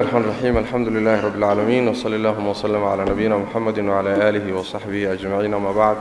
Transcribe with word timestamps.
الرحمن 0.00 0.20
الرحيم 0.20 0.58
الحمد 0.58 0.88
لله 0.88 1.20
رب 1.26 1.36
العالمين 1.36 1.88
وصلى 1.88 2.16
اللهم 2.16 2.46
وسلم 2.46 2.84
على 2.84 3.04
نبينا 3.04 3.36
محمد 3.36 3.78
وعلى 3.78 4.28
آله 4.28 4.52
وصحبه 4.56 5.12
أجمعين 5.12 5.54
أما 5.54 5.72
بعد 5.72 5.96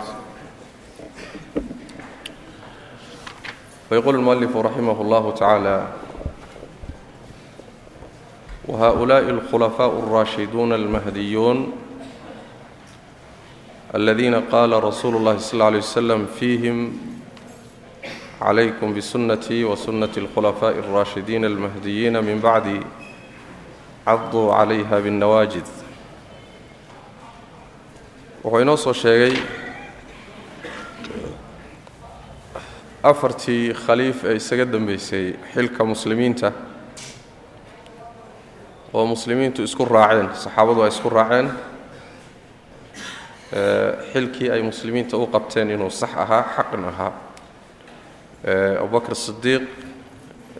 ويقول 3.91 4.15
المؤلف 4.15 4.57
رحمه 4.57 5.02
الله 5.02 5.31
تعالى 5.31 5.88
وهؤلاء 8.68 9.29
الخلفاء 9.29 10.00
الراشدون 10.00 10.73
المهديون 10.73 11.71
الذين 13.95 14.36
قال 14.36 14.84
رسول 14.84 15.16
الله 15.16 15.38
صلى 15.38 15.54
الله 15.54 15.66
عليه 15.66 15.77
وسلم 15.77 16.25
فيهم 16.39 16.98
عليكم 18.41 18.93
بسنتي 18.93 19.66
وسنة 19.66 20.14
الخلفاء 20.18 20.71
الراشدين 20.79 21.45
المهديين 21.45 22.23
من 22.23 22.39
بعدي 22.39 22.79
caduu 24.08 24.48
calayha 24.55 24.98
binnawaajid. 25.04 25.68
Wuxuu 28.43 28.61
inoo 28.64 28.78
soo 28.78 28.93
sheegay 28.93 29.36
afartii 33.03 33.73
khaliif 33.86 34.23
ee 34.23 34.36
isaga 34.39 34.66
dambeysay 34.66 35.25
xilka 35.53 35.84
muslimiinta 35.86 36.52
oo 38.94 39.06
muslimiintu 39.14 39.64
isku 39.67 39.86
raaceen 39.86 40.30
saxaabadu 40.44 40.81
ay 40.84 40.89
isku 40.95 41.09
raaceen 41.09 41.48
xilkii 44.14 44.50
ay 44.52 44.62
muslimiinta 44.70 45.17
u 45.17 45.28
qabteen 45.34 45.70
inuu 45.76 45.89
sax 45.92 46.09
ahaa 46.23 46.44
xaqin 46.56 46.84
ahaa. 46.92 47.14
Abubakr 48.81 49.16
sidiiq 49.16 49.64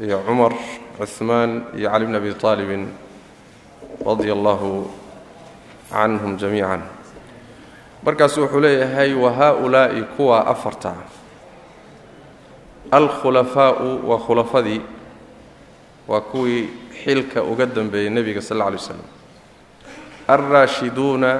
iyo 0.04 0.18
cumar 0.28 0.54
cuhmaan 1.00 1.52
iyo 1.78 1.90
cali 1.92 2.06
bn 2.06 2.16
abi 2.16 2.32
aalibin 2.44 2.84
radia 4.06 4.34
allahu 4.34 4.90
canhum 5.92 6.38
jamiican 6.38 6.82
markaasu 8.04 8.42
wuxuu 8.46 8.60
leeyahay 8.62 9.14
wa 9.14 9.32
haa-ulaa'i 9.34 10.02
kuwa 10.18 10.48
afarta. 10.48 10.94
Alkhulafaa'u 12.92 14.10
waa 14.10 14.18
khulafadii 14.20 14.82
waa 16.08 16.22
kuwii 16.22 16.70
xilka 17.04 17.44
uga 17.44 17.66
dambeeyey 17.66 18.10
nebiga 18.10 18.42
sal 18.42 18.58
alla 18.62 18.68
alay 18.68 18.80
slam 18.80 19.02
alraashiduuna 20.28 21.32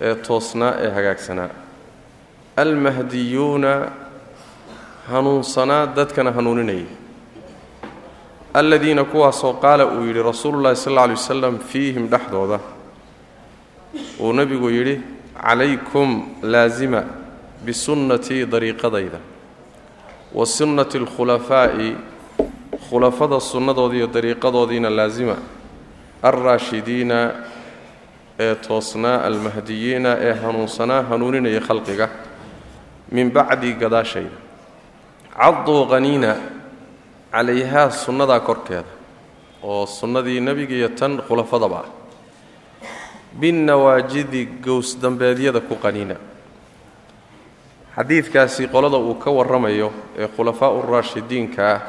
ee 0.00 0.14
toosnaa 0.14 0.74
ee 0.80 0.90
hagaagsanaa 0.90 1.48
almahdiyuuna 2.56 3.72
hanuunsanaa 5.10 5.86
dadkana 5.86 6.32
hanuuninayay 6.32 6.86
aladiina 8.54 9.04
kuwaasoo 9.04 9.52
qaala 9.52 9.86
uu 9.86 10.04
yidhi 10.04 10.22
rasuulullahi 10.22 10.76
sal 10.76 10.92
alla 10.92 11.02
alay 11.02 11.16
wasalam 11.16 11.58
fiihim 11.58 12.08
dhexdooda. 12.08 12.60
Uu 14.20 14.32
nebigu 14.32 14.70
yidhi 14.70 15.00
calaykum 15.40 16.28
laasima 16.42 17.04
bisunnatii 17.64 18.46
dariiqadayda 18.46 19.18
wa 20.34 20.46
sunnati 20.46 20.98
alkhulafaa'i 20.98 21.96
khulafada 22.90 23.40
sunnadoodiiyo 23.40 24.06
dariiqadoodiina 24.06 24.90
laasima 24.90 25.36
alraashidiina 26.22 27.30
ee 28.38 28.54
toosnaa 28.54 29.22
almahdiyiina 29.28 30.16
ee 30.20 30.32
hanuunsanaa 30.42 31.02
hanuuninaya 31.02 31.60
khalqiga 31.60 32.08
min 33.12 33.30
bacdi 33.30 33.72
gadaashayda. 33.74 34.36
Caduu 35.36 35.86
qaniina 35.86 36.36
calayhaa 37.32 37.90
sunnadaa 37.90 38.40
korkeeda 38.40 38.90
oo 39.62 39.86
sunnadii 39.86 40.40
nebiga 40.40 40.74
iyo 40.74 40.88
tan 40.88 41.22
khulafadaba. 41.28 41.76
Ah 41.78 42.02
binnawaajidi 43.40 44.60
gowsdambeedyada 44.60 45.60
ku 45.60 45.76
qaniina. 45.76 46.16
Xadiidkaasi 47.96 48.68
qolada 48.68 48.96
uu 48.96 49.14
ka 49.14 49.30
warramayo 49.30 49.92
ee 50.16 50.28
khulafaa'u 50.28 50.82
raashidiinka 50.82 51.80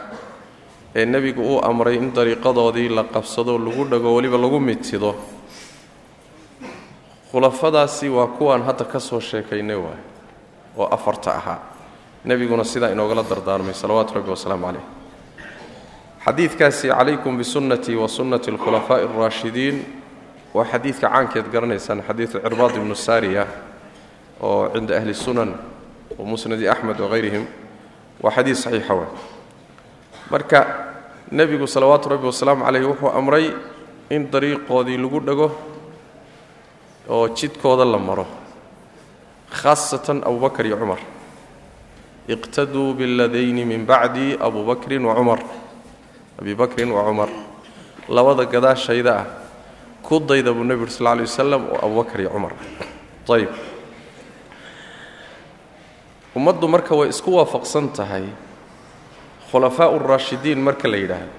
ee 0.96 1.06
nebigu 1.06 1.42
uu 1.42 1.59
amray 1.64 1.96
in 1.96 2.12
dariiqadoodii 2.16 2.90
la 2.90 3.03
qabsado 3.03 3.58
lagu 3.58 3.84
dhago 3.86 4.16
weliba 4.16 4.38
lagu 4.38 4.59
midsido 4.59 5.16
khulafadaasi 7.32 8.09
waa 8.09 8.28
kuwaan 8.28 8.64
hadda 8.64 8.86
ka 8.86 9.00
soo 9.00 9.20
sheekaynay 9.20 9.76
waay 9.76 10.02
oo 10.78 10.88
afarta 10.92 11.36
ahaa. 11.36 11.59
Nebiguna 12.26 12.64
sidaa 12.64 12.90
inoogala 12.96 13.24
dardaarmay. 13.24 13.74
Salawaatu 13.74 14.14
rabbi 14.16 14.32
wasalaamu 14.32 14.66
caleyh 14.66 15.03
xadiidkaasi 16.25 16.88
calaykum 16.88 17.38
bisunnatii 17.38 17.95
wa 17.95 18.07
sunnati 18.07 18.51
alkhulafaa'i 18.51 19.03
alraashidiin 19.03 19.85
waa 20.53 20.66
xadiidka 20.66 21.09
caankeed 21.09 21.45
garanaysaan 21.51 22.03
xadiidu 22.07 22.39
cirbaad 22.39 22.75
ibnu 22.79 22.95
saariya 22.95 23.47
oo 24.41 24.69
cinda 24.73 24.97
ahli 24.97 25.13
sunan 25.13 25.51
wa 26.17 26.25
musnadi 26.25 26.69
axmed 26.69 27.00
wahayrihim 27.00 27.45
waa 28.23 28.31
xadiid 28.31 28.56
saxiixa 28.56 28.94
wa 28.94 29.06
marka 30.31 30.59
nebigu 31.31 31.67
salawaatu 31.67 32.09
rabbi 32.09 32.25
wasalaamu 32.31 32.63
caleyh 32.66 32.88
wuxuu 32.88 33.09
amray 33.19 33.51
in 34.09 34.31
dariiqoodii 34.31 34.97
lagu 34.97 35.19
dhago 35.19 35.47
oo 37.09 37.28
jidkooda 37.29 37.85
la 37.85 38.00
maro 38.00 38.25
khaasatan 39.53 40.23
abubakar 40.25 40.66
iyo 40.66 40.78
cumar. 40.78 40.97
Iqtaduu 42.28 42.94
biladayni 42.97 43.66
min 43.66 43.85
bacdi 43.85 44.34
abu 44.40 44.63
bakrin 44.66 45.05
wa 45.05 45.13
cumar 45.16 45.40
abi 46.40 46.56
bakrin 46.56 46.92
wa 46.92 47.04
cumar 47.04 47.30
labada 48.10 48.46
gadaashayda 48.46 49.12
ah 49.18 49.26
ku 50.02 50.20
dayda 50.20 50.54
buu 50.54 50.64
nebi 50.64 50.82
uri 50.84 50.92
sal 50.92 51.16
lay 51.18 51.26
wasalam 51.26 51.62
oo 51.72 51.78
abubakar 51.86 52.20
iyo 52.22 52.30
cumar 52.30 52.54
ayb 53.30 53.50
ummaddu 56.36 56.68
marka 56.68 56.96
way 56.96 57.10
isku 57.10 57.32
waafaqsan 57.38 57.94
tahay. 57.94 58.26
Khulafaa'u 59.52 60.00
raashidiin 60.02 60.58
marka 60.58 60.88
la 60.90 60.98
yidhaahdo. 60.98 61.30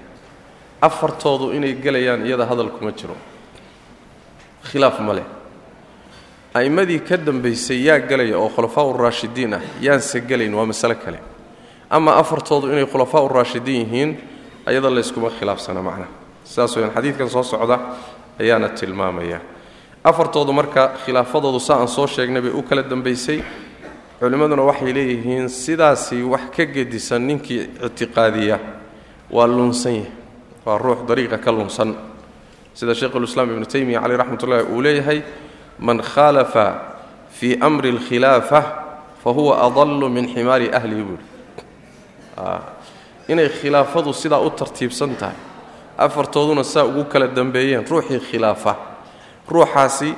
Afartoodu 0.80 1.50
inay 1.50 1.74
gelayaan 1.74 2.22
iyada 2.26 2.46
hadal 2.46 2.70
kuma 2.70 2.92
jiro. 2.92 3.16
Khilaaf 4.70 5.00
ma 5.00 5.12
leh. 5.18 5.26
A'immadii 6.54 7.00
ka 7.02 7.16
dambaysay 7.16 7.82
yaa 7.82 7.98
gelaya 8.06 8.38
oo 8.38 8.48
khulafaa'u 8.54 8.94
raashidiin 8.94 9.54
ah 9.54 9.62
yaanse 9.82 10.20
gelayn 10.22 10.54
waa 10.54 10.66
masale 10.66 10.94
kale. 10.94 11.18
Ama 11.90 12.14
afartoodu 12.22 12.70
inay 12.70 12.86
khulafaa'u 12.86 13.28
raashidiin 13.28 13.82
yihiin 13.90 14.10
ayada 14.66 14.90
layskuma 14.90 15.30
khilaafsana 15.30 15.82
macnaha 15.82 16.10
sidaas 16.44 16.76
weyaan 16.76 16.92
xadiidkan 16.94 17.28
soo 17.28 17.42
socda 17.42 17.78
ayaana 18.40 18.68
tilmaamaya. 18.68 19.40
Afartoodu 20.04 20.52
marka 20.52 20.92
khilaafadoodu 21.04 21.60
saa 21.60 21.80
aan 21.80 21.88
soo 21.88 22.06
sheegnay 22.06 22.42
bay 22.42 22.52
u 22.52 22.62
kala 22.62 22.82
dambaysay. 22.82 23.42
Culimmaduna 24.20 24.62
waxay 24.62 24.92
leeyihiin 24.92 25.48
sidaasi 25.48 26.22
wax 26.22 26.52
ka 26.56 26.64
gedisan 26.66 27.26
ninkii 27.26 27.60
ictiqaadiya 27.86 28.58
waa 29.30 29.46
lunsan 29.46 29.92
yahay 29.92 30.12
waa 30.64 30.78
ruux 30.78 31.06
dariiqa 31.08 31.38
ka 31.38 31.52
lunsan. 31.52 31.94
Sida 32.74 32.94
sheikhulislaam 32.94 33.50
ibnu 33.50 33.66
taymiya 33.66 34.00
caleyh 34.00 34.18
raxmatullahi 34.18 34.62
uu 34.72 34.82
leeyahay 34.82 35.22
man 35.78 36.02
khaalafa 36.02 36.66
fii 37.30 37.58
amri 37.60 37.90
alkhilaafa 37.90 38.60
fa 39.24 39.30
huwa 39.30 39.62
adallu 39.66 40.08
min 40.10 40.28
ximaari 40.34 40.68
ahlihi 40.74 41.02
buuhi 41.02 41.24
inay 43.28 43.48
khilaafadu 43.48 44.12
sidaa 44.12 44.38
u 44.40 44.50
tartiibsan 44.50 45.16
tahay. 45.16 45.36
Afartooduna 45.98 46.64
saa 46.64 46.84
ugu 46.84 47.04
kala 47.04 47.26
dambeeyeen 47.26 47.86
ruuxii 47.90 48.20
khilaafa. 48.20 48.76
Ruuxaasi 49.48 50.14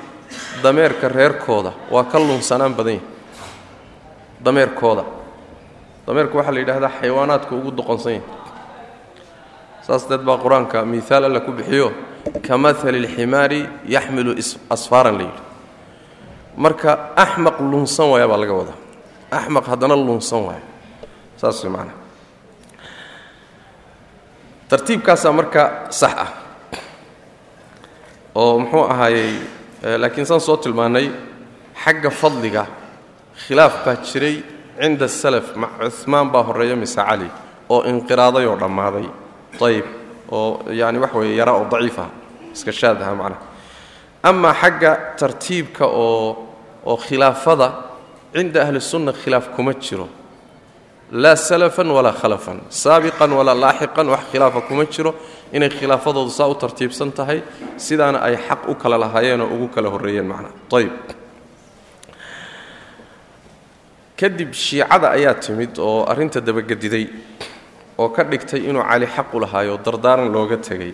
dameerka 0.63 1.09
reerkooda 1.09 1.73
waa 1.91 2.05
ka 2.05 2.19
lunsanaan 2.19 2.75
badan 2.75 2.93
yahay. 2.95 3.09
Dameerkooda. 4.45 5.05
Dameerka 6.07 6.35
waxaa 6.39 6.53
la 6.55 6.61
yidhahdaa 6.61 6.91
xayawaanaadka 7.01 7.55
ugu 7.55 7.71
doqonsan 7.77 8.13
yahay. 8.13 8.29
Saas 9.87 10.09
deed 10.09 10.21
baa 10.21 10.39
qur'aanka 10.39 10.85
miihaal 10.85 11.25
alla 11.25 11.41
ku 11.41 11.53
bixiyo. 11.53 11.93
Ka 12.47 12.59
mahali 12.59 12.99
alximaari 13.07 13.69
yaxmilu 13.87 14.35
asfaaran 14.71 15.19
la 15.19 15.23
yidhi. 15.23 15.43
Marka 16.57 17.13
axmaq 17.17 17.61
lunsan 17.61 18.09
waaya 18.11 18.29
baa 18.29 18.37
laga 18.37 18.53
wadaa. 18.53 18.79
Axmaq 19.31 19.67
haddana 19.67 19.97
lunsan 19.97 20.43
waaya. 20.47 20.63
Saas 21.37 21.63
way 21.65 21.71
macnaa 21.73 22.06
tartiibkaasaa 24.69 25.33
marka 25.33 25.63
sax 25.91 26.15
ah. 26.25 26.31
Oo 28.35 28.59
muxuu 28.59 28.85
ahaayey 28.93 29.33
laakiin 30.03 30.27
saan 30.27 30.41
soo 30.41 30.57
tilmaannay 30.57 31.07
xagga 31.85 32.11
fadliga 32.11 32.67
khilaaf 33.47 33.75
baa 33.85 33.97
jiray 34.09 34.37
cinda 34.81 35.09
salaf 35.09 35.47
cumaan 36.03 36.29
baa 36.33 36.43
horreeya 36.49 36.77
mise 36.77 36.97
cali 37.09 37.29
oo 37.69 37.81
inqiraaday 37.91 38.47
oo 38.47 38.57
dhammaaday. 38.63 39.07
Ayib 39.67 39.87
oo 40.31 40.63
yaani 40.81 40.99
wax 40.99 41.13
weeye 41.15 41.37
yara 41.41 41.53
oo 41.53 41.65
daciif 41.73 41.99
ah 41.99 42.11
iska 42.53 42.73
shaad 42.73 42.99
aha 43.03 43.15
macnaha 43.15 43.43
amaa 44.23 44.55
xagga 44.61 44.91
tartiibka 45.19 45.85
oo 45.87 46.37
oo 46.87 46.97
khilaafada 47.07 47.69
cinda 48.35 48.63
ahli 48.63 48.81
sunna 48.81 49.13
khilaaf 49.13 49.49
kuma 49.57 49.73
jiro 49.75 50.09
laa 51.13 51.37
salafan 51.37 51.89
walaa 51.91 52.13
khalafan 52.13 52.61
saabiqan 52.69 53.31
walaa 53.39 53.55
laaxiqan 53.55 54.09
wax 54.09 54.21
khilaafa 54.33 54.61
kuma 54.69 54.85
jiro. 54.85 55.15
inay 55.53 55.69
khilaafadoodu 55.71 56.31
saa 56.31 56.49
u 56.51 56.55
tartiibsan 56.55 57.13
tahay 57.13 57.39
sidaana 57.77 58.19
ay 58.19 58.37
xaq 58.49 58.63
u 58.69 58.75
kala 58.75 58.99
lahaayeen 58.99 59.41
oo 59.41 59.49
ugu 59.55 59.69
kala 59.75 59.89
horreeyeen 59.95 60.27
macnaha 60.27 60.53
ayb 60.79 60.93
kadib 64.21 64.51
shiicada 64.53 65.07
ayaa 65.17 65.35
timid 65.45 65.79
oo 65.79 66.05
arrinta 66.13 66.41
dabagediday 66.41 67.05
oo 67.99 68.09
ka 68.09 68.23
dhigtay 68.25 68.61
inuu 68.69 68.83
cali 68.91 69.07
xaq 69.07 69.29
u 69.35 69.41
lahaayo 69.41 69.79
dardaaran 69.87 70.29
looga 70.33 70.57
tegay. 70.57 70.93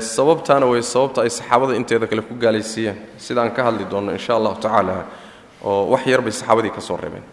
Sababtaana 0.00 0.66
way 0.70 0.82
sababta 0.82 1.22
ay 1.22 1.30
saxaabada 1.30 1.74
inteeda 1.76 2.06
kale 2.10 2.22
ku 2.22 2.34
gaalaysiiyeen. 2.34 2.96
Sidaan 3.18 3.50
ka 3.56 3.60
hadli 3.66 3.84
doonno 3.90 4.12
insha 4.12 4.32
allahu 4.38 4.56
tacaala 4.64 5.04
oo 5.64 5.90
wax 5.92 6.06
yar 6.06 6.20
bay 6.22 6.32
saxaabadii 6.32 6.70
ka 6.76 6.80
soo 6.80 6.96
reebeen 6.96 7.24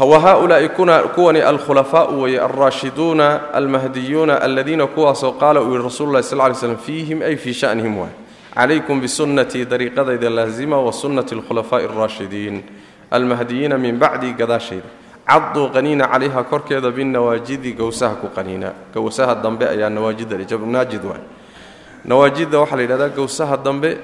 wa 0.00 0.20
haulaai 0.20 0.68
kuwani 1.14 1.40
alkhulafaau 1.40 2.22
weye 2.22 2.40
alraashiduuna 2.40 3.52
almahdiyuuna 3.52 4.42
aladiina 4.42 4.86
kuwaasoo 4.86 5.32
qaala 5.32 5.62
uu 5.62 5.70
yihi 5.72 5.82
rasulu 5.82 6.12
lahi 6.12 6.34
ly 6.34 6.54
slm 6.54 6.76
fiihim 6.76 7.22
ay 7.22 7.36
fii 7.36 7.54
shanihim 7.54 7.98
waay 7.98 8.12
calaykum 8.54 9.00
bisunnatii 9.00 9.64
dariiqadayda 9.64 10.30
laazima 10.30 10.80
wa 10.80 10.92
sunnati 10.92 11.34
alkhulafaa'i 11.34 11.84
alraashidiin 11.84 12.62
almahdiyiina 13.10 13.78
min 13.78 13.98
bacdi 13.98 14.32
gadaashayda 14.32 14.88
caduu 15.26 15.68
qaniina 15.68 16.08
calayha 16.08 16.44
korkeeda 16.44 16.90
binawaajidi 16.90 17.72
gowsaha 17.72 18.14
ku 18.14 18.28
qaniina 18.28 18.72
gowsaha 18.94 19.34
dambe 19.34 19.68
ayaa 19.68 19.90
nawaajida 19.90 20.36
naajid 20.66 21.04
waay 21.04 21.20
nawaajidda 22.04 22.58
waxaa 22.58 22.76
la 22.76 22.82
yidhahdaa 22.82 23.08
gowsaha 23.08 23.56
dambe 23.56 23.98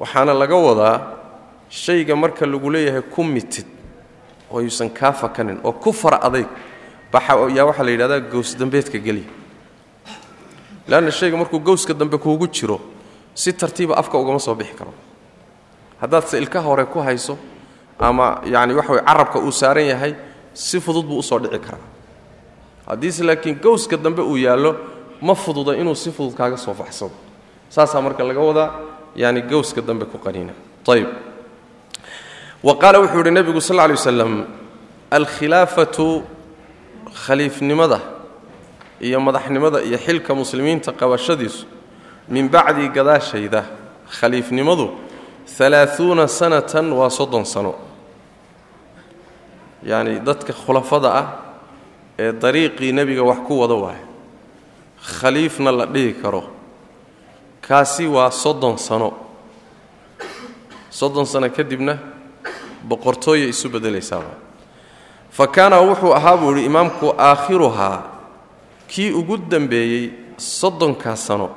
waxaana 0.00 0.34
laga 0.34 0.56
wadaa 0.56 1.00
shayga 1.68 2.16
marka 2.16 2.46
lagu 2.46 2.70
leeyahay 2.70 3.02
ku 3.02 3.24
mitid 3.24 3.73
oo 4.50 4.60
yuusan 4.60 4.90
kaa 4.90 5.12
fakanin 5.12 5.58
oo 5.64 5.72
ku 5.72 5.92
fara 5.92 6.18
adayg 6.22 6.46
yaa 7.56 7.64
waxaa 7.66 7.84
la 7.84 7.90
yidhahdaa 7.90 8.20
gows 8.20 8.56
dambeedka 8.58 8.98
geliya 8.98 9.28
leanna 10.88 11.10
shayga 11.10 11.36
markuu 11.36 11.58
gowska 11.60 11.94
dambe 11.94 12.18
kuugu 12.18 12.46
jiro 12.48 12.80
si 13.34 13.52
tartiiba 13.52 13.94
afka 13.96 14.18
ugama 14.18 14.38
soo 14.38 14.54
bixi 14.54 14.74
karo. 14.74 14.92
Haddaadse 16.00 16.38
ilkaha 16.38 16.68
hore 16.68 16.84
ku 16.86 16.98
hayso 17.00 17.38
ama 17.98 18.40
yacni 18.44 18.74
waxa 18.74 19.02
carabka 19.02 19.38
uu 19.38 19.50
saaran 19.52 19.86
yahay 19.86 20.14
si 20.52 20.80
fudud 20.80 21.06
buu 21.06 21.18
u 21.18 21.22
soo 21.22 21.38
dhici 21.38 21.58
karaa. 21.58 21.82
Haddiise 22.86 23.24
laakiin 23.24 23.58
gowska 23.62 23.96
dambe 23.96 24.22
uu 24.22 24.36
yaallo 24.36 24.76
ma 25.20 25.34
fududa 25.34 25.74
inuu 25.76 25.94
si 25.94 26.10
fudud 26.12 26.34
kaaga 26.36 26.56
soo 26.56 26.74
baxsado. 26.74 27.12
Saasaa 27.70 28.00
marka 28.00 28.22
laga 28.24 28.40
wadaa 28.40 28.70
yani 29.16 29.42
gowska 29.42 29.80
dambe 29.80 30.04
ku 30.04 30.18
qaniina. 30.18 30.52
Ayb 30.88 31.08
wa 32.66 32.72
qaala 32.82 32.98
wuxuu 33.02 33.18
yidhi 33.20 33.30
nebigu 33.30 33.60
sal 33.60 33.76
lla 33.76 33.86
lay 33.88 33.96
waslam 33.96 34.32
alkhilaafatu 35.10 36.06
khaliifnimada 37.26 38.00
iyo 39.06 39.18
madaxnimada 39.26 39.78
iyo 39.88 39.98
xilka 40.06 40.32
muslimiinta 40.40 40.90
qabashadiisu 41.00 41.66
min 42.28 42.48
bacdi 42.54 42.88
gadaashayda 42.96 43.60
khaliifnimadu 44.18 44.86
alaaثuuna 45.66 46.24
sanatan 46.28 46.86
waa 46.98 47.10
soddon 47.18 47.44
sano 47.44 47.74
yacni 49.90 50.20
dadka 50.26 50.52
khulafada 50.52 51.08
ah 51.20 51.26
ee 52.18 52.32
dariiqii 52.32 52.92
nebiga 52.98 53.22
wax 53.30 53.38
ku 53.46 53.60
wada 53.60 53.74
waayo 53.74 54.06
khaliifna 55.20 55.70
la 55.72 55.86
dhihi 55.86 56.12
karo 56.22 56.42
kaasi 57.60 58.06
waa 58.06 58.30
soddon 58.30 58.76
sano 58.78 59.12
soddon 60.90 61.26
sano 61.26 61.48
kadibna 61.50 61.98
boqortooya 62.88 63.46
isu 63.48 63.68
beddelaysaaba 63.68 64.34
fa 65.30 65.46
kaana 65.46 65.80
wuxuu 65.80 66.12
ahaa 66.14 66.36
buu 66.36 66.50
yidhi 66.52 66.64
imaamku 66.66 67.14
aakhiruhaa 67.18 68.02
kii 68.88 69.10
ugu 69.10 69.36
dambeeyey 69.36 70.10
soddonkaa 70.36 71.16
sano. 71.16 71.50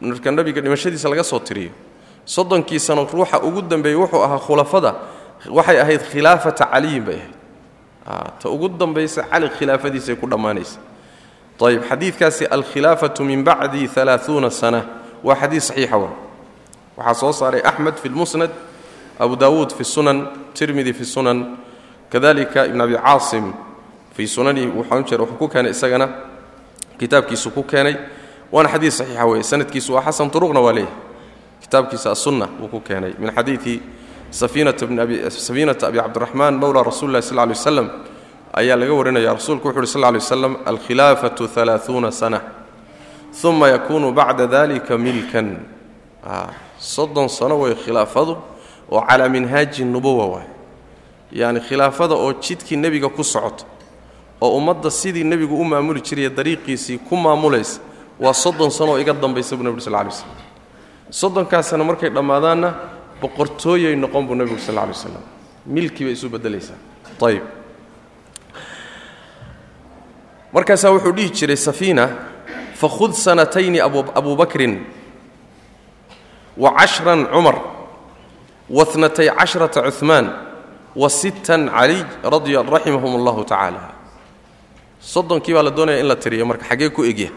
Marka 0.00 0.30
nebiga 0.30 0.60
dhimashadiisa 0.60 1.08
laga 1.08 1.24
soo 1.24 1.38
tiriyo 1.38 1.70
soddonkii 2.24 2.78
sano 2.78 3.04
ruuxa 3.12 3.40
ugu 3.42 3.62
dambeeyey 3.62 3.98
wuxuu 3.98 4.22
ahaa 4.22 4.38
khulafada 4.38 4.94
waxay 5.50 5.80
ahayd 5.80 6.00
khilaafata 6.10 6.66
caliyin 6.66 7.04
bay 7.04 7.18
ahayd. 7.18 8.32
Ta 8.38 8.48
ugu 8.48 8.68
dambaysa 8.68 9.22
cali 9.22 9.48
khilaafadiisay 9.48 10.16
ku 10.16 10.26
dhammaanaysa. 10.26 10.78
Ayb 11.62 11.82
xadiidkaasi 11.88 12.46
alkhilaafatu 12.46 13.24
min 13.24 13.44
bacdi 13.44 13.86
alaaثuuna 13.96 14.50
sana 14.50 14.82
waa 15.22 15.34
xadiid 15.34 15.62
saxiixa 15.62 15.96
wa 15.96 16.10
waxaa 16.96 17.14
soo 17.14 17.32
saaray 17.32 17.62
axmed 17.64 17.94
fi 18.02 18.08
lmusnad 18.08 18.50
abu 19.22 19.36
dawuud 19.36 19.70
fi 19.78 19.84
sunan 19.84 20.50
tirmidi 20.54 20.92
fi 20.92 21.04
sunan 21.04 21.56
kadalika 22.10 22.66
ibn 22.66 22.80
abi 22.80 22.94
caasim 22.98 23.54
fii 24.16 24.26
sunanihi 24.26 24.66
wuxuu 24.66 25.02
jeer 25.08 25.20
wuxuu 25.22 25.38
ku 25.38 25.48
keenay 25.48 25.70
isagana 25.70 26.08
kitaabkiisu 26.98 27.50
ku 27.54 27.62
keenay. 27.62 27.96
Waana 28.52 28.68
xadiid 28.68 28.92
saxiixa 28.92 29.24
weeye 29.26 29.42
sanadkiisu 29.42 29.94
waa 29.94 30.04
xasan 30.04 30.30
turuqna 30.30 30.60
waa 30.60 30.72
leeyahay. 30.76 30.94
Kitaabkiisa 31.64 32.10
asunna 32.12 32.48
wuu 32.60 32.68
ku 32.68 32.80
keenay. 32.80 33.14
Min 33.18 33.32
xadiidi 33.32 33.80
safiinata 34.30 35.86
abi 35.88 35.98
cabdiraxmaan 35.98 36.60
mowla 36.60 36.84
rasuli 36.84 37.12
lah 37.12 37.22
sl 37.22 37.38
waslam 37.40 37.88
ayaa 38.52 38.76
laga 38.76 38.92
warinaya. 38.92 39.32
Rasuulku 39.32 39.68
wuxu 39.68 39.78
uhi 39.80 39.86
sl 39.86 40.00
lay 40.04 40.20
waslam 40.20 40.56
alkhilaafatu 40.66 41.48
alaaثuuna 41.56 42.10
sana 42.12 42.40
uma 43.44 43.68
yakunu 43.68 44.12
bacda 44.12 44.46
dalika 44.46 44.98
milkan. 44.98 45.56
Soddon 46.78 47.28
sano 47.28 47.56
way 47.56 47.74
khilaafadu 47.74 48.36
oo 48.92 49.00
calaa 49.08 49.28
minhaaji 49.28 49.84
nubuwa 49.84 50.26
waay. 50.26 50.48
Yacni 51.32 51.60
khilaafada 51.60 52.14
oo 52.14 52.32
jidkii 52.32 52.76
nebiga 52.76 53.08
ku 53.08 53.24
socota 53.24 53.64
oo 54.40 54.56
ummadda 54.56 54.90
sidii 54.90 55.24
nebigu 55.24 55.56
u 55.56 55.64
maamuli 55.64 56.00
jiraya 56.00 56.28
dariiqiisii 56.30 56.98
ku 57.08 57.16
maamulaysa 57.16 57.80
waa 58.20 58.34
soddon 58.34 58.70
sano 58.70 58.92
oo 58.92 58.98
iga 59.00 59.12
dambaysa 59.12 59.56
buu 59.56 59.64
nebig 59.64 59.80
sl 59.80 59.90
lay 59.92 60.10
slam 60.10 60.36
soddonkaas 61.10 61.72
markay 61.72 62.10
dhammaadaanna 62.10 62.74
boqortooyay 63.20 63.96
noqon 63.96 64.26
buu 64.26 64.34
nebigu 64.34 64.58
sal 64.58 64.74
lay 64.74 64.88
waslam 64.88 65.22
milkii 65.66 66.04
bay 66.04 66.12
isu 66.12 66.28
beddelaysaa. 66.28 66.76
Ayb 67.22 67.42
markaasaa 70.52 70.90
wuxuu 70.90 71.12
dhihi 71.12 71.30
jiray 71.30 71.56
safiina 71.56 72.08
fakhud 72.74 73.12
sanatayni 73.12 73.80
abu 73.80 74.36
bakrin 74.36 74.84
wa 76.56 76.74
cashran 76.76 77.26
cumar 77.32 77.71
wa 78.70 78.84
natay 78.96 79.28
cashrata 79.30 79.82
cuhmaan 79.90 80.26
wa 80.96 81.08
sittan 81.08 81.68
caliy 81.68 82.04
raximahum 82.22 83.12
allahu 83.20 83.44
tacaala 83.44 83.94
soddonkii 85.00 85.54
baa 85.54 85.62
la 85.62 85.70
doonaya 85.70 85.98
in 86.00 86.06
la 86.06 86.16
tiriyo 86.16 86.46
marka 86.46 86.64
xaggee 86.64 86.90
ku 86.90 87.02
egya 87.04 87.30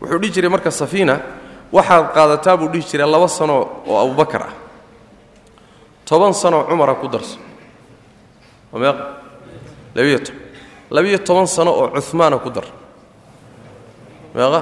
wuxuu 0.00 0.18
dhihi 0.18 0.32
jiray 0.32 0.50
marka 0.50 0.70
safiina 0.70 1.20
waxaad 1.72 2.14
qaadataa 2.14 2.56
buu 2.56 2.68
dhihi 2.68 2.86
jiray 2.90 3.06
laba 3.10 3.28
sano 3.28 3.84
oo 3.86 3.98
abubakar 4.00 4.42
ah 4.48 4.54
toban 6.04 6.32
sanoo 6.32 6.64
cumara 6.68 6.94
ku 6.94 7.08
darso 7.08 7.38
labiyo 10.90 11.18
toban 11.18 11.46
sano 11.46 11.70
oo 11.70 12.00
cumaana 12.00 12.38
ku 12.38 12.50
dar 12.50 12.64
meeqa 14.34 14.60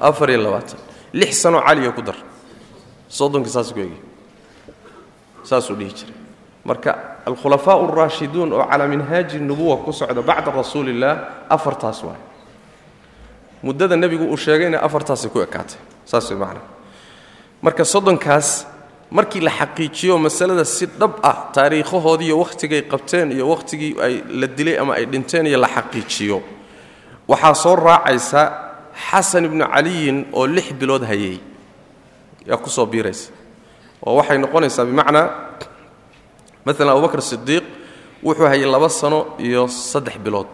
afar 0.00 0.30
iyo 0.30 0.42
labaatan 0.42 0.78
lix 1.12 1.42
sanoo 1.42 1.62
caliya 1.62 1.92
ku 1.92 2.02
dar 2.02 2.16
soddonkii 3.08 3.50
saas 3.50 3.72
ku 3.72 3.80
egi 3.80 3.98
saasuu 5.42 5.74
dhihi 5.76 5.92
jiray. 5.92 6.14
Marka 6.64 6.98
alkhulafaa 7.26 7.74
alraashiduun 7.74 8.52
oo 8.52 8.64
calaa 8.70 8.86
minhaaji 8.88 9.38
nubuwa 9.38 9.76
ku 9.84 9.92
socda 9.92 10.22
bacda 10.22 10.50
rasuuli 10.52 10.90
illaah 10.90 11.18
afartaas 11.48 12.02
waay. 12.04 12.20
Muddada 13.62 13.96
nebigu 13.96 14.24
uu 14.24 14.36
sheegayna 14.36 14.82
afartaasay 14.82 15.30
ku 15.30 15.40
ekaatay. 15.40 15.78
Saas 16.04 16.30
way 16.30 16.38
macana 16.38 16.60
marka 17.62 17.84
soddonkaas 17.84 18.66
markii 19.10 19.40
la 19.40 19.50
xaqiijiyo 19.50 20.18
masalada 20.18 20.64
si 20.64 20.86
dhab 20.86 21.12
ah 21.22 21.50
taariikhahoodii 21.52 22.26
iyo 22.26 22.38
wakhtigay 22.38 22.82
qabteen 22.82 23.32
iyo 23.32 23.48
wakhtigii 23.48 23.96
ay 24.00 24.22
la 24.40 24.46
dilay 24.46 24.78
ama 24.78 24.94
ay 24.94 25.06
dhinteen 25.06 25.46
iyo 25.46 25.58
la 25.58 25.68
xaqiijiyo 25.68 26.42
waxaa 27.28 27.54
soo 27.54 27.76
raacaysa 27.76 28.42
xasan 29.10 29.44
ibnu 29.44 29.64
caliyin 29.74 30.26
oo 30.32 30.46
lix 30.46 30.72
bilood 30.72 31.02
hayay. 31.04 31.40
Yaa 32.46 32.56
ku 32.56 32.70
soo 32.70 32.86
biiraysa 32.86 33.32
oo 34.06 34.14
waxay 34.18 34.38
noqonaysaa 34.38 34.84
bimacnaa 34.90 35.26
maalan 36.64 36.90
abubakr 36.94 37.20
sidiiq 37.22 37.64
wuxuu 38.22 38.46
hayay 38.50 38.66
laba 38.66 38.88
sano 38.88 39.34
iyo 39.38 39.68
saddex 39.68 40.16
bilood. 40.18 40.46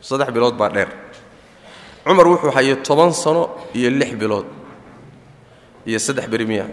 Saddex 0.00 0.28
bilood 0.34 0.54
baa 0.56 0.68
dheer. 0.74 0.88
Cumar 2.04 2.26
wuxuu 2.26 2.50
hayay 2.56 2.76
toban 2.82 3.12
sano 3.12 3.42
iyo 3.74 3.90
lix 3.90 4.12
bilood 4.16 4.46
iyo 5.86 5.98
saddex 5.98 6.26
beri 6.28 6.46
miya 6.46 6.66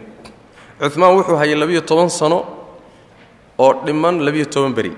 cumaan 0.93 1.15
wuxuu 1.17 1.35
hayay 1.41 1.55
labiyo 1.55 1.81
toban 1.81 2.09
sano 2.09 2.39
oo 3.59 3.73
dhiman 3.85 4.19
labiyo 4.25 4.45
toban 4.45 4.73
beri. 4.73 4.91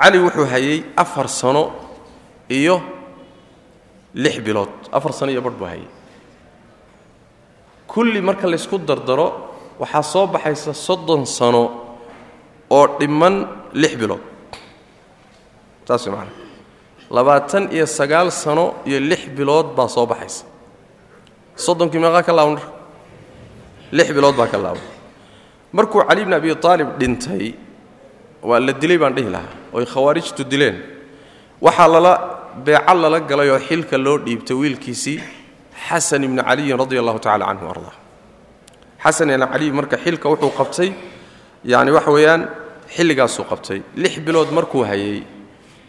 Cali 0.00 0.18
wuxuu 0.18 0.46
hayay 0.52 0.84
afar 0.96 1.28
sano 1.28 1.62
iyo 2.48 2.80
lix 4.14 4.38
bilood. 4.40 4.70
Afar 4.92 5.12
sano 5.12 5.32
iyo 5.32 5.40
barh 5.40 5.54
buu 5.58 5.64
hayay. 5.68 5.86
Kulli 7.86 8.20
marka 8.20 8.46
laysku 8.48 8.78
dardaro 8.78 9.43
waxaa 9.80 10.02
soo 10.12 10.26
baxaysa 10.34 10.72
soddon 10.86 11.22
sano 11.26 11.62
oo 12.70 12.86
dhiman 12.98 13.34
lix 13.82 13.92
bilood. 14.00 14.22
Saas 15.86 16.06
way 16.06 16.12
macana 16.16 16.32
labaatan 17.16 17.64
iyo 17.76 17.86
sagaal 17.98 18.28
sano 18.42 18.64
iyo 18.88 18.98
lix 19.10 19.22
bilood 19.36 19.66
baa 19.76 19.88
soo 19.88 20.06
baxaysa. 20.06 20.44
Soddonkii 21.64 22.00
meeqaa 22.04 22.22
ka 22.28 22.32
laaban 22.32 22.54
marka. 22.56 22.68
Lix 23.96 24.08
bilood 24.16 24.36
baa 24.40 24.46
ka 24.52 24.58
laaban. 24.64 24.82
Markuu 25.76 26.00
cali 26.08 26.24
bni 26.26 26.34
abi 26.34 26.50
aalib 26.54 26.88
dhintay 27.00 27.44
waa 28.48 28.60
la 28.66 28.72
dilay 28.72 28.98
baan 29.02 29.14
dhihi 29.16 29.30
lahaa 29.34 29.52
oy 29.76 29.84
khawaarijtu 29.92 30.42
dileen. 30.52 30.76
Waxaa 31.64 31.88
lala 31.94 32.12
beeco 32.64 32.94
lala 33.02 33.18
galay 33.30 33.48
oo 33.50 33.58
xilka 33.68 33.96
loo 34.04 34.16
dhiibtay 34.24 34.56
wiilkiisii 34.60 35.18
xasan 35.88 36.22
ibni 36.26 36.42
caliyin 36.48 36.78
radi 36.82 36.96
allahu 37.02 37.18
tacala 37.24 37.44
canhu 37.50 37.66
ardaa 37.74 37.94
xasan 39.04 39.28
ibni 39.30 39.46
caliy 39.52 39.70
marka 39.78 39.96
xilka 40.04 40.26
wuxuu 40.32 40.50
qabtay 40.58 40.90
yani 41.72 41.90
waxa 41.96 42.10
weeyaan 42.16 42.42
xilligaasuu 42.96 43.44
qabtay. 43.50 43.78
Lix 44.02 44.14
bilood 44.26 44.50
markuu 44.56 44.82
hayay 44.90 45.22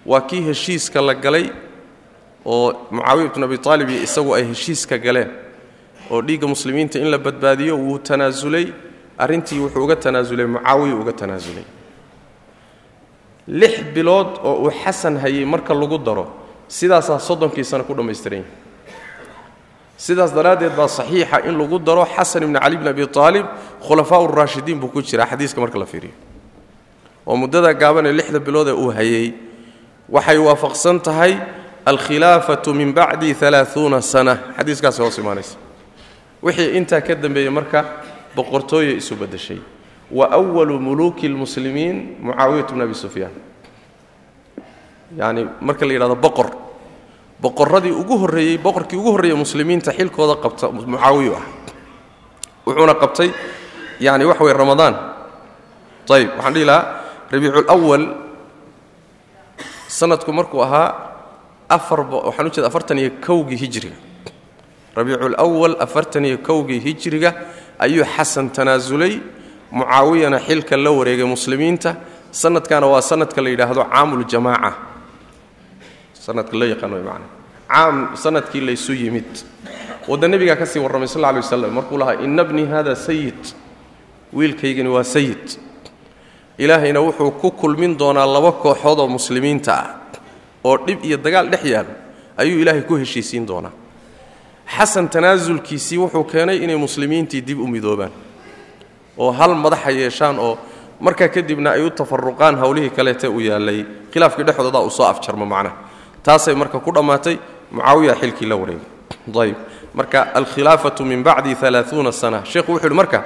waa 0.05 0.21
kii 0.29 0.41
heshiiska 0.49 0.99
la 1.01 1.13
galay 1.25 1.45
oo 2.45 2.67
mucaawiya 2.91 3.29
bnu 3.35 3.45
abi 3.47 3.57
aalib 3.69 3.89
iyo 3.89 4.01
isagu 4.07 4.31
ay 4.37 4.43
heshiiska 4.51 4.97
galeen 5.05 5.29
oo 6.11 6.21
dhiigga 6.21 6.47
muslimiinta 6.47 6.99
in 6.99 7.09
la 7.13 7.17
badbaadiyo 7.17 7.73
wuu 7.77 7.97
tanaasulay 8.07 8.65
arrintii 9.23 9.59
wuxuu 9.63 9.83
uga 9.85 9.95
tanaasulay 9.95 10.45
mucaawiya 10.45 10.95
uga 11.01 11.13
tanaasulay 11.21 11.65
lix 13.47 13.73
bilood 13.95 14.29
oo 14.43 14.55
uu 14.65 14.71
xasan 14.83 15.17
hayay 15.23 15.45
marka 15.45 15.73
lagu 15.73 15.97
daro 15.97 16.25
sidaasaa 16.67 17.19
soddonkii 17.19 17.63
sano 17.63 17.83
ku 17.83 17.93
dhammaystiran 17.97 18.39
yahay 18.39 18.51
sidaas 19.97 20.33
daraaddeed 20.33 20.75
baa 20.75 20.87
saxiixa 20.87 21.45
in 21.47 21.57
lagu 21.57 21.79
daro 21.79 22.05
xasan 22.05 22.43
ibni 22.43 22.59
cali 22.59 22.77
bni 22.77 22.89
abi 22.89 23.03
aalib 23.15 23.45
khulafaa 23.87 24.19
uraashidiin 24.19 24.79
buu 24.79 24.87
ku 24.89 25.01
jiraa 25.01 25.25
xadiiska 25.25 25.61
marka 25.61 25.79
la 25.79 25.85
fiiriyo. 25.85 26.13
Oo 27.27 27.35
muddada 27.35 27.73
gaaban 27.73 28.05
ee 28.05 28.13
lixda 28.13 28.39
bilood 28.39 28.67
ee 28.67 28.73
uu 28.73 28.91
hayay 28.91 29.33
waxay 30.09 30.37
waafaqsan 30.37 30.99
tahay 30.99 31.37
alkhilaafatu 31.85 32.73
min 32.73 32.93
bacdi 32.93 33.35
alaaثuuna 33.41 34.01
sana. 34.01 34.37
Xadiiskaasi 34.57 35.01
hoos 35.01 35.17
imaanaysa. 35.17 35.57
Wixii 36.43 36.77
intaa 36.77 37.01
ka 37.01 37.15
dambeeyey 37.15 37.49
marka 37.49 37.85
boqortooye 38.35 38.97
isu 38.97 39.15
beddeshay. 39.15 39.59
Wa 40.11 40.27
walu 40.37 40.79
muluuki 40.79 41.27
اlmuslimiin 41.27 42.17
mucaawiyat 42.21 42.73
bn 42.73 42.81
abi 42.81 42.93
sufyaan. 42.93 43.31
Yacni 45.17 45.47
marka 45.61 45.85
la 45.85 45.93
yidhahdo 45.93 46.15
boqor 46.15 46.64
boqorradii 47.41 47.91
ugu 47.91 48.17
horreeyey 48.21 48.57
boqorkii 48.57 48.97
ugu 48.97 49.11
horreeyey 49.15 49.37
muslimiinta 49.37 49.91
xilkooda 49.97 50.35
qabta 50.43 50.65
mucaawiyu 50.71 51.33
ah. 51.35 51.43
Wuxuuna 52.65 52.95
qabtay 53.03 53.29
yani 53.99 54.25
waxa 54.25 54.43
weye 54.43 54.53
ramadaan. 54.57 54.95
Ayib 56.09 56.29
waxaan 56.37 56.53
dhihi 56.53 56.65
lahaa 56.65 56.83
rabiiculawal 57.31 58.03
sanadku 59.87 60.31
markuu 60.33 60.61
ahaa 60.63 60.89
afar 61.69 61.99
waxaan 62.01 62.47
u 62.47 62.49
jeeda 62.55 62.67
afartan 62.67 62.97
iyo 62.99 63.11
kowgii 63.25 63.57
hijriga. 63.63 63.95
Rabiiculawal 64.95 65.75
afartan 65.79 66.25
iyo 66.25 66.37
kowgii 66.37 66.79
hijriga 66.79 67.33
ayuu 67.79 68.05
xasan 68.15 68.49
tanaasulay 68.49 69.19
mucaawiyana 69.71 70.39
xilka 70.39 70.77
la 70.77 70.91
wareegay 70.91 71.25
muslimiinta. 71.25 71.95
Sanadkana 72.31 72.87
waa 72.87 73.01
sanadka 73.01 73.41
la 73.41 73.49
yidhaahdo 73.49 73.83
caamuljamaaca 73.85 74.73
sanadka 76.25 76.55
loo 76.59 76.67
yaqaan 76.73 76.91
man 77.09 77.21
caam 77.69 77.95
sannadkii 78.23 78.61
laysu 78.67 78.93
yimid. 78.93 79.31
Wadda 80.07 80.27
nebigaa 80.27 80.55
ka 80.55 80.65
sii 80.65 80.79
warramay 80.79 81.07
sal 81.07 81.21
lay 81.21 81.33
waslam 81.41 81.71
markuu 81.73 81.97
lahaa 81.97 82.21
ina 82.25 82.43
bni 82.43 82.65
hada 82.73 82.95
sayid 82.95 83.41
wiilkaygani 84.33 84.89
waa 84.89 85.03
sayid 85.03 85.45
ilaahayna 86.57 86.99
wuxuu 87.01 87.31
ku 87.41 87.51
kulmin 87.51 87.97
doonaa 87.97 88.25
laba 88.25 88.51
kooxood 88.51 88.99
oo 88.99 89.07
muslimiinta 89.07 89.73
ah 89.73 89.87
oo 90.63 90.77
dhib 90.87 90.99
iyo 91.05 91.17
dagaal 91.17 91.49
dhex 91.49 91.63
yaal 91.65 91.87
ayuu 92.37 92.59
ilaahay 92.61 92.81
ku 92.81 92.95
heshiisiin 93.01 93.47
doonaa. 93.47 93.71
Xasan 94.77 95.09
tanaasulkiisii 95.09 95.97
wuxuu 95.97 96.23
keenay 96.23 96.57
inay 96.63 96.77
muslimiintii 96.77 97.41
dib 97.41 97.59
u 97.59 97.67
midoobaan 97.67 98.11
oo 99.17 99.31
hal 99.31 99.55
madaxa 99.55 99.89
yeeshaan 99.91 100.39
oo 100.39 100.57
markaa 100.99 101.27
kadibna 101.27 101.71
ay 101.71 101.81
u 101.85 101.89
tafaruqaan 101.89 102.55
howlihii 102.61 102.89
kaleete 102.89 103.27
u 103.27 103.39
yaallay 103.39 103.85
khilaafkii 104.13 104.43
dhexdooda 104.47 104.79
uu 104.79 104.89
soo 104.89 105.05
afjarmo 105.05 105.45
macnaha 105.45 105.75
taasay 106.25 106.55
marka 106.55 106.79
ku 106.79 106.91
dhammaatay 106.91 107.35
mucaawiya 107.71 108.13
xilkii 108.21 108.45
la 108.51 108.55
wareegay. 108.55 108.87
Ayb 109.41 109.55
marka 109.93 110.19
alkhilaafatu 110.39 111.05
min 111.05 111.23
bacdi 111.23 111.55
alaaثuuna 111.61 112.11
sana. 112.11 112.39
Sheekhu 112.45 112.71
wuxu 112.73 112.87
uhi 112.87 112.95
marka 112.95 113.19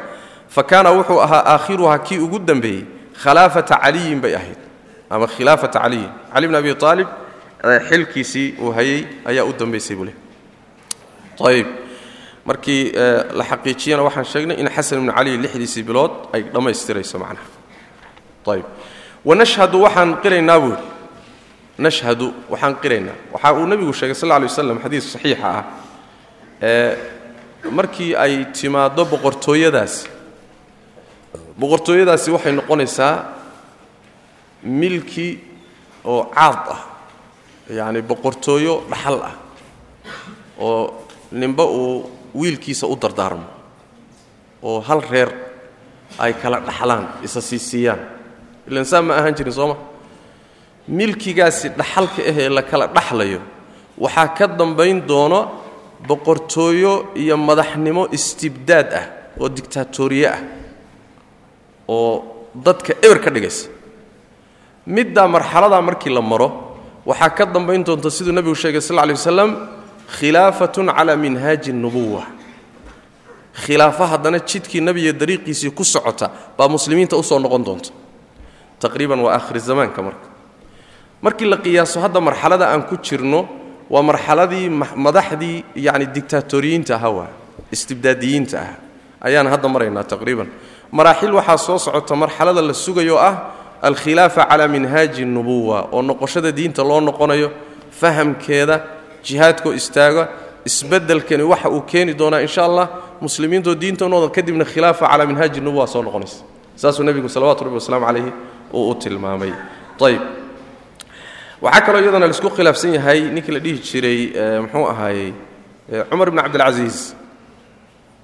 fa 0.48 0.64
kaana 0.64 0.90
wuxuu 0.92 1.20
ahaa 1.26 1.44
aakhiruhaa 1.56 1.98
kii 2.08 2.18
ugu 2.20 2.40
dembeeyey 2.40 2.84
khilaafata 3.24 3.76
caliyin 3.84 4.20
bay 4.22 4.36
ahayd. 4.36 4.58
Ama 5.10 5.28
khilaafata 5.28 5.80
caliyin. 5.80 6.10
Cali 6.34 6.48
bn 6.48 6.56
abi 6.56 6.76
aalib 6.82 7.08
xilkiisii 7.90 8.56
uu 8.62 8.72
hayay 8.72 9.04
ayaa 9.26 9.44
u 9.44 9.54
dambaysay 9.60 9.96
buu 9.98 10.06
leh 10.06 10.16
ayb 11.50 11.68
markii 12.46 12.92
la 13.38 13.44
xaqiijiyana 13.44 14.04
waxaan 14.04 14.26
sheegnay 14.26 14.58
in 14.62 14.70
xasan 14.70 15.00
ibnu 15.00 15.12
cali 15.14 15.38
lixdiisii 15.38 15.84
bilood 15.84 16.12
ay 16.34 16.42
dhammaystirayso 16.54 17.20
macnaha. 17.20 17.48
Ayb 18.54 18.66
wanashhadu 19.26 19.82
waxaan 19.86 20.10
qiraynaa 20.24 20.60
buuri 20.60 20.78
nashhadu 21.86 22.28
waxaan 22.52 22.76
qiraynaa 22.82 23.16
waxa 23.34 23.50
uu 23.60 23.66
nebigu 23.72 23.94
sheegay 24.00 24.16
sal 24.20 24.30
lay 24.30 24.48
waslam 24.50 24.80
xadiis 24.84 25.06
saxiixa 25.14 25.48
ah. 25.58 25.64
Ee 26.62 26.92
markii 27.78 28.12
ay 28.24 28.34
timaaddo 28.58 29.04
boqortooyadaasi 29.12 30.08
boqortooyadaasi 31.60 32.28
waxay 32.36 32.54
noqonaysaa 32.60 33.14
milki 34.64 35.28
oo 36.06 36.24
caad 36.36 36.60
ah. 36.76 36.82
Yacni 37.78 38.02
boqortooyo 38.10 38.74
dhaxal 38.92 39.18
ah 39.30 39.36
oo 40.60 41.06
ninba 41.32 41.64
uu 41.64 42.10
wiilkiisa 42.36 42.88
u 42.88 42.96
dardaarmo 43.02 43.46
oo 44.64 44.80
hal 44.88 45.02
reer 45.12 45.30
ay 46.20 46.34
kala 46.42 46.60
dhaxlaan 46.68 47.06
isa 47.24 47.42
siisiiyaan 47.42 48.00
ilan 48.68 48.86
saa 48.86 49.02
ma 49.02 49.14
ahaan 49.20 49.36
jirin 49.38 49.54
sooma 49.54 49.76
milkigaasi 50.98 51.68
dhaxalka 51.80 52.22
ahee 52.32 52.50
la 52.50 52.62
kala 52.70 52.88
dhaxlayo 52.88 53.40
waxaa 53.98 54.28
ka 54.38 54.46
dambayn 54.48 55.02
doono 55.10 55.40
boqortooyo 56.08 56.94
iyo 57.16 57.36
madaxnimo 57.38 58.08
istibdaad 58.18 58.90
ah 59.00 59.06
oo 59.40 59.50
digtaatoriye 59.50 60.28
ah 60.28 60.42
oo 61.88 62.24
dadka 62.66 62.94
eber 63.06 63.20
ka 63.24 63.30
dhigaysa. 63.30 63.68
Middaa 64.88 65.28
marxaladaa 65.28 65.82
markii 65.82 66.10
la 66.18 66.22
maro 66.22 66.48
waxaa 67.06 67.30
ka 67.38 67.46
dambayn 67.46 67.84
doonta 67.84 68.10
siduu 68.10 68.32
nebigu 68.34 68.56
sheegay 68.56 68.82
sal 68.82 68.96
lay 68.98 69.14
wasalam 69.14 69.52
khilaafatun 70.18 70.88
calaa 70.98 71.16
minhaaji 71.16 71.72
nubuwa 71.74 72.24
khilaafo 73.64 74.04
haddana 74.12 74.40
jidkii 74.40 74.82
nebiga 74.82 75.12
dariiqiisii 75.14 75.72
ku 75.78 75.84
socota 75.84 76.32
baa 76.58 76.68
muslimiinta 76.68 77.18
u 77.18 77.24
soo 77.24 77.40
noqon 77.40 77.64
doonta. 77.64 77.90
Taqriiban 78.80 79.20
waa 79.20 79.34
aakhiri 79.38 79.60
zamaanka 79.60 80.02
marka 80.02 80.26
markii 81.22 81.46
la 81.54 81.58
qiyaaso 81.58 82.00
hadda 82.00 82.20
marxalada 82.22 82.66
aan 82.74 82.84
ku 82.90 82.96
jirno 82.98 83.48
waa 83.90 84.02
marxaladii 84.10 84.70
madaxdii 85.06 85.64
yacni 85.76 86.06
dictaatoriyiinta 86.16 86.96
ahaa 86.96 87.10
waa 87.18 87.30
istibdaadiyiinta 87.72 88.58
ah 88.60 88.74
ayaan 89.28 89.48
hadda 89.48 89.68
maraynaa 89.70 90.04
taqriiban. 90.04 90.48
Maraaxil 90.92 91.34
waxaa 91.40 91.58
soo 91.58 91.78
socota 91.78 92.16
marxalada 92.16 92.62
la 92.62 92.74
sugayo 92.74 93.18
ah 93.20 93.36
alkhilaafa 93.82 94.46
calaa 94.50 94.68
minhaaji 94.68 95.26
nubuwa 95.26 95.88
oo 95.92 96.02
noqoshada 96.02 96.52
diinta 96.52 96.84
loo 96.84 97.02
noqonayo 97.02 97.52
fahamkeeda 98.00 98.76
jihaadkoo 99.24 99.74
istaaga 99.74 100.24
isbeddelkani 100.66 101.44
waxa 101.44 101.70
uu 101.70 101.82
keeni 101.82 102.14
doonaa 102.14 102.42
insha 102.42 102.66
allah 102.66 102.86
muslimiintoo 103.22 103.76
diintanooda 103.76 104.30
kadibna 104.36 104.66
khilaafa 104.66 105.08
calaa 105.08 105.26
minhaaji 105.26 105.62
nubuwa 105.62 105.88
soo 105.88 106.04
noqonaysa. 106.04 106.44
Saasuu 106.76 107.04
nebigu 107.04 107.30
salawatu 107.30 107.64
rabbi 107.64 107.76
wasalaamu 107.76 108.06
calayhi 108.06 108.32
uu 108.74 108.90
u 108.92 108.96
tilmaamay. 108.96 109.52
Ayb 110.06 110.22
waxaa 111.62 111.82
kaloo 111.86 112.02
iyadana 112.02 112.26
la 112.28 112.32
isku 112.34 112.50
khilaafsan 112.50 112.94
yahay 112.94 113.22
ninkii 113.36 113.52
la 113.56 113.60
dhihi 113.60 113.78
jiray 113.88 114.20
muxuu 114.64 114.86
ahaayey 114.94 115.34
cumar 116.10 116.28
ibn 116.28 116.38
cabdilcasiis 116.42 117.16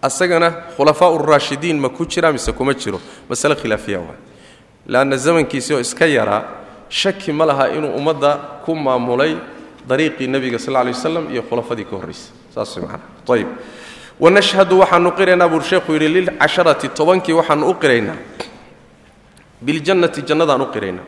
asagana 0.02 0.50
khulafaa 0.78 1.10
uraashidiin 1.18 1.78
ma 1.80 1.90
ku 1.90 2.06
jira 2.06 2.32
mise 2.32 2.52
kuma 2.52 2.74
jiro? 2.74 3.00
Masale 3.30 3.56
khilaafiya 3.56 4.00
waa. 4.00 4.16
Leanna 4.88 5.18
zamankiisii 5.18 5.74
oo 5.74 5.80
iska 5.80 6.06
yaraa 6.06 6.44
shaki 6.90 7.32
ma 7.34 7.46
laha 7.46 7.70
inuu 7.70 7.92
ummadda 7.98 8.62
ku 8.66 8.76
maamulay 8.76 9.36
dariiqii 9.88 10.28
nebiga 10.28 10.60
sal 10.60 10.74
lay 10.74 10.94
waslam 10.94 11.26
iyo 11.34 11.42
khulafadii 11.50 11.86
ka 11.86 11.96
horraysay 11.98 12.32
saas 12.54 12.78
man 12.78 13.00
ayb 13.34 13.48
wanashhadu 14.20 14.80
waxaanu 14.80 15.12
qiraynaa 15.12 15.48
buu 15.50 15.62
sheekhu 15.62 15.94
yidhi 15.94 16.08
lilcasharati 16.08 16.90
tobankii 16.90 17.34
waxaanu 17.34 17.70
u 17.70 17.74
qiraynaa 17.74 18.16
biljannati 19.62 20.22
jannadaan 20.22 20.62
u 20.62 20.68
qiraynaa 20.74 21.04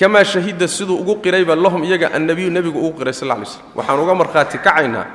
kamaa 0.00 0.24
shahida 0.24 0.64
siduu 0.64 0.96
ugu 0.96 1.20
qirayba 1.20 1.52
lahum 1.54 1.84
iyaga 1.84 2.08
annabiyu 2.16 2.48
nebigu 2.50 2.80
ugu 2.80 3.04
qiray 3.04 3.12
sal 3.12 3.28
lay 3.28 3.44
slm 3.44 3.76
waxaan 3.76 4.00
uga 4.00 4.14
markhaati 4.16 4.58
kacaynaa 4.58 5.06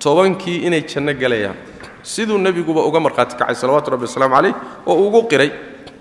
tobankii 0.00 0.64
inay 0.64 0.80
janno 0.88 1.12
galayaan. 1.12 1.56
Siduu 2.02 2.38
nebiguba 2.38 2.80
uga 2.88 3.00
markhaati 3.00 3.36
kacay 3.36 3.54
salawatu 3.54 3.90
rabbi 3.92 4.08
wasalaamu 4.08 4.34
calayh 4.34 4.54
oo 4.86 4.96
ugu 5.06 5.28
qiray 5.28 5.50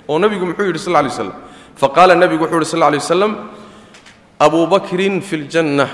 oo 0.08 0.19
nebigu 0.19 0.46
muxuu 0.46 0.72
yidhi 0.72 0.79
sal 0.79 0.93
lay 0.93 1.12
waslam 1.12 1.34
faqaala 1.75 2.15
nebigu 2.15 2.48
wuxuu 2.48 2.63
yidhi 2.63 2.72
sal 2.72 2.79
lay 2.79 3.00
waslam 3.03 3.36
abu 4.39 4.60
fi 5.22 5.36
ljanna 5.38 5.86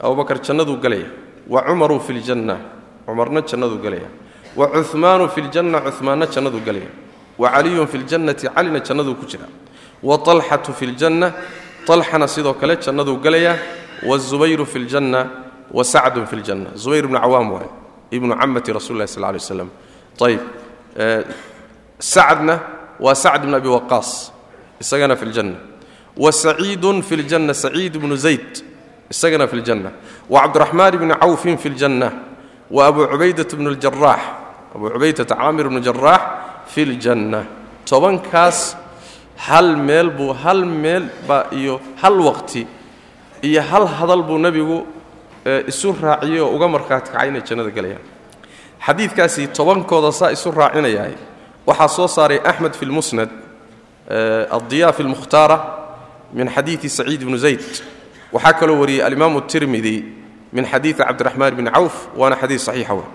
abubakar 0.00 0.38
jannaduu 0.38 0.78
gelaya 0.78 1.10
wa 1.50 1.62
cumaru 1.66 1.98
fi 1.98 2.12
ljanna 2.12 2.56
cumarna 3.06 3.42
jannaduu 3.42 3.82
gelaya 3.82 4.06
wa 4.54 4.70
cuhmaanu 4.70 5.28
fi 5.34 5.40
ljanna 5.42 5.80
cuhmaanna 5.82 6.26
jannaduu 6.30 6.62
gelaya 6.62 6.90
wa 7.38 7.50
caliyun 7.50 7.86
fi 7.88 7.98
ljannati 7.98 8.46
calina 8.54 8.78
jannaduu 8.78 9.14
ku 9.18 9.26
jira. 9.26 9.46
Wa 10.02 10.18
talxatu 10.18 10.72
fi 10.72 10.86
ljanna 10.86 11.34
talxana 11.88 12.26
sidoo 12.28 12.54
kale 12.60 12.76
jannaduu 12.84 13.16
gelaya 13.24 13.56
wazubayru 14.08 14.66
fi 14.66 14.78
ljanna 14.78 15.20
wa 15.76 15.82
sacdun 15.84 16.26
fi 16.30 16.36
ljanna 16.36 16.70
zubayr 16.76 17.04
ibnu 17.04 17.18
cawaam 17.18 17.48
waay 17.52 17.68
ibnu 18.16 18.32
camati 18.40 18.72
rasuli 18.72 18.98
lahi 19.00 19.08
sal 19.08 19.22
lay 19.22 19.32
waslam 19.40 19.68
ayib 20.26 20.42
sacdna 21.98 22.54
waa 23.00 23.14
sacd 23.14 23.44
ibn 23.44 23.54
abi 23.54 23.68
waqaas 23.68 24.32
isagana 24.80 25.16
fi 25.16 25.26
ljanna 25.26 25.56
wa 26.16 26.32
saciidun 26.32 27.02
fi 27.02 27.16
ljanna 27.16 27.54
saciid 27.54 27.96
ibnu 27.96 28.16
zayd 28.16 28.62
isagana 29.10 29.46
fi 29.48 29.56
ljanna 29.56 29.90
wa 30.28 30.42
cabdiraxmaan 30.42 30.94
ibni 30.94 31.14
cawfin 31.14 31.56
fi 31.58 31.68
ljanna 31.70 32.12
wa 32.70 32.86
abu 32.86 33.06
cubaydat 33.08 33.54
bnu 33.56 33.70
ljaraax 33.80 34.20
abu 34.74 34.90
cubaydata 34.90 35.34
caamir 35.34 35.68
bnu 35.68 35.80
jaraax 35.80 36.20
fi 36.66 36.84
ljanna 36.84 37.44
tobankaas 37.88 38.76
hal 39.46 39.76
meel 39.76 40.10
buu 40.10 40.32
hal 40.42 40.64
meel 40.64 41.04
baa 41.28 41.44
iyo 41.52 41.80
hal 42.02 42.16
waqti 42.28 42.66
iyo 43.42 43.62
hal 43.70 43.86
hadal 43.86 44.22
buu 44.22 44.38
nebigu 44.38 44.78
isu 45.70 45.94
raaciyey 46.02 46.40
oo 46.40 46.50
uga 46.56 46.68
markhaati 46.68 47.10
kacay 47.12 47.28
inay 47.28 47.42
jannada 47.48 47.70
gelayaan. 47.70 48.02
Xadiidkaasi 48.86 49.42
tobankooda 49.56 50.12
saa 50.12 50.30
isu 50.32 50.50
raacinayahay. 50.50 51.14
Waxaa 51.66 51.88
soo 51.88 52.08
saaray 52.08 52.40
axmed 52.50 52.74
fi 52.74 52.84
lmusnad 52.86 53.30
addiya 54.56 54.92
fi 54.92 55.02
lmukhtaara 55.02 55.56
min 56.32 56.48
xadiidi 56.48 56.88
saciid 56.88 57.22
bnu 57.26 57.36
zayd. 57.38 57.62
Waxaa 58.32 58.52
kaloo 58.52 58.80
wariyey 58.80 59.02
alimaamu 59.06 59.40
tirmidi 59.50 60.04
min 60.52 60.64
xadiidi 60.64 60.98
cabdiraxmaan 60.98 61.54
bni 61.56 61.70
cawf 61.70 61.94
waana 62.16 62.36
xadiid 62.36 62.60
saxiixa 62.60 62.94
wey 62.94 63.06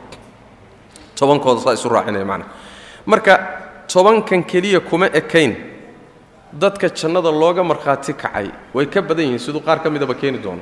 tobankooda 1.15 1.61
saa 1.61 1.73
isu 1.77 1.89
raacinaya 1.89 2.25
macna. 2.25 2.45
Marka 3.05 3.33
tobankan 3.87 4.43
keliya 4.43 4.79
kuma 4.79 5.07
ekayn 5.19 5.51
dadka 6.53 6.87
jannada 6.89 7.31
looga 7.31 7.63
markhaati 7.63 8.13
kacay. 8.13 8.47
Way 8.73 8.85
ka 8.87 9.01
badan 9.01 9.25
yihiin 9.25 9.39
siduu 9.39 9.61
qaar 9.61 9.79
ka 9.83 9.89
midaba 9.89 10.13
keeni 10.13 10.37
doono. 10.37 10.61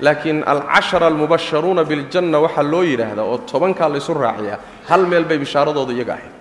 Laakiin 0.00 0.44
alcashara 0.44 1.06
almubasharuuna 1.06 1.84
biljanna 1.84 2.38
waxaa 2.40 2.62
loo 2.72 2.82
yidhaahdaa 2.82 3.24
oo 3.24 3.38
tobankaa 3.50 3.88
laysu 3.88 4.14
raaciyaa 4.14 4.58
hal 4.88 5.06
meel 5.06 5.24
bay 5.24 5.38
bishaaradooda 5.38 5.92
iyaga 5.92 6.12
ahayd. 6.14 6.32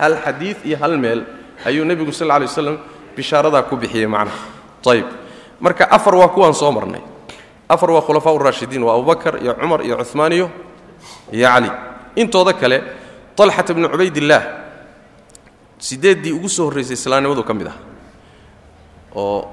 Hal 0.00 0.14
xadiid 0.24 0.56
iyo 0.64 0.76
hal 0.82 0.98
meel 0.98 1.20
ayuu 1.66 1.84
nebigu 1.84 2.12
sal 2.12 2.28
lay 2.28 2.40
waslam 2.46 2.78
bishaaradaa 3.16 3.62
ku 3.68 3.76
bixiyey 3.76 4.06
macnaha. 4.06 4.38
Ayib 4.90 5.06
marka 5.60 5.84
afar 5.90 6.14
waa 6.14 6.28
kuwaan 6.28 6.54
soo 6.54 6.72
marnay. 6.72 7.02
Afar 7.68 7.90
waa 7.90 8.02
khulafaa 8.02 8.32
uraashidiin 8.34 8.82
waa 8.82 8.94
abubakar 8.98 9.38
iyo 9.42 9.54
cumar 9.54 9.80
iyo 9.86 9.96
cumaan 10.04 10.32
iyo 10.32 10.46
iyo 11.32 11.46
cali 11.46 11.70
intooda 12.16 12.52
kale 12.52 12.82
talxata 13.36 13.74
bnu 13.74 13.86
cubaydillaah 13.88 14.42
sideeddii 15.78 16.32
ugu 16.34 16.48
soo 16.48 16.64
horraysay 16.66 16.94
islaamnimadu 16.98 17.44
ka 17.46 17.54
mid 17.54 17.68
ah 17.70 17.76
oo 19.16 19.48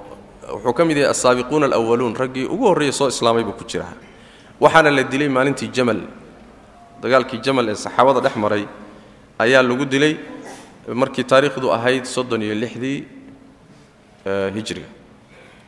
wuxuu 0.54 0.74
ka 0.74 0.86
mid 0.86 0.98
yahay 0.98 1.12
asaabiquuna 1.12 1.66
alawaluun 1.66 2.16
raggii 2.16 2.46
ugu 2.46 2.66
horreeyey 2.68 2.92
soo 2.94 3.08
islaamay 3.08 3.44
buu 3.44 3.52
ku 3.60 3.64
jiraa. 3.68 3.94
Waxaana 4.62 4.92
la 4.92 5.04
dilay 5.04 5.28
maalintii 5.30 5.70
jamal. 5.74 6.00
Dagaalkii 7.02 7.40
jamal 7.46 7.70
ee 7.70 7.76
saxaabada 7.76 8.20
dhex 8.22 8.36
maray 8.36 8.64
ayaa 9.40 9.62
lagu 9.64 9.86
dilay 9.86 10.18
markii 10.94 11.24
taariikhdu 11.24 11.68
ahayd 11.72 12.06
soddon 12.06 12.42
iyo 12.42 12.56
lixdii 12.56 13.04
hijriga. 14.56 14.90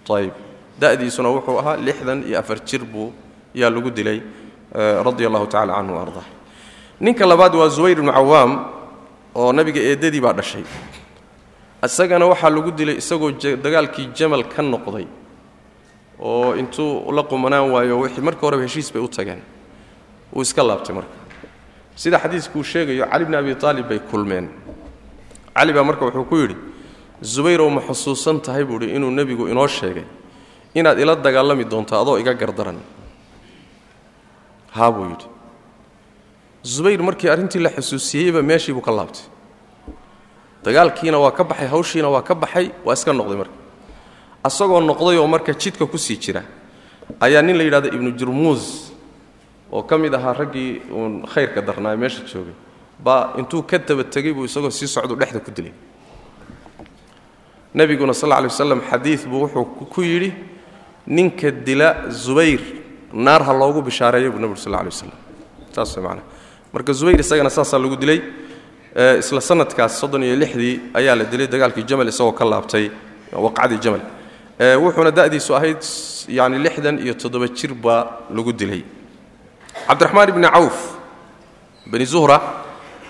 Ayib 0.09 0.33
da'diisuna 0.81 1.29
wuxuu 1.29 1.59
ahaa 1.59 1.77
lixdan 1.77 2.23
iyo 2.27 2.39
afar 2.39 2.57
jir 2.65 2.81
buu 2.83 3.13
yaa 3.53 3.69
lagu 3.69 3.91
dilay 3.91 4.21
radia 5.05 5.27
allahu 5.27 5.45
tacala 5.47 5.73
canhu 5.77 5.93
wa 5.95 6.01
ardaa 6.01 6.25
ninka 6.99 7.25
labaad 7.25 7.53
waa 7.55 7.69
zubayr 7.69 7.97
ibnu 7.99 8.11
cawaam 8.11 8.51
oo 9.35 9.51
nabiga 9.53 9.81
eeddadii 9.89 10.21
baa 10.25 10.33
dhashay 10.33 10.63
isagana 11.83 12.25
waxaa 12.31 12.49
lagu 12.49 12.71
dilay 12.71 12.97
isagoo 13.01 13.31
dagaalkii 13.65 14.07
jamal 14.17 14.43
ka 14.53 14.61
noqday 14.61 15.07
oo 16.19 16.55
intuu 16.55 17.11
la 17.11 17.23
qumanaan 17.23 17.71
waayo 17.71 17.99
wixii 18.03 18.21
marka 18.21 18.41
horeba 18.41 18.63
heshiis 18.63 18.91
bay 18.93 19.01
u 19.01 19.07
tageen. 19.07 19.41
Wuu 20.33 20.41
iska 20.41 20.61
laabtay 20.63 20.95
marka. 20.95 21.13
Sida 21.95 22.19
xadiiskuu 22.19 22.63
sheegayo 22.63 23.05
cali 23.11 23.25
bni 23.25 23.35
abi 23.37 23.55
aalib 23.63 23.87
bay 23.89 23.99
kulmeen. 23.99 24.49
Cali 25.55 25.73
baa 25.73 25.83
marka 25.83 26.05
wuxuu 26.05 26.25
ku 26.29 26.35
yidhi 26.35 26.55
zubayrow 27.23 27.69
ma 27.69 27.81
xusuusan 27.81 28.41
tahay 28.41 28.63
buu 28.63 28.77
idhi 28.81 28.95
inuu 28.95 29.11
nebigu 29.11 29.47
inoo 29.47 29.67
sheegay. 29.67 30.03
Inaad 30.75 30.99
ila 30.99 31.15
dagaalami 31.15 31.63
doonto 31.65 31.95
adoo 32.01 32.17
iga 32.19 32.33
gardaran. 32.33 32.79
Haa 34.75 34.91
buu 34.91 35.05
yidhi. 35.11 35.25
Zubayr 36.63 37.01
markii 37.01 37.29
arrintii 37.29 37.59
la 37.63 37.69
xusuusiyeyba 37.69 38.41
meeshii 38.43 38.73
buu 38.75 38.81
ka 38.81 38.91
laabtay 38.91 39.23
dagaalkiina 40.63 41.17
waa 41.19 41.31
ka 41.31 41.43
baxay 41.43 41.67
hawshiina 41.67 42.09
waa 42.09 42.21
ka 42.21 42.35
baxay 42.35 42.71
waa 42.85 42.93
iska 42.93 43.13
noqday 43.13 43.37
marka. 43.37 43.53
Asagoo 44.43 44.81
noqday 44.81 45.17
oo 45.17 45.27
marka 45.27 45.53
jidka 45.53 45.85
ku 45.85 45.97
sii 45.97 46.17
jira 46.17 46.43
ayaa 47.19 47.41
nin 47.41 47.57
la 47.57 47.63
yidhahdo 47.63 47.87
ibnu 47.87 48.11
jurmuus 48.17 48.91
oo 49.71 49.83
ka 49.83 49.97
mid 49.97 50.13
ahaa 50.13 50.33
raggii 50.33 50.81
uun 50.91 51.25
khayrka 51.27 51.61
darnaa 51.61 51.95
meesha 51.95 52.23
joogay 52.25 52.53
baa 52.99 53.33
intuu 53.37 53.63
ka 53.63 53.77
daba 53.77 54.03
tegey 54.03 54.33
buu 54.33 54.45
isagoo 54.45 54.69
sii 54.69 54.87
socdu 54.87 55.15
dhexda 55.15 55.39
ku 55.39 55.51
dilay. 55.51 55.73
Nebiguna 57.73 58.13
sal 58.13 58.29
lla 58.29 58.41
lay 58.41 58.81
xadiid 58.89 59.27
buu 59.27 59.45
wuxuu 59.45 59.65
ku 59.89 60.01
yidhi 60.01 60.33
ninka 61.07 61.51
dila 61.51 62.09
zubayr 62.09 62.59
naar 63.13 63.41
ha 63.43 63.53
loogu 63.53 63.81
bishaareeya 63.81 64.29
buu 64.29 64.39
nebigu 64.39 64.57
sal 64.57 64.71
lla 64.73 64.83
lay 64.83 64.91
saas 64.91 65.95
way 65.95 66.03
macana 66.03 66.21
marka 66.73 66.93
zubayr 66.93 67.19
isagana 67.19 67.49
saasaa 67.49 67.79
lagu 67.79 67.95
dilay 67.95 68.21
isla 68.95 69.41
sanadkaas 69.41 69.99
soddon 69.99 70.23
iyo 70.23 70.35
lixdii 70.35 70.81
ayaa 70.93 71.15
la 71.15 71.23
dilay 71.23 71.47
dagaalkii 71.47 71.83
jamal 71.87 72.07
isagoo 72.07 72.31
ka 72.33 72.45
laabtay 72.45 72.89
waqcadii 73.33 73.79
jamal. 73.81 74.01
Wuxuuna 74.59 75.11
da'diisu 75.11 75.55
ahayd 75.55 75.81
yani 76.27 76.57
lixdan 76.59 76.99
iyo 76.99 77.13
toddoba 77.13 77.47
jir 77.47 77.73
baa 77.73 78.25
lagu 78.35 78.51
dilay. 78.53 78.83
Cabdiraxmaan 79.87 80.29
ibni 80.29 80.47
cawf 80.47 80.77
bani 81.91 82.05
zuhra 82.05 82.37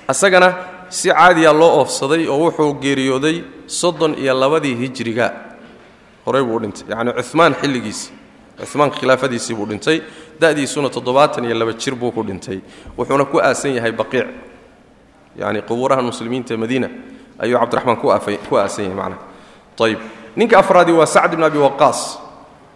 isagana 0.10 0.54
si 0.90 1.10
caadiya 1.10 1.54
loo 1.54 1.80
oofsaday 1.80 2.28
oo 2.28 2.38
wuxuu 2.46 2.74
geeriyooday 2.82 3.44
soddon 3.68 4.14
iyo 4.18 4.34
labadii 4.34 4.76
hijriga. 4.76 5.34
Horey 6.26 6.44
buu 6.44 6.60
dhintay 6.60 6.86
yacni 6.90 7.12
cumaan 7.32 7.54
xilligiisii 7.62 8.12
cumaan 8.72 8.92
khilaafadiisii 8.92 9.56
buu 9.56 9.66
dhintay. 9.66 10.02
Da'diisuna 10.40 10.90
toddobaatan 10.90 11.46
iyo 11.46 11.56
laba 11.56 11.74
jir 11.74 11.96
buu 11.96 12.12
ku 12.12 12.24
dhintay. 12.24 12.60
Wuxuuna 12.98 13.26
ku 13.26 13.40
aasan 13.40 13.74
yahay 13.76 13.92
baqiic 13.92 14.28
yani 15.40 15.62
qubuuraha 15.62 16.02
muslimiinta 16.02 16.58
madiina 16.58 16.90
ayuu 17.40 17.58
cabdiraxmaan 17.60 17.98
ku 17.98 18.12
aasan 18.12 18.84
yahay 18.84 18.96
macnaha. 18.96 19.22
Ayib 19.80 20.00
ninka 20.36 20.60
afraadii 20.60 20.92
waa 20.92 21.06
sacd 21.06 21.34
ibn 21.34 21.44
abi 21.44 21.58
waqaas. 21.58 22.20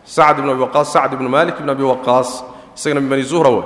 Sacd 0.06 0.39
ibn 0.39 0.49
abi 0.49 0.62
waqaas 0.62 0.88
sacd 0.93 1.13
ibnu 1.13 1.30
malik 1.30 1.60
ibn 1.60 1.69
abi 1.69 1.84
waqaas 1.84 2.43
isagana 2.76 3.02
min 3.02 3.21
zuhra 3.23 3.49
wey 3.52 3.63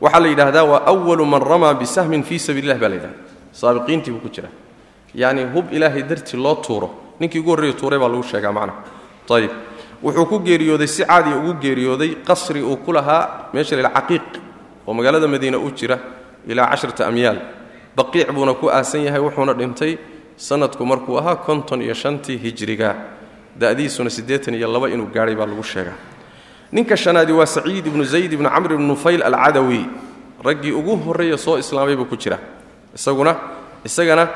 waxaa 0.00 0.20
la 0.20 0.28
yidhaahdaa 0.28 0.64
waa 0.64 0.82
awalu 0.86 1.24
man 1.26 1.42
ramaa 1.42 1.74
bisahmin 1.74 2.22
fii 2.22 2.38
sabiili 2.38 2.68
lah 2.68 2.78
baa 2.78 2.88
la 2.88 2.94
yidhahda 2.94 3.18
saabiqiintii 3.52 4.10
buu 4.12 4.20
ku 4.20 4.28
jira 4.28 4.48
yacni 5.14 5.44
hub 5.54 5.72
ilaahay 5.72 6.02
dartii 6.02 6.36
loo 6.36 6.54
tuuro. 6.54 6.90
Ninkii 7.20 7.38
ugu 7.38 7.50
horreeya 7.50 7.74
tuuray 7.74 7.98
baa 7.98 8.08
lagu 8.08 8.22
sheegaa 8.22 8.52
macnaha. 8.52 8.78
Ayib 9.30 9.50
wuxuu 10.02 10.26
ku 10.26 10.38
geeriyooday 10.40 10.86
si 10.86 11.04
caadiya 11.04 11.36
ugu 11.36 11.54
geeriyooday 11.62 12.16
qasri 12.26 12.62
uu 12.62 12.76
ku 12.76 12.92
lahaa 12.92 13.50
meesha 13.54 13.76
la 13.76 13.90
caqiiq 13.90 14.26
oo 14.86 14.94
magaalada 14.94 15.28
madiina 15.28 15.58
u 15.58 15.70
jira 15.70 15.98
ilaa 16.46 16.66
cashrata 16.66 17.06
amyaal 17.06 17.38
baqiic 17.96 18.32
buuna 18.32 18.54
ku 18.54 18.68
aasan 18.70 19.04
yahay 19.04 19.20
wuxuuna 19.20 19.52
dhintay 19.54 19.98
sanadku 20.36 20.84
markuu 20.86 21.18
ahaa 21.18 21.36
konton 21.36 21.82
iyo 21.82 21.94
shantii 21.94 22.36
hijriga 22.36 22.96
da'diisuna 23.58 24.10
siddeetan 24.10 24.54
iyo 24.54 24.68
laba 24.72 24.88
inuu 24.88 25.06
gaadhay 25.12 25.34
baa 25.36 25.46
lagu 25.46 25.62
sheegaa. 25.62 25.96
Ninka 26.72 26.96
shanaadi 26.96 27.32
waa 27.32 27.46
saciid 27.46 27.86
ibnu 27.86 28.04
zayd 28.04 28.32
ibnu 28.32 28.48
camr 28.48 28.72
ibnu 28.72 28.86
nufayl 28.86 29.22
alcadawi. 29.22 29.86
Raggii 30.44 30.72
ugu 30.72 30.96
horreeya 30.96 31.36
soo 31.38 31.58
islaamay 31.58 31.96
buu 31.96 32.04
ku 32.08 32.16
jira. 32.16 32.38
Isaguna 32.94 33.36
isagana 33.84 34.28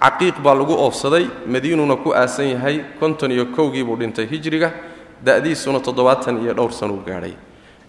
caqiiq 0.00 0.40
baa 0.42 0.54
lagu 0.54 0.72
oofsaday 0.72 1.28
madiinuuna 1.46 1.96
ku 1.96 2.14
aasan 2.16 2.48
yahay 2.56 2.80
konton 2.98 3.30
iyo 3.30 3.46
kowgii 3.52 3.84
buu 3.84 3.96
dhintay 3.96 4.26
hijriga 4.26 4.72
da'diisuna 5.22 5.80
toddobaatan 5.80 6.40
iyo 6.42 6.54
dhowr 6.54 6.72
sanuu 6.72 7.04
gaadhay. 7.06 7.36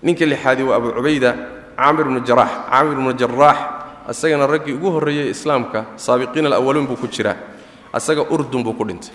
Ninka 0.03 0.25
lixaadii 0.25 0.63
waa 0.67 0.75
abu 0.75 0.91
cubayda 0.91 1.31
caamir 1.77 2.05
ibnu 2.05 2.19
jaraax 2.27 2.51
caamir 2.69 2.93
ibnu 2.93 3.13
jaraax 3.15 3.57
isagana 4.11 4.47
raggii 4.47 4.73
ugu 4.77 4.89
horreeyey 4.95 5.29
islaamka 5.35 5.85
saabiqiin 5.95 6.45
alawaluun 6.45 6.87
buu 6.87 6.95
ku 6.99 7.07
jiraa. 7.07 7.35
Isaga 7.97 8.23
urdun 8.33 8.63
buu 8.63 8.73
ku 8.73 8.83
dhintay. 8.85 9.13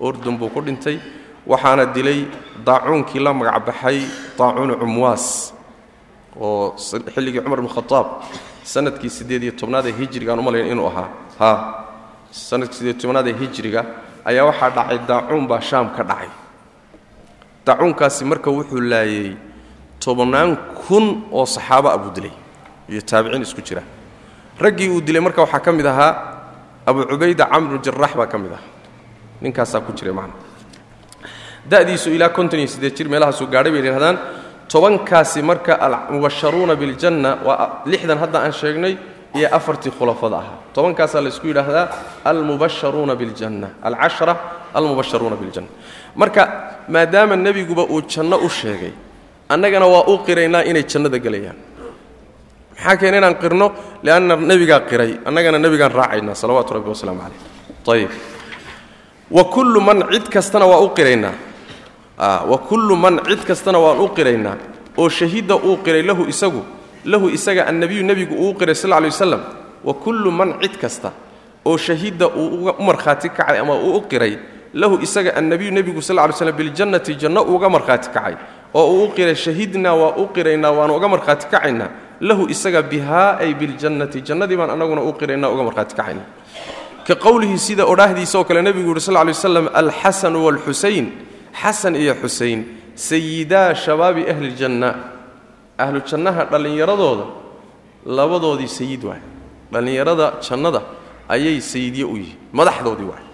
Urdun 0.00 0.36
buu 0.38 0.48
ku 0.50 0.60
dhintay 0.60 0.98
waxaana 1.46 1.86
dilay 1.86 2.26
daacuunkii 2.66 3.20
la 3.20 3.32
magacbaxay 3.34 3.98
daacuunu 4.38 4.74
cumwaas 4.80 5.52
oo 6.40 6.74
xilligii 7.14 7.40
cumar 7.44 7.60
bn 7.62 7.68
khaaab 7.68 8.06
sannadkii 8.64 9.10
siddeed 9.10 9.42
iyo 9.42 9.52
tobnaad 9.52 9.86
ee 9.86 9.92
hijriga 10.00 10.32
aan 10.32 10.40
umalayn 10.40 10.66
inuu 10.72 10.86
ahaa. 10.90 11.08
Ha 11.38 11.50
sannadkii 12.30 12.78
siddeed 12.78 12.98
tobnaad 13.00 13.26
ee 13.28 13.36
hijriga 13.40 13.80
ayaa 14.24 14.44
waxaa 14.50 14.70
dhacay 14.76 14.98
daacuun 15.08 15.46
baa 15.46 15.60
shaam 15.60 15.86
ka 15.96 16.02
dhacay. 16.02 16.28
Dacuunkaasi 17.66 18.24
marka 18.24 18.50
wuxuu 18.50 18.80
laayey 18.80 19.36
tobannaan 20.00 20.56
kun 20.84 21.04
oo 21.32 21.46
saxaabo 21.46 21.88
ah 21.88 21.98
buu 22.02 22.10
dilay 22.16 22.32
iyo 22.88 23.00
taabiciin 23.00 23.42
isku 23.42 23.62
jira 23.62 23.82
raggii 24.60 24.88
uu 24.90 25.00
dilay 25.00 25.20
marka 25.20 25.40
waxaa 25.42 25.60
ka 25.60 25.72
mid 25.72 25.86
ahaa 25.86 26.12
abu 26.86 27.04
cubayda 27.10 27.46
camr 27.46 27.68
bnu 27.68 27.78
jaraax 27.82 28.12
baa 28.16 28.26
ka 28.26 28.38
mid 28.38 28.52
ahaa 28.52 28.68
ninkaasaa 29.42 29.80
ku 29.80 29.92
jiray 29.92 30.12
macna. 30.14 30.34
Da'diisu 31.70 32.10
ilaa 32.12 32.28
konton 32.28 32.58
iyo 32.60 32.68
siddeed 32.68 32.94
jir 32.96 33.08
meelahaasuu 33.08 33.46
gaadhay 33.48 33.72
bay 33.72 33.80
yidhahdaan 33.82 34.18
tobankaasi 34.68 35.42
marka 35.42 35.74
almubasharuuna 35.80 36.76
biljanna 36.76 37.38
waa 37.44 37.82
lixdan 37.86 38.18
hadda 38.18 38.38
aan 38.44 38.52
sheegnay 38.52 38.96
iyo 39.34 39.48
afartii 39.50 39.90
khulafada 39.90 40.36
ahaa. 40.36 40.58
Tobankaasaa 40.74 41.20
laysku 41.24 41.46
yidhaahdaa 41.46 41.88
almubasharuuna 42.24 43.14
biljanna. 43.16 43.68
Alcashara 43.82 44.36
almubasharuuna 44.74 45.36
biljanna. 45.36 45.70
Marka 46.16 46.42
maadaama 46.88 47.36
nebiguba 47.36 47.82
uu 47.88 48.02
janno 48.02 48.36
u 48.38 48.48
sheegay 48.48 48.92
annagana 49.48 49.86
waa 49.86 50.04
u 50.12 50.18
qiraynaa 50.26 50.62
inay 50.70 50.84
jannada 50.84 51.18
gelayaan 51.18 51.56
maxaa 52.76 52.96
keena 52.96 53.16
inaan 53.18 53.36
qirno? 53.42 53.72
Lianna 54.02 54.36
nebigaa 54.36 54.80
qiray. 54.80 55.18
Annagana 55.24 55.58
nebigaan 55.58 55.92
raacaynaa 55.92 56.34
salawaatu 56.34 56.74
rabbi 56.74 56.88
wasalaamu 56.88 57.20
calayh. 57.20 57.40
Ayib 57.88 58.10
wa 59.30 59.44
kullu 59.44 59.80
man 59.80 60.04
cid 60.12 60.28
kastana 60.28 60.66
waa 60.66 60.80
u 60.84 60.88
qiraynaa 60.94 61.32
wa 62.50 62.58
kullu 62.58 62.96
man 62.96 63.20
cid 63.26 63.44
kastana 63.44 63.78
waan 63.78 64.00
u 64.00 64.08
qiraynaa 64.08 64.56
oo 64.98 65.08
shahida 65.08 65.56
uu 65.56 65.76
qiray 65.84 66.02
lahu 66.02 66.28
isagu 66.28 66.62
lahu 67.04 67.28
isaga 67.28 67.66
annabiyu 67.66 68.04
nebigu 68.04 68.34
uu 68.34 68.54
qiray 68.54 68.74
sal 68.74 68.90
lay 68.90 69.10
waslam 69.10 69.40
wa 69.84 69.94
kullu 69.94 70.30
man 70.30 70.60
cid 70.62 70.76
kasta 70.78 71.12
oo 71.64 71.76
shahida 71.76 72.28
uu 72.28 72.68
u 72.68 72.82
markhaati 72.82 73.28
kacay 73.28 73.58
ama 73.58 73.74
uu 73.74 73.96
u 73.96 74.00
qiray 74.02 74.38
lahu 74.74 75.00
isaga 75.02 75.34
annabiyu 75.36 75.72
nebigu 75.72 76.02
sal 76.02 76.16
lay 76.16 76.32
slam 76.32 76.56
biljannati 76.56 77.14
janno 77.16 77.42
uuga 77.42 77.68
markhaati 77.68 78.10
kacay. 78.10 78.36
Oo 78.74 78.92
uu 78.92 79.04
u 79.04 79.08
qiray 79.16 79.34
shahidnaa 79.34 79.94
waa 79.94 80.14
u 80.20 80.28
qiraynaa 80.34 80.70
waanu 80.70 80.96
uga 80.96 81.08
markhaati 81.08 81.46
kacaynaa 81.46 81.88
lahu 82.28 82.42
isaga 82.54 82.80
bihaa 82.82 83.44
biljannati 83.60 84.18
jannadii 84.28 84.56
baan 84.56 84.70
annaguna 84.74 85.02
u 85.08 85.12
qiraynaa 85.20 85.50
uga 85.54 85.62
markhaati 85.68 85.94
kacaynaa 85.98 86.28
ka 87.06 87.14
qowlihi 87.24 87.58
sida 87.66 87.84
odhaahdiisa 87.92 88.38
oo 88.40 88.44
kale 88.48 88.62
nebigu 88.62 88.88
yuhi 88.90 89.00
sal 89.00 89.14
lay 89.14 89.34
waslam 89.36 89.68
alxasanu 89.80 90.38
waalxusayn 90.46 91.06
xasan 91.62 91.94
iyo 92.02 92.14
xusayn 92.22 92.60
sayidaa 93.08 93.74
shabaabi 93.74 94.22
ahli 94.32 94.48
ljanna 94.56 94.90
ahlu 95.78 96.00
jannaha 96.10 96.42
dhallinyaradooda 96.52 97.24
labadoodii 98.06 98.68
sayid 98.68 99.04
waay. 99.04 99.22
Dhallinyarada 99.72 100.26
jannada 100.48 100.82
ayay 101.28 101.60
sayidye 101.60 102.04
u 102.04 102.16
yihiin 102.16 102.38
madaxdoodii 102.52 103.08
waay. 103.10 103.24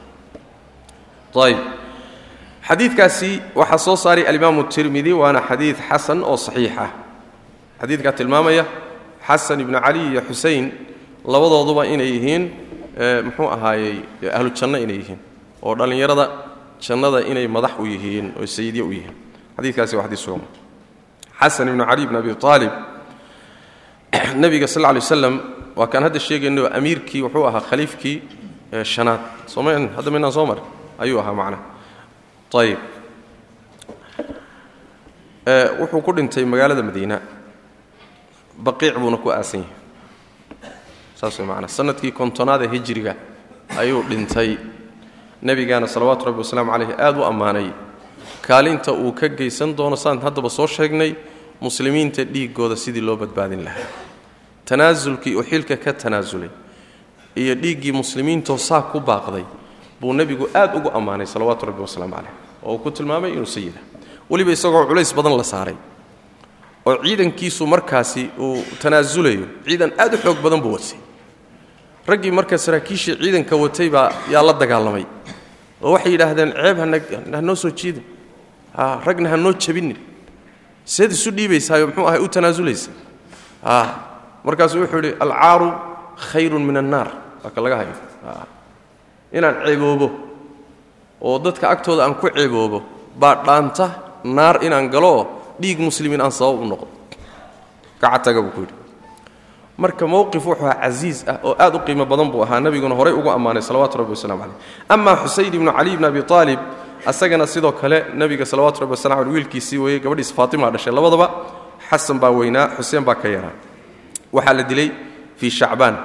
Ayb 1.47 1.59
xadiidkaasi 2.69 3.31
waxaa 3.55 3.79
soo 3.79 3.97
saaray 3.97 4.25
alimaamu 4.31 4.65
tirmidi 4.65 5.13
waana 5.13 5.43
xadiid 5.49 5.77
xasan 5.89 6.25
oo 6.25 6.37
saxiix 6.37 6.75
ah 6.79 6.91
xadiidkaa 7.81 8.13
tilmaamaya 8.13 8.65
xasan 9.27 9.61
ibnu 9.61 9.81
cali 9.81 10.01
iyo 10.13 10.21
xusein 10.29 10.73
labadooduba 11.25 11.87
inay 11.87 12.11
yihiin 12.17 12.43
muxuu 13.25 13.49
ahaayey 13.49 13.97
ahlu 14.33 14.51
janno 14.51 14.79
inay 14.79 14.97
yihiin 14.97 15.19
oo 15.63 15.75
dhallinyarada 15.75 16.29
jannada 16.81 17.21
inay 17.25 17.49
madax 17.49 17.79
u 17.79 17.87
yihiin 17.87 18.33
oo 18.37 18.47
sayidye 18.47 18.83
u 18.83 18.93
yihiin. 18.93 19.17
Xadiikaasi 19.57 19.97
waa 19.97 20.05
xadiis 20.05 20.25
sugan. 20.25 20.45
Xasan 21.41 21.69
ibnu 21.69 21.85
cali 21.85 22.07
bn 22.07 22.17
abi 22.17 22.31
aalib 22.43 22.73
nebiga 24.43 24.67
sal 24.67 24.83
lla 24.83 24.95
waslam 24.95 25.41
waa 25.77 25.87
kaan 25.87 26.05
hadda 26.05 26.21
sheegayno 26.21 26.67
amiirkii 26.67 27.23
wuxuu 27.23 27.45
ahaa 27.47 27.61
khaliifkii 27.61 28.23
shanaad. 28.85 29.21
Sooma 29.47 29.73
hadda 29.73 30.11
maynaan 30.11 30.33
soo 30.33 30.47
marin. 30.47 30.65
Ayuu 30.99 31.21
ahaa 31.21 31.35
macnaha 31.35 31.63
ayib 32.55 32.79
wuxuu 35.81 36.03
ku 36.03 36.13
dhintay 36.13 36.45
magaalada 36.45 36.83
madiina 36.83 37.21
baqiic 38.65 38.95
buuna 38.99 39.17
ku 39.17 39.31
aasan 39.31 39.61
yahay. 39.61 39.75
Saas 41.17 41.39
way 41.39 41.47
macnaa. 41.47 41.69
Sanadkii 41.69 42.13
kontonaad 42.13 42.63
hijriga 42.73 43.15
ayuu 43.79 44.03
dhintay. 44.09 44.57
Nebigaana 45.43 45.87
salawaatu 45.87 46.25
rabbi 46.27 46.39
wasalaamu 46.39 46.71
calayh 46.73 46.91
aad 46.99 47.17
u 47.19 47.25
ammaanay. 47.25 47.71
Kaalinta 48.43 48.93
uu 48.93 49.13
ka 49.13 49.29
geysan 49.29 49.77
doono 49.77 49.97
saan 49.97 50.21
haddaba 50.21 50.49
soo 50.51 50.67
sheegnay 50.67 51.15
muslimiinta 51.61 52.25
dhiiggooda 52.25 52.77
sidii 52.77 53.01
loo 53.01 53.17
badbaadin 53.17 53.65
lahaa. 53.65 53.89
Tanaasulkii 54.65 55.35
uu 55.37 55.43
xilka 55.43 55.77
ka 55.77 55.93
tanaasulay 55.93 56.49
iyo 57.37 57.55
dhiiggii 57.55 57.93
muslimiintoo 57.93 58.57
saa 58.59 58.83
ku 58.83 59.01
baaqday 59.01 59.45
buu 60.01 60.13
nebigu 60.13 60.49
aad 60.55 60.75
ugu 60.77 60.91
ammaanay 60.95 61.27
salawaatu 61.27 61.67
rabbi 61.67 61.81
wasalaamu 61.83 62.15
calayh 62.15 62.33
oo 62.63 62.73
uu 62.75 62.79
ku 62.79 62.91
tilmaamay 62.91 63.33
inuu 63.33 63.47
sayida 63.47 63.79
weliba 64.31 64.53
isagoo 64.53 64.87
culays 64.87 65.15
badan 65.15 65.37
la 65.37 65.45
saaray 65.45 65.75
oo 66.91 66.97
ciidankiisu 67.07 67.63
markaasi 67.73 68.23
uu 68.45 68.59
tanaasulayo 68.83 69.47
ciidan 69.67 69.91
aad 70.03 70.13
u 70.15 70.19
xoog 70.25 70.39
badan 70.45 70.61
buu 70.65 70.73
watay 70.77 70.99
raggii 72.11 72.33
marka 72.39 72.59
saraakiishii 72.67 73.15
ciidanka 73.23 73.55
watay 73.65 73.89
baa 73.97 74.09
yaa 74.35 74.43
la 74.49 74.53
dagaalamay 74.63 75.05
oo 75.83 75.93
waxay 75.95 76.13
yidhaahdeen 76.15 76.51
ceeb 76.63 76.79
hanoo 77.35 77.57
soo 77.63 77.71
jiidin. 77.81 78.05
Ragna 79.07 79.29
ha 79.33 79.37
noo 79.37 79.53
jabinin 79.65 79.97
seed 80.85 81.11
isu 81.17 81.31
dhiibaysaayo 81.37 81.87
muxuu 81.89 82.07
ahay 82.09 82.21
u 82.25 82.29
tanaasulaysa. 82.35 82.91
Markaasuu 84.47 84.81
wuxuu 84.83 85.01
yidhi 85.03 85.13
alcaaru 85.25 85.69
khayrun 86.31 86.63
min 86.69 86.77
annaar 86.83 87.09
waa 87.45 87.51
ka 87.55 87.61
laga 87.65 87.77
hayo. 87.81 87.95
Inaan 89.33 89.57
ceeboobo 89.67 90.09
oo 91.21 91.39
dadka 91.45 91.69
agtooda 91.75 92.03
aan 92.05 92.15
ku 92.21 92.29
ceeboobo 92.37 92.79
baa 93.21 93.35
dhaanta 93.47 93.87
naar 94.25 94.57
inaan 94.67 94.89
galooo 94.95 95.23
dhiig 95.61 95.79
muslimiin 95.81 96.21
aan 96.21 96.33
sabab 96.33 96.61
u 96.63 96.65
noqdo 96.65 96.89
gacataga 98.01 98.43
buu 98.43 98.51
ku 98.51 98.61
yidhi. 98.61 98.75
Marka 99.79 100.07
mowqif 100.07 100.45
wuxuu 100.45 100.69
casiis 100.83 101.25
ah 101.29 101.39
oo 101.43 101.55
aad 101.59 101.75
u 101.75 101.79
qiimo 101.87 102.05
badan 102.05 102.31
buu 102.31 102.43
ahaa 102.43 102.61
nebiguna 102.61 102.95
horay 102.95 103.13
ugu 103.13 103.31
ammaanay 103.31 103.63
salawatu 103.63 103.99
rabbi 103.99 104.11
wasalamu 104.17 104.43
caleyh 104.43 104.57
amaa 104.89 105.17
xusayn 105.25 105.55
ibnu 105.55 105.73
cali 105.73 105.93
ibni 105.95 106.07
abi 106.07 106.21
aalib 106.31 106.61
asagana 107.07 107.47
sidoo 107.47 107.73
kale 107.73 108.05
nebiga 108.15 108.45
salawatu 108.45 108.81
rabbi 108.81 108.93
wasalam 108.93 109.19
aleh 109.19 109.33
wiilkiisii 109.33 109.79
weeyey 109.79 110.01
gabadhiis 110.01 110.33
faatima 110.35 110.71
dhashay. 110.71 110.93
Labadaba 110.93 111.27
xasan 111.91 112.19
baa 112.21 112.31
weynaa 112.31 112.67
xuseen 112.77 113.05
baa 113.05 113.15
ka 113.15 113.29
yaraa. 113.29 113.53
Waxaa 114.33 114.53
la 114.55 114.63
dilay 114.63 114.91
fii 115.37 115.51
shacbaan. 115.51 115.97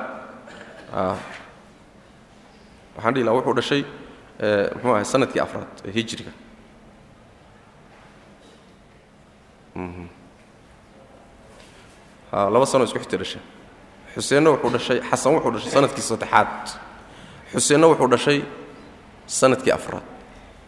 Waxaan 2.95 3.13
dhihi 3.13 3.25
laha 3.25 3.35
wuxuu 3.37 3.53
dhashay 3.59 3.81
muxuu 4.75 4.93
ahay 4.95 5.05
sannadkii 5.05 5.39
afraad 5.39 5.67
hijriga 5.95 6.31
laba 12.31 12.65
sano 12.65 12.83
isku 12.85 12.99
xigta 12.99 13.17
dhashay 13.17 13.41
xuseenna 14.15 14.49
wuxuu 14.51 14.69
dhashay 14.75 14.99
xasan 15.09 15.33
wuxuu 15.35 15.51
dhashay 15.51 15.71
sannadkii 15.71 16.01
saddexaad. 16.09 16.63
Xuseenna 17.53 17.87
wuxuu 17.91 18.07
dhashay 18.07 18.39
sannadkii 19.27 19.71
afraad. 19.71 20.03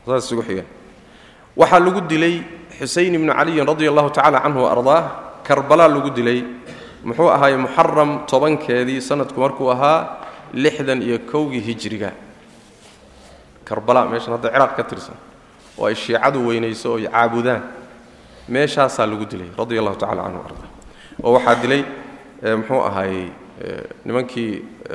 Saas 0.05 0.25
isugu 0.25 0.43
xigeen. 0.43 0.67
Waxaa 1.55 1.79
lagu 1.79 2.01
dilay 2.01 2.43
xusayn 2.79 3.15
ibnu 3.15 3.31
caliyin 3.33 3.65
radia 3.67 3.89
allahu 3.91 4.09
tacala 4.11 4.39
canhu 4.43 4.63
wa 4.63 4.71
ardaah. 4.71 5.03
Karbalaa 5.47 5.87
lagu 5.87 6.09
dilay. 6.11 6.43
Muxuu 7.03 7.29
ahaaye 7.31 7.57
muxaram 7.57 8.25
tobankeedii 8.27 9.01
sanadku 9.01 9.39
markuu 9.39 9.71
ahaa 9.71 10.19
lixdan 10.53 11.01
iyo 11.01 11.19
kowgii 11.19 11.63
hijriga. 11.63 12.11
Karbala 13.63 14.05
meeshan 14.11 14.35
hadda 14.35 14.51
ciraaq 14.51 14.75
ka 14.75 14.83
tirsan. 14.83 15.15
Oo 15.79 15.85
ay 15.87 15.95
shiicadu 15.95 16.47
weynayso 16.47 16.95
oo 16.95 16.99
caabudaan 16.99 17.63
meeshaasaa 18.49 19.05
lagu 19.11 19.25
dilay 19.25 19.49
radia 19.57 19.79
allahu 19.81 19.97
tacala 20.03 20.23
canhu 20.23 20.41
ardaa 20.47 20.69
oo 21.23 21.33
waxaa 21.37 21.55
dilay 21.61 21.81
muxuu 22.59 22.81
ahaayey 22.89 23.27
nimankii 24.05 24.51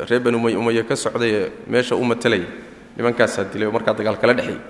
reer 0.09 0.21
bani 0.21 0.37
umay 0.37 0.55
umaye 0.57 0.83
ka 0.91 0.97
socday 0.97 1.33
ee 1.41 1.51
meesha 1.67 1.97
u 1.97 2.05
matelaya 2.05 2.47
nimankaasaa 2.97 3.51
dilay 3.53 3.67
oo 3.69 3.75
markaa 3.79 3.95
dagaal 3.99 4.17
kala 4.23 4.35
dhexeeyey 4.35 4.61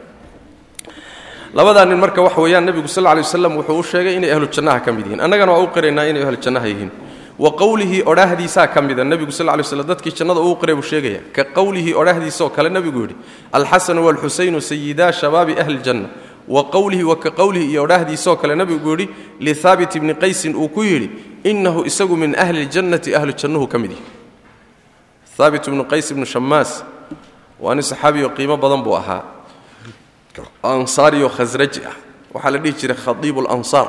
labadaa 1.54 1.84
nin 1.84 1.98
marka 1.98 2.22
waxa 2.22 2.40
weeyaan 2.40 2.64
nebigu 2.64 2.88
sal 2.88 3.04
lla 3.04 3.14
lay 3.14 3.56
wuxuu 3.56 3.78
u 3.78 3.82
sheegay 3.82 4.16
inay 4.16 4.32
ahlu 4.32 4.48
ka 4.48 4.92
mid 4.92 5.06
yihiin. 5.06 5.20
Annagana 5.20 5.52
waa 5.52 5.62
u 5.62 5.68
qiraynaa 5.68 6.04
inay 6.08 6.22
ahlu 6.22 6.36
yihiin. 6.66 6.90
Wa 7.38 7.50
qowlihii 7.52 8.02
odhaahdiisaa 8.06 8.66
ka 8.68 8.80
mida 8.80 9.04
nebigu 9.04 9.32
sal 9.32 9.46
lay 9.46 9.62
slam 9.62 9.86
dadkii 9.86 10.12
jannada 10.16 10.40
uu 10.40 10.56
qiray 10.56 10.74
buu 10.74 10.82
sheegaya. 10.82 11.20
Ka 11.32 11.44
qowlihii 11.44 11.94
odhaahdiisaoo 11.94 12.48
kale 12.50 12.70
nebigu 12.70 13.00
yidhi 13.02 13.16
alxasanu 13.52 14.04
waalxusaynu 14.06 14.60
sayidaa 14.60 15.12
shabaabi 15.12 15.60
ahli 15.60 15.76
ljanna 15.76 16.08
wa 16.48 16.64
qowlihi 16.64 17.04
wa 17.04 17.16
ka 17.16 17.30
qowlihi 17.30 17.70
iyo 17.70 17.82
odhaahdiisaoo 17.84 18.36
kale 18.36 18.54
nebigu 18.54 18.90
yidhi 18.90 19.08
lihaabit 19.40 19.94
ibni 19.94 20.14
qaysin 20.14 20.56
uu 20.56 20.68
ku 20.68 20.82
yidhi 20.82 21.10
innahu 21.44 21.84
isagu 21.86 22.16
min 22.16 22.34
ahli 22.34 22.66
ljannati 22.66 23.14
ahlu 23.14 23.32
jannuhu 23.32 23.66
ka 23.66 23.78
mid 23.78 23.90
yihi 23.90 24.02
haabit 25.38 25.66
ibnu 25.66 25.84
qays 25.84 26.10
ibnu 26.10 26.26
shammaas 26.26 26.84
waa 27.60 27.74
nin 27.74 27.82
saxaabiyo 27.82 28.30
qiimo 28.36 28.56
badan 28.56 28.82
buu 28.82 28.94
ahaa. 28.94 29.22
Ansaariyo 30.62 31.28
khasraji 31.28 31.80
ah. 31.86 31.94
Waxaa 32.34 32.50
la 32.50 32.58
dhihi 32.58 32.74
jiray 32.78 32.96
khadiibu 32.96 33.42
lansaar 33.42 33.88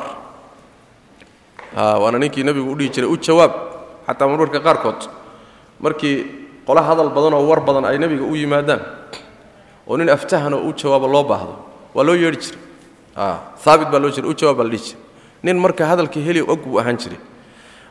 waana 1.75 2.17
ninkii 2.19 2.43
nebigu 2.43 2.71
u 2.71 2.75
dhihi 2.75 2.89
jiray 2.89 3.09
u 3.09 3.17
jawaab 3.17 3.51
xataa 4.07 4.27
marmarka 4.27 4.59
qaarkood. 4.59 5.09
Markii 5.79 6.25
qola 6.65 6.81
hadal 6.81 7.09
badan 7.09 7.33
oo 7.33 7.45
war 7.49 7.61
badan 7.61 7.85
ay 7.85 7.97
nebiga 7.97 8.23
u 8.23 8.35
yimaadaan 8.35 8.81
oo 9.87 9.97
nin 9.97 10.09
aftahan 10.09 10.53
oo 10.53 10.69
u 10.69 10.73
jawaabo 10.73 11.07
loo 11.07 11.23
baahdo 11.23 11.53
waa 11.93 12.03
loo 12.03 12.15
yeedhi 12.15 12.37
jiray 12.37 12.61
haabit 13.65 13.89
baa 13.89 13.99
loo 13.99 14.11
jira 14.11 14.27
u 14.27 14.55
baa 14.55 14.63
la 14.63 14.69
dhihi 14.69 14.83
jiray 14.83 15.01
nin 15.43 15.57
marka 15.59 15.85
hadalka 15.85 16.19
heli 16.19 16.41
og 16.41 16.59
buu 16.63 16.79
ahaan 16.79 16.97
jiray. 16.97 17.19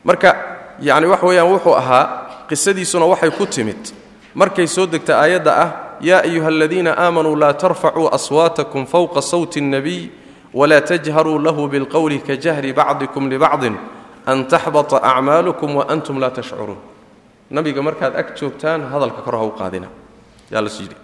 Marka 0.04 0.34
yacni 0.80 1.06
wax 1.06 1.22
weeyaan 1.22 1.52
wuxuu 1.52 1.74
ahaa 1.76 2.46
qisadiisuna 2.48 3.06
waxay 3.06 3.30
ku 3.30 3.46
timid. 3.46 3.92
Markay 4.34 4.66
soo 4.66 4.86
degta 4.86 5.20
aayadda 5.20 5.52
ah 5.52 5.70
yaa 6.00 6.22
ayuha 6.24 6.48
aladiina 6.48 6.96
aamanuu 6.96 7.36
laa 7.36 7.52
tarfacuu 7.52 8.08
aswaatakum 8.08 8.86
fowqa 8.86 9.22
sawti 9.22 9.60
الnabiy 9.60 10.10
wlaa 10.54 10.80
tajharuu 10.80 11.38
lahu 11.38 11.68
bilqowli 11.68 12.18
kajahri 12.18 12.72
bacdikum 12.72 13.28
libacdin 13.28 13.76
an 14.26 14.48
taxbata 14.48 14.96
acmaalukum 15.02 15.76
waantum 15.76 16.18
laa 16.18 16.30
tashcuruun. 16.30 16.80
Nabiga 17.50 17.82
markaad 17.82 18.16
ag 18.16 18.34
joogtaan 18.34 18.88
hadalka 18.88 19.20
kor 19.22 19.36
ha 19.36 19.44
u 19.44 19.52
qaadina. 19.52 19.88
Yaa 20.50 20.62
las 20.64 20.80
yidhi 20.80 20.96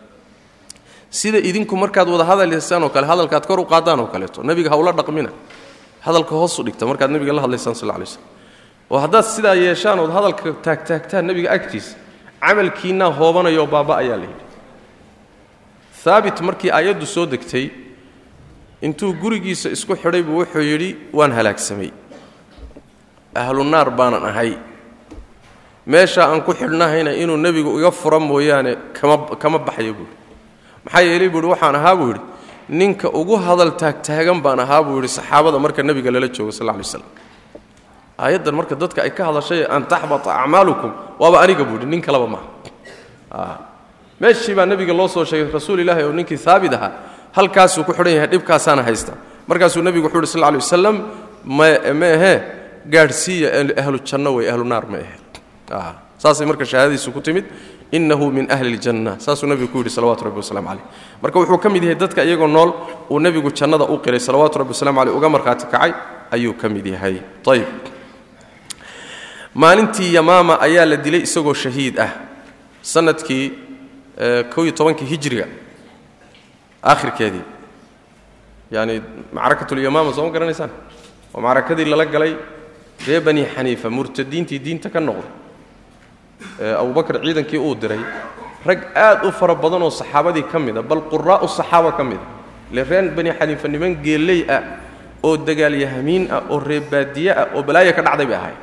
sida 1.11 1.39
idinku 1.39 1.77
markaad 1.77 2.09
wada 2.09 2.25
hadalaysaan 2.25 2.83
oo 2.83 2.89
kale 2.89 3.07
hadalkaad 3.07 3.47
kor 3.47 3.61
u 3.61 3.65
qaadaan 3.65 4.01
oo 4.01 4.07
kaleeto. 4.07 4.43
Nabiga 4.43 4.71
ha 4.71 4.77
ula 4.77 4.93
dhaqmina. 4.93 5.31
Hadalka 6.01 6.35
hoosu 6.35 6.63
dhigta 6.63 6.87
markaad 6.87 7.11
nabiga 7.11 7.33
la 7.33 7.43
hadlaysaan 7.43 7.75
sal 7.75 7.89
lay 7.89 8.07
slm 8.07 8.23
oo 8.91 8.99
haddaad 8.99 9.25
sidaa 9.25 9.55
yeeshaan 9.55 9.99
ood 9.99 10.11
hadalka 10.11 10.53
taagtaagtaan 10.63 11.27
nabiga 11.27 11.51
agtiisa 11.51 11.97
camalkiinnaa 12.41 13.11
hoobanayoo 13.19 13.67
baaba 13.67 13.97
ayaa 13.97 14.17
la 14.17 14.27
yidhi. 14.31 14.45
Haabit 16.05 16.41
markii 16.41 16.71
aayaddu 16.71 17.07
soo 17.07 17.27
degtay 17.27 17.69
intuu 18.81 19.13
gurigiisa 19.13 19.69
isku 19.77 19.97
xidhay 19.97 20.23
buu 20.23 20.41
wuxuu 20.41 20.63
yidhi 20.63 20.97
waan 21.13 21.33
halaagsamay 21.33 21.91
ahlu 23.35 23.65
baanan 23.99 24.25
ahay. 24.25 24.57
Meeshaa 25.87 26.29
aan 26.33 26.41
ku 26.43 26.53
xidhnahayna 26.53 27.13
inuu 27.13 27.37
nebigu 27.37 27.79
iga 27.81 27.91
fura 27.91 28.19
mooyaane 28.21 28.77
kama 28.93 29.37
kama 29.37 29.59
baxayo 29.59 29.95
buuhi 29.95 30.15
maxaa 30.89 31.03
yeelay 31.09 31.29
buuhi 31.35 31.49
waxaan 31.53 31.75
ahaa 31.81 31.95
buu 32.01 32.09
yidhi 32.13 32.21
ninka 32.81 33.09
ugu 33.21 33.37
hadal 33.47 33.71
taagtaagan 33.83 34.39
baan 34.45 34.61
ahaa 34.65 34.83
buu 34.87 34.97
yidhi 34.99 35.09
saxaabada 35.19 35.59
marka 35.65 35.81
nebiga 35.89 36.11
lala 36.15 36.29
joogo 36.37 36.53
sal 36.59 36.67
lay 36.67 36.85
slam 36.93 37.05
aayaddan 38.25 38.55
marka 38.59 38.75
dadka 38.83 38.99
ay 39.07 39.11
ka 39.19 39.23
hadashay 39.29 39.61
an 39.77 39.83
taxbata 39.93 40.31
acmaalukum 40.43 40.91
waaba 41.23 41.37
aniga 41.45 41.65
buu 41.69 41.77
yidhi 41.79 41.87
nin 41.93 42.01
kaleba 42.07 42.27
maaha 42.35 43.59
meeshii 44.21 44.55
baa 44.59 44.67
nebiga 44.73 44.93
loo 45.01 45.09
soo 45.15 45.25
sheegay 45.25 45.53
rasuul 45.59 45.81
ilaahi 45.85 46.03
oo 46.09 46.13
ninkii 46.19 46.39
haabit 46.47 46.73
ahaa 46.79 46.93
halkaasuu 47.37 47.85
ku 47.85 47.93
xidhan 47.93 48.15
yahay 48.17 48.29
dhibkaasaana 48.35 48.83
haysta. 48.83 49.13
Markaasuu 49.49 49.83
nebigu 49.83 50.07
wuxuu 50.07 50.21
yidhi 50.21 50.33
sal 50.35 50.41
lay 50.43 50.59
wasalam 50.65 50.97
ma 51.45 51.67
ahee 52.17 52.37
gaadhsiiya 52.95 53.49
ahlu 53.83 53.99
janno 54.09 54.31
wey 54.37 54.47
ahlu 54.53 54.65
naar 54.73 54.85
ma 54.93 54.99
ahe 55.05 55.93
saasay 56.23 56.47
marka 56.51 56.65
shahaadadiisu 56.73 57.13
ku 57.17 57.21
timid 57.21 57.45
inahu 57.93 58.31
min 58.31 58.47
ahli 58.51 58.77
اljanna 58.77 59.19
saasuu 59.19 59.47
nebigu 59.49 59.73
ku 59.73 59.79
yidhi 59.79 59.91
salawatu 59.91 60.25
rabbi 60.25 60.39
waslamu 60.43 60.69
caleyh 60.69 60.85
marka 61.23 61.39
wuxuu 61.41 61.59
ka 61.59 61.69
mid 61.69 61.83
yahay 61.83 61.97
dadka 61.97 62.25
iyagoo 62.25 62.47
nool 62.47 62.73
uu 63.11 63.19
nebigu 63.19 63.51
jannada 63.53 63.85
u 63.85 63.99
qiray 63.99 64.21
salawaatu 64.21 64.59
rabbi 64.59 64.73
waslamu 64.77 64.99
caleyh 65.01 65.17
uga 65.17 65.29
markhaati 65.29 65.67
kacay 65.67 65.93
ayuu 66.31 66.53
ka 66.53 66.69
mid 66.69 66.87
yahay. 66.87 67.23
Ayb 67.47 67.67
maalintii 69.55 70.15
yamaama 70.15 70.61
ayaa 70.61 70.85
la 70.87 70.97
dilay 70.97 71.23
isagoo 71.23 71.55
shahiid 71.55 71.99
ah. 71.99 72.11
Sanadkii 72.83 73.53
ko 74.55 74.65
iyo 74.65 74.73
tobankii 74.73 75.07
hijriga 75.07 75.47
aakhirkeedii. 76.85 77.43
Yani 78.71 79.03
macrakatulyamaama 79.33 80.13
soo 80.13 80.25
ma 80.27 80.31
garanaysaan? 80.31 80.71
Oo 81.35 81.41
macrakadii 81.41 81.85
lala 81.85 82.05
galay 82.07 82.37
ree 83.07 83.21
bani 83.21 83.45
xaniifa 83.45 83.91
murtadiintii 83.91 84.59
diinta 84.59 84.91
ka 84.91 85.01
noqday 85.01 85.48
ee 86.61 86.73
abubakar 86.83 87.21
ciidankii 87.25 87.59
uu 87.59 87.75
diray 87.75 88.01
rag 88.67 88.81
aad 88.95 89.25
u 89.27 89.31
fara 89.33 89.55
badan 89.55 89.83
oo 89.83 89.91
saxaabadii 89.91 90.45
ka 90.53 90.59
mida 90.59 90.83
bal 90.83 91.01
quraa'u 91.13 91.49
saxaaba 91.59 91.93
ka 91.99 92.05
mida 92.05 92.25
ile 92.73 92.83
reen 92.85 93.07
bani 93.17 93.31
xaniifa 93.39 93.69
niman 93.69 93.95
geelley 94.05 94.41
ah 94.57 94.63
oo 95.23 95.37
dagaalyahamiin 95.37 96.25
ah 96.37 96.43
oo 96.51 96.59
reebaadiye 96.71 97.31
ah 97.43 97.47
oo 97.55 97.63
balaaya 97.63 97.93
ka 97.93 98.03
dhacday 98.07 98.27
bay 98.27 98.37
ahayd 98.43 98.59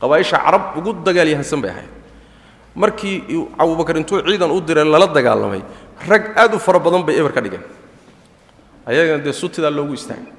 qabaaisha 0.00 0.36
carab 0.44 0.62
ugu 0.78 0.90
dagaalyahansan 1.06 1.60
bay 1.64 1.70
ahayd 1.74 1.90
markii 2.82 3.16
abubakar 3.62 3.96
intuu 4.00 4.20
ciidan 4.28 4.50
u 4.50 4.60
diray 4.60 4.84
lala 4.84 5.06
dagaalamay 5.18 5.62
rag 6.08 6.24
aad 6.42 6.54
u 6.54 6.58
fara 6.58 6.78
badan 6.78 7.02
bay 7.06 7.14
eber 7.20 7.32
ka 7.36 7.40
dhigeen. 7.44 7.62
Ayagana 8.86 9.22
dee 9.24 9.32
sutidaa 9.32 9.70
loogu 9.70 9.94
istaagay. 9.94 10.32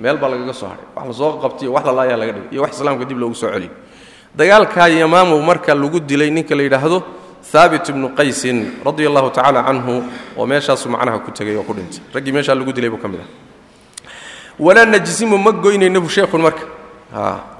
Meel 0.00 0.16
baa 0.16 0.30
lagaga 0.32 0.54
soo 0.60 0.68
hadhay 0.72 0.86
wax 0.96 1.06
la 1.08 1.12
soo 1.20 1.30
qabtiyo 1.44 1.70
wax 1.76 1.84
lalaayaa 1.88 2.16
laga 2.22 2.32
dhigay 2.36 2.48
iyo 2.54 2.60
wax 2.64 2.72
islaamka 2.78 3.04
dib 3.10 3.18
loogu 3.22 3.34
soo 3.34 3.50
celiyo 3.54 3.72
dagaalkaa 4.34 4.88
yamaamu 4.88 5.42
marka 5.42 5.74
lagu 5.74 6.00
dilay 6.00 6.30
ninka 6.30 6.54
la 6.54 6.62
yidhaahdo 6.62 7.02
haabit 7.52 7.88
ibnu 7.88 8.08
qaysin 8.18 8.58
radia 8.86 9.08
allahu 9.10 9.30
tacaala 9.30 9.62
canhu 9.68 9.94
oo 10.38 10.46
meeshaasu 10.46 10.88
macnaha 10.88 11.18
ku 11.24 11.30
tegay 11.32 11.56
oo 11.56 11.62
ku 11.66 11.72
dhintay. 11.74 12.00
Raggii 12.14 12.32
meeshaa 12.32 12.54
lagu 12.54 12.72
dilay 12.72 12.90
buu 12.90 12.98
ka 13.02 13.08
mid 13.08 13.20
ah. 13.20 13.26
Walaa 14.58 14.84
najsimu 14.86 15.36
ma 15.38 15.50
goynayna 15.52 16.00
bu 16.00 16.08
sheekhun 16.08 16.40
marka. 16.46 16.62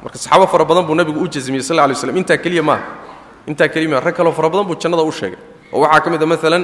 Marka 0.02 0.14
saxaabo 0.18 0.46
fara 0.46 0.64
badan 0.64 0.87
buu 0.87 0.94
nabigu 0.94 1.18
u 1.20 1.26
jasmiyey 1.28 1.62
sal 1.62 1.76
lay 1.76 1.94
slam 1.94 2.16
intaa 2.16 2.37
keliya 2.38 2.62
maaha 2.62 2.85
intaa 3.50 3.68
keliya 3.68 3.90
maaha 3.90 4.04
rag 4.06 4.14
kaloo 4.14 4.33
fara 4.33 4.48
badan 4.50 4.66
buu 4.68 4.76
jannada 4.78 5.02
u 5.02 5.11
sheegay. 5.12 5.38
Oo 5.72 5.80
waxaa 5.83 6.00
ka 6.04 6.11
mid 6.11 6.22
a 6.22 6.26
maalan 6.26 6.62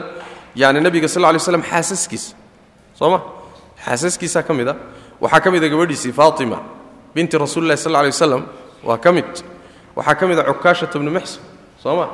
yani 0.54 0.80
nebiga 0.80 1.08
sal 1.08 1.22
lay 1.22 1.38
slam 1.42 1.62
xaasaskiisa. 1.62 2.34
Soo 2.94 3.10
ma? 3.10 3.18
Xaasaskiisaa 3.84 4.42
ka 4.46 4.54
mid 4.54 4.68
a. 4.68 4.76
Waxaa 5.20 5.40
ka 5.40 5.50
mid 5.50 5.64
a 5.64 5.68
gabadhiisii 5.68 6.12
faatima 6.12 6.62
binti 7.14 7.34
rasuuli 7.38 7.76
sal 7.76 7.92
lay 7.92 8.06
waslam 8.14 8.46
waa 8.84 8.98
ka 8.98 9.10
mid 9.12 9.26
waxaa 9.96 10.14
ka 10.14 10.24
mid 10.26 10.38
a 10.38 10.44
cukaashata 10.44 10.98
bnu 10.98 11.10
muxsin 11.10 11.40
soo 11.82 11.96
ma? 11.96 12.06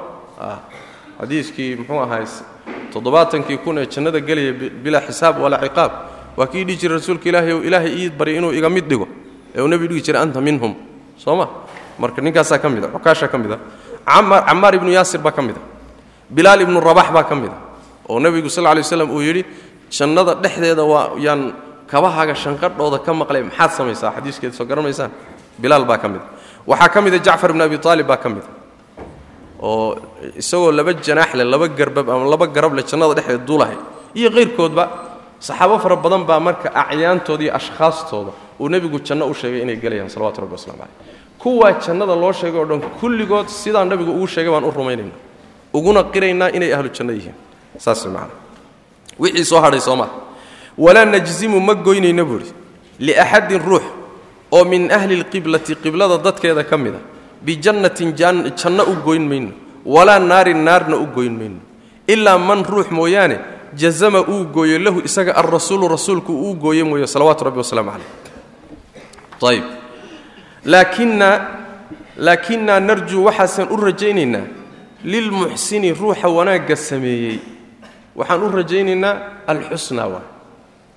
Xadiiskii 1.20 1.76
muxuu 1.80 2.00
ahaay 2.04 2.24
toddobaatankii 2.92 3.58
kun 3.64 3.78
ee 3.78 3.86
jannada 3.94 4.20
gelaya 4.20 4.52
bilaa 4.84 5.00
xisaab 5.08 5.34
walaa 5.44 5.60
ciqaab. 5.66 5.92
Waa 6.36 6.46
kii 6.46 6.64
dhihi 6.66 6.76
jiray 6.80 6.96
rasuulka 6.98 7.28
ilaahay 7.28 7.52
ou 7.52 7.62
ilaahay 7.68 7.92
ii 8.00 8.10
baryay 8.18 8.38
inuu 8.38 8.52
iga 8.58 8.68
mid 8.70 8.86
dhigo 8.90 9.06
ee 9.54 9.60
uu 9.62 9.68
nebigu 9.68 9.92
dhihi 9.94 10.02
jiray 10.06 10.22
anta 10.22 10.40
minhum. 10.40 10.74
Soo 11.18 11.36
ma? 11.36 11.46
Marka 11.98 12.20
ninkaasaa 12.22 12.58
ka 12.58 12.68
mid 12.68 12.84
a 12.84 12.88
cukaashaa 12.88 13.28
ka 13.28 13.38
mid 13.38 13.52
a 13.52 13.58
camaar 14.48 14.74
ibnu 14.74 14.90
yaasir 14.90 15.20
baa 15.20 15.30
ka 15.32 15.42
mid 15.42 15.56
a 15.56 15.60
bilaal 16.30 16.60
ibnu 16.64 16.80
rabax 16.80 17.08
baa 17.12 17.24
ka 17.24 17.34
mid 17.34 17.50
a 17.52 17.58
oo 18.08 18.18
nebigu 18.20 18.48
sal 18.50 18.64
lay 18.64 18.80
waslam 18.82 19.10
uu 19.10 19.20
yidhi 19.22 19.42
jannada 19.90 20.34
dhexdeeda 20.34 20.82
waa 20.84 21.12
yaan 21.18 21.52
kabahaaga 21.86 22.34
shanqadhooda 22.34 22.98
ka 23.06 23.12
maqlay 23.20 23.42
maxaad 23.48 23.70
samaysaa? 23.78 24.10
Xadiiskeeda 24.16 24.54
soo 24.58 24.64
garanaysaan 24.66 25.10
bilaal 25.62 25.84
baa 25.84 25.98
ka 25.98 26.08
mid 26.08 26.20
a 26.20 26.24
waxaa 26.66 26.88
ka 26.88 27.00
mid 27.02 27.14
a 27.14 27.18
jacfar 27.18 27.50
ibnu 27.50 27.62
abi 27.64 27.76
aalib 27.84 28.06
baa 28.06 28.16
ka 28.16 28.28
mid 28.28 28.42
a 28.42 28.50
oo 29.62 29.96
isagoo 30.38 30.70
laba 30.72 30.92
janaax 30.94 31.34
leh 31.34 31.44
laba 31.44 31.68
garbab 31.68 32.08
ama 32.10 32.24
laba 32.30 32.46
garab 32.46 32.74
leh 32.74 32.82
jannada 32.84 33.14
dhexdeeda 33.14 33.44
duulahay. 33.46 33.76
Iyo 34.14 34.28
qayrkoodba 34.30 34.84
saxaabo 35.40 35.78
fara 35.78 35.96
badan 35.96 36.24
baa 36.24 36.40
marka 36.40 36.68
acyaantooda 36.74 37.42
iyo 37.44 37.52
ashkhaastooda 37.56 38.32
uu 38.60 38.68
nebigu 38.68 38.98
janno 39.06 39.26
u 39.30 39.34
sheegay 39.34 39.62
inay 39.62 39.76
gelayaan 39.76 40.08
salawatu 40.08 40.40
rabbi 40.42 40.54
waslamu 40.58 40.78
caleyh 40.78 40.94
kuwaa 41.38 41.72
jannada 41.84 42.14
loo 42.16 42.32
sheegay 42.32 42.60
o 42.60 42.64
dhan 42.66 42.80
kulligood 43.00 43.48
sidaa 43.48 43.84
nabigu 43.84 44.10
ugu 44.12 44.26
sheegay 44.26 44.50
baan 44.50 44.64
u 44.64 44.70
rumaynayna. 44.70 45.14
Uguna 45.74 46.04
qiraynaa 46.12 46.50
inay 46.56 46.72
ahlu 46.74 46.90
janno 46.96 47.12
yihiin. 47.12 47.34
Saas 47.78 48.04
man 48.06 48.28
wixii 49.18 49.44
soo 49.44 49.60
hadhay 49.60 49.80
soo 49.80 49.96
maa 49.96 50.10
walaa 50.78 51.04
najzimu 51.04 51.60
ma 51.60 51.74
goynayna 51.74 52.24
buuhi 52.24 52.50
liaxadin 52.98 53.58
ruux 53.68 53.82
oo 54.52 54.64
min 54.64 54.90
ahli 54.92 55.16
lqiblati 55.22 55.74
qiblada 55.82 56.18
dadkeeda 56.18 56.64
ka 56.64 56.76
mid 56.78 56.94
a 56.94 57.00
bijannatin 57.46 58.12
janno 58.16 58.82
u 58.86 58.94
goyn 59.04 59.24
mayno 59.28 59.50
walaa 59.84 60.18
naarin 60.18 60.60
naarna 60.64 60.96
u 60.96 61.06
goyn 61.16 61.34
mayno 61.40 61.58
ilaa 62.06 62.38
man 62.38 62.64
ruux 62.64 62.88
mooyaane 62.90 63.36
jazama 63.74 64.20
uu 64.28 64.44
gooyo 64.54 64.78
lahu 64.78 65.00
isaga 65.04 65.32
alrasuulu 65.40 65.88
rasuulku 65.88 66.32
uu 66.32 66.54
gooye 66.54 66.84
mooye 66.84 67.06
salawaatu 67.06 67.44
rabbi 67.44 67.58
wasalaamu 67.58 67.90
caleyh 67.90 68.10
ayb 69.50 69.64
laakina 70.64 71.28
laakinnaa 72.16 72.80
narjuu 72.80 73.24
waxaasaan 73.24 73.68
u 73.72 73.76
rajaynaynaa 73.76 74.46
lilmuxsini 75.04 75.90
ruuxa 75.94 76.28
wanaagga 76.28 76.76
sameeyey. 76.76 77.38
Waxaan 78.16 78.42
u 78.42 78.48
rajaynaynaa 78.58 79.14
alxusna 79.46 80.06
waa 80.06 80.22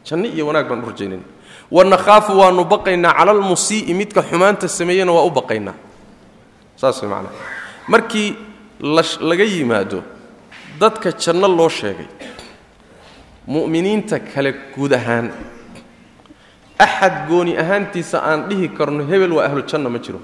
janno 0.07 0.27
iyo 0.27 0.47
wanaag 0.47 0.67
baan 0.69 0.83
u 0.83 0.89
rajaynaynaa 0.91 1.29
wanakhaafu 1.71 2.37
waannu 2.39 2.63
baqaynaa 2.65 3.13
cala 3.17 3.31
almusii'i 3.31 3.93
midka 3.93 4.21
xumaanta 4.23 4.67
sameeyena 4.67 5.11
waa 5.11 5.23
u 5.25 5.31
baqaynaa. 5.31 5.73
Saas 6.75 7.01
way 7.01 7.09
macnaha 7.09 7.33
markii 7.87 8.35
laga 9.29 9.43
yimaado 9.43 10.03
dadka 10.79 11.11
janno 11.11 11.47
loo 11.47 11.69
sheegay 11.69 12.07
mu'miniinta 13.47 14.19
kale 14.19 14.51
guud 14.75 14.93
ahaan 14.93 15.31
axad 16.79 17.27
gooni 17.29 17.57
ahaantiisa 17.57 18.19
aan 18.19 18.49
dhihi 18.49 18.69
karno 18.77 19.05
hebel 19.05 19.31
waa 19.37 19.45
ahlu 19.47 19.61
janno 19.71 19.89
ma 19.89 19.99
jiro. 19.99 20.19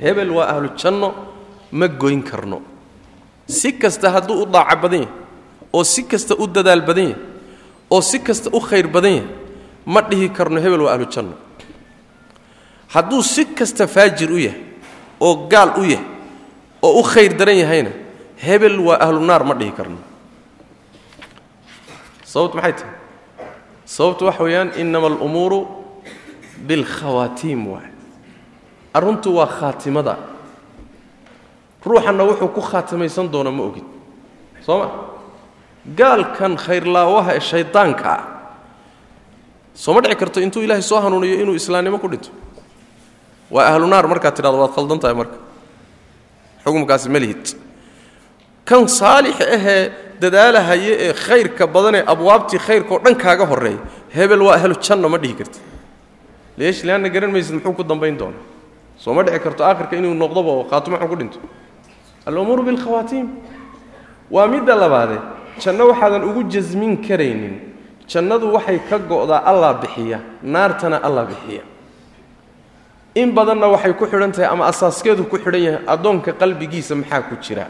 Hebel 0.00 0.30
waa 0.30 0.46
ahlu 0.52 0.68
janno 0.76 1.08
ma 1.72 1.88
goyn 1.88 2.22
karno. 2.22 2.62
Si 3.46 3.72
kasta 3.72 4.10
hadduu 4.10 4.42
u 4.42 4.46
daaco 4.46 4.76
badan 4.82 5.00
yahay 5.00 5.14
oo 5.72 5.84
si 5.84 6.02
kasta 6.04 6.34
u 6.38 6.46
dadaal 6.46 6.82
badan 6.82 7.08
yahay 7.08 7.22
oo 7.90 8.00
si 8.00 8.18
kasta 8.20 8.50
u 8.52 8.60
khayr 8.60 8.86
badan 8.86 9.12
yahay 9.12 9.28
ma 9.86 10.00
dhihi 10.02 10.28
karno 10.30 10.60
hebel 10.60 10.80
waa 10.86 10.94
ahlu 10.94 11.06
janno. 11.10 11.34
Hadduu 12.92 13.22
si 13.22 13.44
kasta 13.54 13.86
faajir 13.86 14.30
u 14.30 14.38
yahay 14.38 14.60
oo 15.20 15.46
gaal 15.48 15.72
u 15.80 15.84
yahay 15.84 16.06
oo 16.82 17.00
u 17.00 17.02
khayr 17.02 17.32
daran 17.36 17.56
yahayna 17.56 17.90
hebel 18.36 18.78
waa 18.80 18.98
ahlu 19.00 19.20
naar 19.20 19.44
ma 19.44 19.54
dhihi 19.54 19.72
karno. 19.72 19.98
Sababt 22.24 22.54
maxay 22.54 22.72
tahay? 22.72 22.94
Sababtu 23.84 24.24
waxa 24.24 24.42
weeyaan 24.44 24.70
inama 24.80 25.06
alumuuru 25.06 25.66
bilkhawaatiim 26.66 27.66
waay. 27.66 27.88
Arruntu 28.94 29.36
waa 29.36 29.46
khaatimada. 29.46 30.16
Ruuxanna 31.84 32.24
wuxuu 32.24 32.48
ku 32.54 32.60
khaatimaysan 32.60 33.28
doona 33.32 33.50
ma 33.50 33.62
ogid. 33.64 33.84
Soo 34.64 34.78
ma? 34.78 34.88
Gaalkan 35.96 36.56
khayrlaawaha 36.56 37.34
ee 37.36 37.40
shaydaanka 37.40 38.06
ah 38.06 38.22
sooma 39.74 40.00
dhici 40.00 40.16
karto 40.16 40.40
intuu 40.40 40.62
ilaahay 40.62 40.82
soo 40.82 41.00
hanuuniyo 41.00 41.40
inuu 41.42 41.54
islaamnimo 41.54 41.98
ku 41.98 42.08
dhinto 42.08 42.30
waa 43.50 43.66
ahlu 43.72 43.86
naar 43.86 44.06
markaad 44.08 44.34
tidhahdo 44.36 44.58
waad 44.58 44.74
khaldan 44.74 44.98
tahay 44.98 45.14
marka. 45.14 45.36
Xukumkaasi 46.64 47.08
ma 47.10 47.18
lihid. 47.18 47.56
Kan 48.64 48.88
saalix 48.88 49.40
ahee 49.40 49.90
dadaalahaye 50.20 50.92
ee 51.08 51.12
khayrka 51.12 51.66
badanee 51.66 52.04
abwaabtii 52.06 52.58
khayrkaoo 52.58 53.00
dhan 53.04 53.14
kaaga 53.14 53.44
horreeya 53.46 53.78
hebel 54.14 54.42
waa 54.42 54.54
ahlu 54.56 54.74
janno 54.80 55.08
ma 55.08 55.18
dhihi 55.18 55.34
karti 55.34 55.60
leesh 56.58 56.84
leanna 56.84 57.08
garan 57.08 57.32
maysid 57.32 57.54
muxuu 57.54 57.74
ku 57.74 57.82
dambayn 57.82 58.16
doona? 58.16 58.38
Soo 58.96 59.22
dhici 59.22 59.38
karto 59.40 59.64
aakhirka 59.64 59.96
inuu 59.96 60.14
noqdoba 60.14 60.50
oo 60.50 60.64
khaatimo 60.70 60.96
xun 60.96 61.08
ku 61.08 61.16
dhinto? 61.16 61.38
Alumuuru 62.26 62.62
bilkhawaatiim 62.62 63.28
waa 64.30 64.46
midda 64.46 64.74
labaade 64.78 65.18
janno 65.58 65.90
waxaadan 65.90 66.22
ugu 66.24 66.44
jasmin 66.44 66.96
karaynin 67.02 67.71
jannadu 68.12 68.52
waxay 68.52 68.78
ka 68.88 68.98
go'daa 68.98 69.42
allah 69.50 69.72
bixiya 69.82 70.18
naartana 70.42 71.00
allah 71.06 71.24
bixiya. 71.30 71.62
In 73.14 73.32
badanna 73.32 73.68
waxay 73.74 73.92
ku 73.96 74.04
xidhan 74.06 74.32
tahay 74.32 74.48
ama 74.52 74.64
asaaskeedu 74.72 75.24
ku 75.28 75.36
xidhan 75.38 75.62
yahay 75.66 75.80
addoonka 75.86 76.32
qalbigiisa 76.40 76.94
maxaa 76.94 77.22
ku 77.28 77.36
jira? 77.44 77.66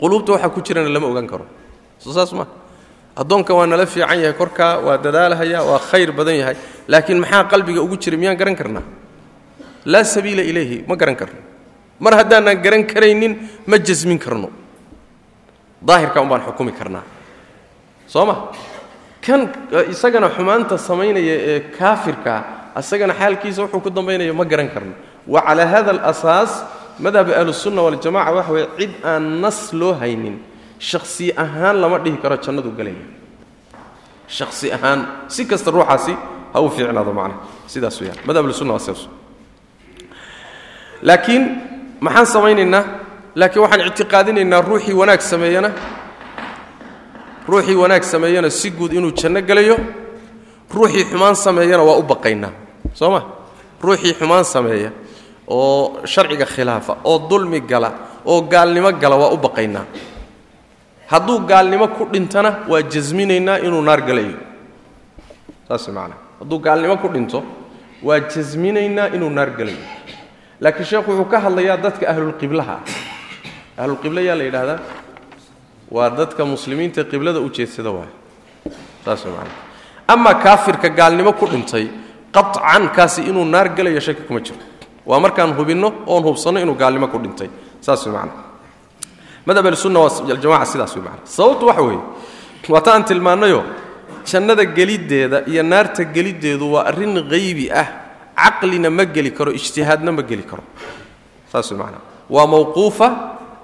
Quluubta 0.00 0.32
waxaa 0.32 0.50
ku 0.54 0.60
jirana 0.60 0.88
lama 0.88 1.06
ogan 1.06 1.26
karo. 1.26 1.46
Saas 1.98 2.32
maa 2.32 2.48
addoonka 3.16 3.54
waa 3.54 3.66
nala 3.66 3.86
fiican 3.86 4.18
yahay 4.20 4.36
korkaa 4.36 4.80
waa 4.86 4.96
dadaalhaya 4.98 5.64
waa 5.64 5.78
khayr 5.78 6.12
badan 6.12 6.36
yahay 6.36 6.56
laakiin 6.88 7.20
maxaa 7.24 7.44
qalbiga 7.48 7.80
ugu 7.80 7.96
jira 7.96 8.16
miyaan 8.16 8.36
garan 8.36 8.56
karnaa 8.56 8.84
laa 9.84 10.04
sabiila 10.04 10.42
ilayhi 10.42 10.84
ma 10.88 10.96
garan 10.96 11.16
karno. 11.16 11.40
Mar 12.00 12.12
haddaanaan 12.20 12.58
garan 12.62 12.84
karaynin 12.84 13.32
ma 13.66 13.78
jasmin 13.78 14.18
karno. 14.18 14.48
Daahirka 15.84 16.20
un 16.20 16.40
xukumi 16.40 16.72
karnaa. 16.72 17.04
Soo 18.06 18.24
ma 18.26 18.50
kan 19.26 19.40
isagana 19.92 20.28
xumaanta 20.36 20.74
samaynaya 20.88 21.34
ee 21.50 21.60
kaafirkaa 21.78 22.40
isagana 22.80 23.14
xaalkiisa 23.20 23.60
wuxuu 23.64 23.80
ku 23.84 23.90
dambaynaya 23.90 24.32
ma 24.40 24.44
garan 24.44 24.68
karno. 24.74 24.94
Wa 25.32 25.40
calaa 25.46 25.66
hada 25.72 25.90
alasaas 25.96 26.52
madhab 27.04 27.28
ahlusunna 27.38 27.80
waljamaca 27.86 28.30
waxa 28.38 28.52
weye 28.56 28.66
cid 28.78 28.92
aan 29.10 29.24
nas 29.42 29.58
loo 29.80 29.92
haynin 30.00 30.36
shakhsi 30.90 31.26
ahaan 31.44 31.76
lama 31.82 31.98
dhihi 32.04 32.16
karo 32.22 32.36
jannadu 32.44 32.70
gelaya 32.78 33.04
shakhsi 34.36 34.66
ahaan 34.76 35.00
si 35.34 35.42
kasta 35.50 35.70
ruuxaasi 35.76 36.12
ha 36.52 36.58
u 36.60 36.68
fiicnaado 36.74 37.12
macnaha. 37.18 37.40
Sidaas 37.72 37.96
weyaan 38.00 38.18
madhab 38.28 38.42
ahlusunna 38.44 38.72
waa 38.76 38.84
sidaas. 38.86 39.02
Laakiin 41.08 41.42
maxaan 42.00 42.26
samaynaynaa? 42.34 42.84
Laakiin 43.40 43.62
waxaan 43.64 43.86
ictiqaadinaynaa 43.88 44.60
ruuxii 44.68 44.94
wanaag 45.00 45.20
sameeyana 45.32 45.70
ruuxii 47.48 47.74
wanaag 47.82 48.02
sameeyana 48.02 48.50
si 48.50 48.70
guud 48.70 48.92
inuu 48.92 49.12
janno 49.12 49.40
gelayo. 49.42 49.76
Ruuxii 50.74 51.04
xumaan 51.10 51.36
sameeyana 51.36 51.82
waa 51.82 51.98
u 51.98 52.02
baqaynaa 52.02 52.52
soo 52.92 53.10
ma? 53.10 53.20
Ruuxii 53.82 54.14
xumaan 54.18 54.44
sameeya 54.44 54.90
oo 55.48 56.00
sharciga 56.06 56.46
khilaafa 56.46 56.96
oo 57.04 57.18
dulmi 57.30 57.60
gala 57.60 57.92
oo 58.24 58.40
gaalnimo 58.42 58.92
gala 58.92 59.16
waa 59.16 59.32
u 59.32 59.36
baqaynaa 59.36 59.84
hadduu 61.06 61.38
gaalnimo 61.46 61.88
ku 61.88 62.04
dhintana 62.12 62.64
waa 62.68 62.82
jasminaynaa 62.82 63.58
inuu 63.58 63.82
naar 63.82 64.00
galayo 64.00 64.38
saas 65.68 65.88
macnaa 65.88 66.18
hadduu 66.40 66.58
gaalnimo 66.58 66.96
ku 66.96 67.08
dhinto 67.08 67.42
waa 68.02 68.20
jasminaynaa 68.20 69.08
inuu 69.16 69.30
naar 69.30 69.50
galayo 69.50 69.84
laakiin 70.60 70.86
sheekhu 70.86 71.10
wuxuu 71.10 71.28
ka 71.30 71.40
hadlayaa 71.44 71.76
dadka 71.76 72.08
ahlulqiblaha 72.08 72.76
ah 73.76 73.86
la 74.08 74.44
yidhaahdaa 74.44 74.78
waa 75.90 76.10
dadka 76.10 76.44
muslimiinta 76.44 77.04
qiblada 77.04 77.40
u 77.40 77.48
jeedsada 77.50 77.90
waay 77.90 78.10
saas 79.04 79.24
macnaa 79.24 79.62
amaa 80.08 80.34
kaafirka 80.34 80.88
gaalnimo 80.88 81.32
ku 81.32 81.46
dhintay 81.46 81.88
qacan 82.32 82.88
kaasi 82.96 83.22
inuu 83.30 83.44
naar 83.44 83.68
galayo 83.76 84.00
shaki 84.00 84.22
kuma 84.26 84.40
jiro. 84.40 84.58
Waa 85.06 85.20
markaan 85.20 85.52
hubinno 85.54 85.88
oon 86.06 86.22
hubsanno 86.24 86.60
inuu 86.60 86.74
gaalnimo 86.74 87.08
ku 87.08 87.18
dhintay. 87.18 87.48
Saas 87.80 88.06
macnaa 88.06 88.42
madhab 89.46 89.66
ahlusunna 89.66 90.00
waljamaca 90.00 90.66
sidaas 90.66 90.96
macnaa 90.96 91.24
sababtu 91.24 91.66
waxa 91.66 91.82
weeye 91.82 92.02
waata 92.68 92.90
aan 92.94 93.04
tilmaannayo 93.04 93.62
jannada 94.24 94.64
geliddeeda 94.64 95.44
iyo 95.46 95.62
naarta 95.62 96.04
geliddeedu 96.04 96.72
waa 96.72 96.84
arrin 96.90 97.14
haybi 97.30 97.70
ah. 97.70 97.88
Caqlina 98.34 98.90
ma 98.90 99.04
geli 99.04 99.30
karo 99.30 99.52
ijtihaadna 99.52 100.10
ma 100.12 100.22
geli 100.22 100.42
karo. 100.42 100.64
Saas 101.52 101.70
macnaa 101.72 102.02
waa 102.28 102.46
mawquufa 102.46 103.08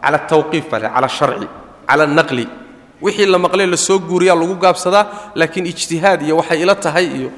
cala 0.03 0.17
atawqiif 0.23 0.71
baa 0.71 0.81
cala 0.81 1.07
asharci 1.11 1.49
cala 1.91 2.05
alnaqli 2.09 2.47
wixii 3.03 3.27
la 3.27 3.39
maqlee 3.39 3.67
la 3.67 3.77
soo 3.77 3.99
guuriyaa 3.99 4.37
lagu 4.41 4.55
gaabsadaa 4.65 5.05
laakiin 5.35 5.67
ijtihaad 5.73 6.21
iyo 6.23 6.37
waxay 6.41 6.59
ila 6.63 6.75
tahay 6.75 7.07
iyo 7.19 7.31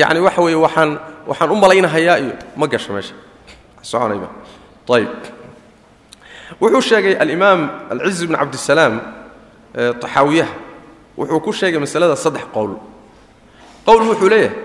yacni 0.00 0.20
waxa 0.26 0.40
weeye 0.44 0.56
waxaan 0.66 0.90
waxaan 1.28 1.50
u 1.50 1.56
malaynahayaa 1.62 2.18
iyo 2.24 2.32
ma 2.56 2.66
gasho 2.66 2.92
meesha. 2.92 3.14
Soconayba. 3.82 4.28
Ayb 4.96 5.08
wuxuu 6.60 6.80
sheegay 6.88 7.14
alimaam 7.22 7.60
alciz 7.92 8.26
bn 8.28 8.34
cabdisalaam 8.40 8.94
taxaawiyaha 10.02 10.52
wuxuu 11.18 11.40
ku 11.44 11.52
sheegay 11.52 11.80
masalada 11.84 12.16
saddex 12.16 12.44
qowl. 12.54 12.72
Qowl 13.86 14.02
wuxuu 14.10 14.28
leeyahay 14.32 14.56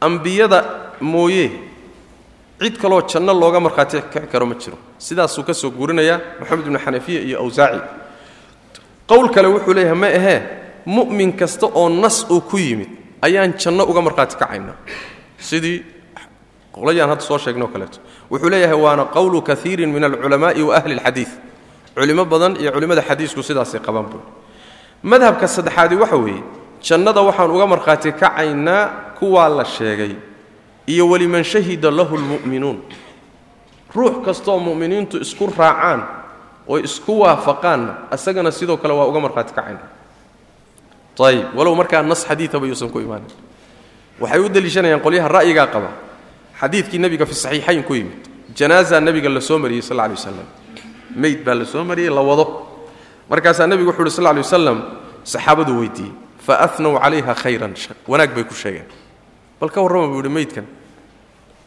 ambiyada 0.00 0.58
mooye 1.00 1.46
cid 2.60 2.76
kaloo 2.82 3.02
janno 3.10 3.32
looga 3.42 3.60
markhaati 3.60 3.98
kici 4.12 4.26
karo 4.32 4.46
ma 4.46 4.54
jiro. 4.54 4.76
Sidaasuu 4.98 5.42
ka 5.46 5.54
soo 5.54 5.70
guurinayaa 5.70 6.18
moxamed 6.40 6.66
ibnu 6.66 6.78
xanafiya 6.84 7.20
iyo 7.28 7.36
awsaaci 7.44 7.80
qowl 9.12 9.28
kale 9.34 9.48
wuxuu 9.54 9.74
leeyahay 9.76 9.98
ma 10.02 10.06
ahee 10.18 10.40
mu'min 10.86 11.32
kasta 11.36 11.66
oo 11.66 11.88
nas 11.88 12.24
uu 12.30 12.40
ku 12.40 12.56
yimid 12.58 12.88
ayaan 13.22 13.52
janno 13.60 13.84
uga 13.84 14.00
markhaati 14.00 14.36
kacaynaa. 14.36 14.76
Sidii 15.38 15.78
qolayaan 16.74 17.10
hadda 17.12 17.22
soo 17.22 17.38
sheegnoo 17.38 17.68
kaleeto. 17.68 17.98
Wuxuu 18.30 18.50
leeyahay 18.50 18.78
waana 18.84 19.04
qowlu 19.04 19.42
kaiirin 19.42 19.90
min 19.92 20.04
alculamaa'i 20.04 20.62
wa 20.62 20.76
ahli 20.76 20.94
اlxadiid 20.98 21.28
culimo 21.94 22.24
badan 22.24 22.56
iyo 22.56 22.72
culimmada 22.72 23.02
xadiisku 23.08 23.42
sidaasay 23.42 23.80
qabaan 23.86 24.06
buui 24.10 24.24
madhabka 25.02 25.46
saddexaadi 25.48 25.94
waxa 26.02 26.16
weeye 26.16 26.42
jannada 26.80 27.20
waxaan 27.28 27.50
uga 27.50 27.66
markhaati 27.66 28.12
kacaynaa 28.12 29.14
kuwaa 29.18 29.48
la 29.48 29.64
sheegay 29.64 30.12
iyo 30.86 31.04
weliman 31.08 31.44
shahida 31.44 31.90
lahu 31.90 32.16
lmu'minuun 32.16 32.78
ruux 33.94 34.24
kastooo 34.24 34.58
mu'miniintu 34.58 35.16
isku 35.20 35.46
raacaan 35.58 36.00
oy 36.68 36.82
isku 36.84 37.20
waafaqaanna 37.20 38.08
isagana 38.14 38.50
sidoo 38.50 38.76
kale 38.76 38.94
waa 38.94 39.06
uga 39.06 39.20
markhaati 39.20 39.52
kacaynaa 39.54 39.88
ayib 41.22 41.54
walow 41.54 41.74
markaa 41.74 42.02
nas 42.02 42.26
xadiiaba 42.26 42.66
yuusan 42.66 42.90
ku 42.90 43.00
imaanin 43.00 43.30
waxay 44.20 44.40
u 44.40 44.48
deliishanayaan 44.48 45.00
qolyaha 45.00 45.28
ra'yigaa 45.28 45.66
qaba. 45.66 45.90
Xadiidkii 46.62 46.98
nebiga 46.98 47.26
fi 47.26 47.34
saxiixayn 47.34 47.82
ku 47.82 47.94
yimid. 47.94 48.28
Janaaza 48.54 49.00
nebiga 49.00 49.28
la 49.28 49.40
soo 49.40 49.58
mariyey 49.58 49.82
sal 49.82 49.96
lay 49.96 50.10
waslam 50.14 50.46
meyd 51.16 51.42
baa 51.44 51.54
la 51.54 51.64
soo 51.64 51.82
mariyey 51.84 52.10
la 52.10 52.22
wado. 52.22 52.66
Markaasaa 53.28 53.66
nebigu 53.66 53.90
wuxu 53.90 54.02
uhi 54.02 54.10
sal 54.10 54.24
lay 54.24 54.38
wasalam 54.38 54.78
saxaabadu 55.24 55.78
weydiiyey 55.80 56.12
fa 56.38 56.54
anow 56.78 56.98
calayha 57.00 57.34
khayran. 57.34 57.74
Wanaag 58.06 58.34
bay 58.34 58.44
ku 58.44 58.54
sheegeen. 58.54 58.86
Bal 59.60 59.70
ka 59.70 59.82
warrama 59.82 60.06
buu 60.08 60.22
yihi 60.22 60.28
meydkan 60.28 60.66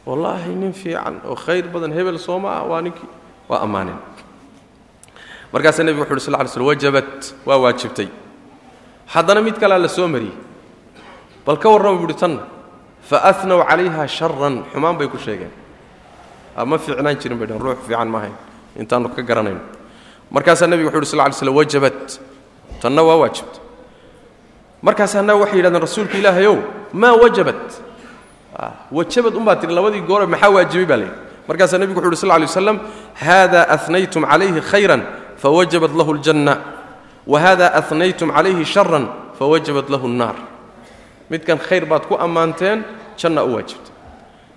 wallaahi 0.06 0.54
nin 0.54 0.72
fiican 0.72 1.20
oo 1.28 1.34
khayr 1.34 1.68
badan 1.68 1.92
hebel 1.92 2.18
sooma 2.18 2.56
ah 2.56 2.64
waa 2.64 2.80
ninkii. 2.80 3.08
Waa 3.48 3.60
ammaaneen 3.68 3.98
markaasaa 5.56 5.84
nebigu 5.88 6.04
wuxu 6.04 6.12
uhi 6.12 6.20
sal 6.28 6.36
lay 6.36 6.48
slm 6.48 6.66
wajabat 6.68 7.34
waa 7.48 7.56
waajibtay. 7.64 8.08
Haddana 9.14 9.40
mid 9.40 9.56
kalea 9.58 9.78
la 9.78 9.88
soo 9.88 10.08
mariyey. 10.08 10.34
Bal 11.46 11.56
ka 11.56 11.68
warrama 11.72 11.96
buu 11.98 12.04
uhi 12.10 12.14
tanna 12.14 12.42
faanow 13.08 13.64
calayha 13.64 14.04
sharan 14.08 14.64
xumaan 14.72 14.98
bay 14.98 15.08
ku 15.08 15.16
sheegeen. 15.18 15.50
Ma 16.66 16.76
fiicnaan 16.78 17.16
jirin 17.16 17.38
bay 17.38 17.46
dheen 17.48 17.60
ruux 17.60 17.76
fiican 17.86 18.08
maahayn 18.08 18.34
intaannu 18.76 19.08
ka 19.16 19.22
garanayno 19.22 19.60
markaasaa 20.30 20.66
nebigu 20.66 20.90
wuxu 20.92 21.16
uhi 21.16 21.16
sal 21.16 21.24
ly 21.28 21.32
slm 21.32 21.56
wajabat. 21.56 22.20
Tanna 22.82 23.02
waa 23.02 23.16
waajibta 23.16 23.60
markaasaa 24.82 25.22
na 25.22 25.34
waxay 25.40 25.56
yidhahdeen 25.58 25.80
rasuulka 25.80 26.18
ilaahayow 26.18 26.56
maa 26.92 27.12
wajabat? 27.22 27.62
Wajabad 28.92 29.32
unbaa 29.36 29.56
tihi 29.56 29.72
labadii 29.72 30.00
goore 30.00 30.26
maxaa 30.26 30.50
waajibay 30.50 30.86
baa 30.86 30.96
layidhi 30.96 31.16
markaasaa 31.48 31.78
nebigu 31.78 32.00
wuxu 32.00 32.08
uhi 32.12 32.16
sal 32.20 32.28
lay 32.28 32.46
waslam 32.50 32.78
haada 33.14 33.60
anaytum 33.68 34.22
calayhi 34.26 34.60
khayran 34.60 35.02
fawajabat 35.46 35.94
lahu 35.94 36.18
اljanna 36.18 36.58
wahada 37.22 37.70
anaytum 37.70 38.34
calayhi 38.34 38.66
sharan 38.66 39.06
fawajabat 39.38 39.86
lahu 39.86 40.10
اnnaar 40.10 40.34
midkan 41.30 41.54
khayr 41.54 41.86
baad 41.86 42.10
ku 42.10 42.18
ammaanteen 42.18 42.82
janna 43.14 43.46
u 43.46 43.54
waajibtay 43.54 43.94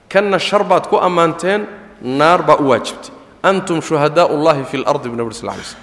kanna 0.09 0.41
shar 0.41 0.65
baad 0.65 0.89
ku 0.89 0.97
ammaanteen 0.97 1.69
naar 2.01 2.41
baa 2.41 2.57
u 2.57 2.73
waajibtay 2.73 3.13
antum 3.45 3.85
shuhadaau 3.85 4.33
ullahi 4.33 4.65
fi 4.65 4.81
lardi 4.81 5.13
bu 5.13 5.15
nabr 5.21 5.29
sal 5.29 5.53
lay 5.53 5.61
slm 5.61 5.77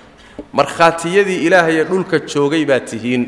markhaatiyadii 0.50 1.46
ilaahayee 1.46 1.86
dhulka 1.86 2.26
joogay 2.26 2.66
baa 2.66 2.82
tihiin 2.82 3.22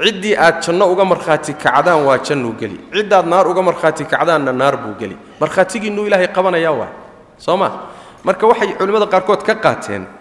ciddii 0.00 0.36
aad 0.40 0.64
janno 0.64 0.88
uga 0.88 1.04
markhaati 1.04 1.52
kacdaan 1.52 2.00
waa 2.08 2.16
jannuu 2.16 2.56
geli 2.56 2.80
ciddaad 2.96 3.28
naar 3.28 3.44
uga 3.44 3.60
markhaati 3.68 4.08
kacdaanna 4.08 4.56
naar 4.56 4.80
buu 4.80 4.96
geli 4.96 5.16
markhaatigiinnuu 5.36 6.08
ilaahay 6.08 6.32
qabanayaa 6.32 6.72
waa 6.80 6.90
soo 7.36 7.56
ma 7.60 7.68
marka 8.24 8.48
waxay 8.48 8.72
culimmada 8.80 9.04
qaarkood 9.12 9.44
ka 9.44 9.54
qaateen 9.60 10.19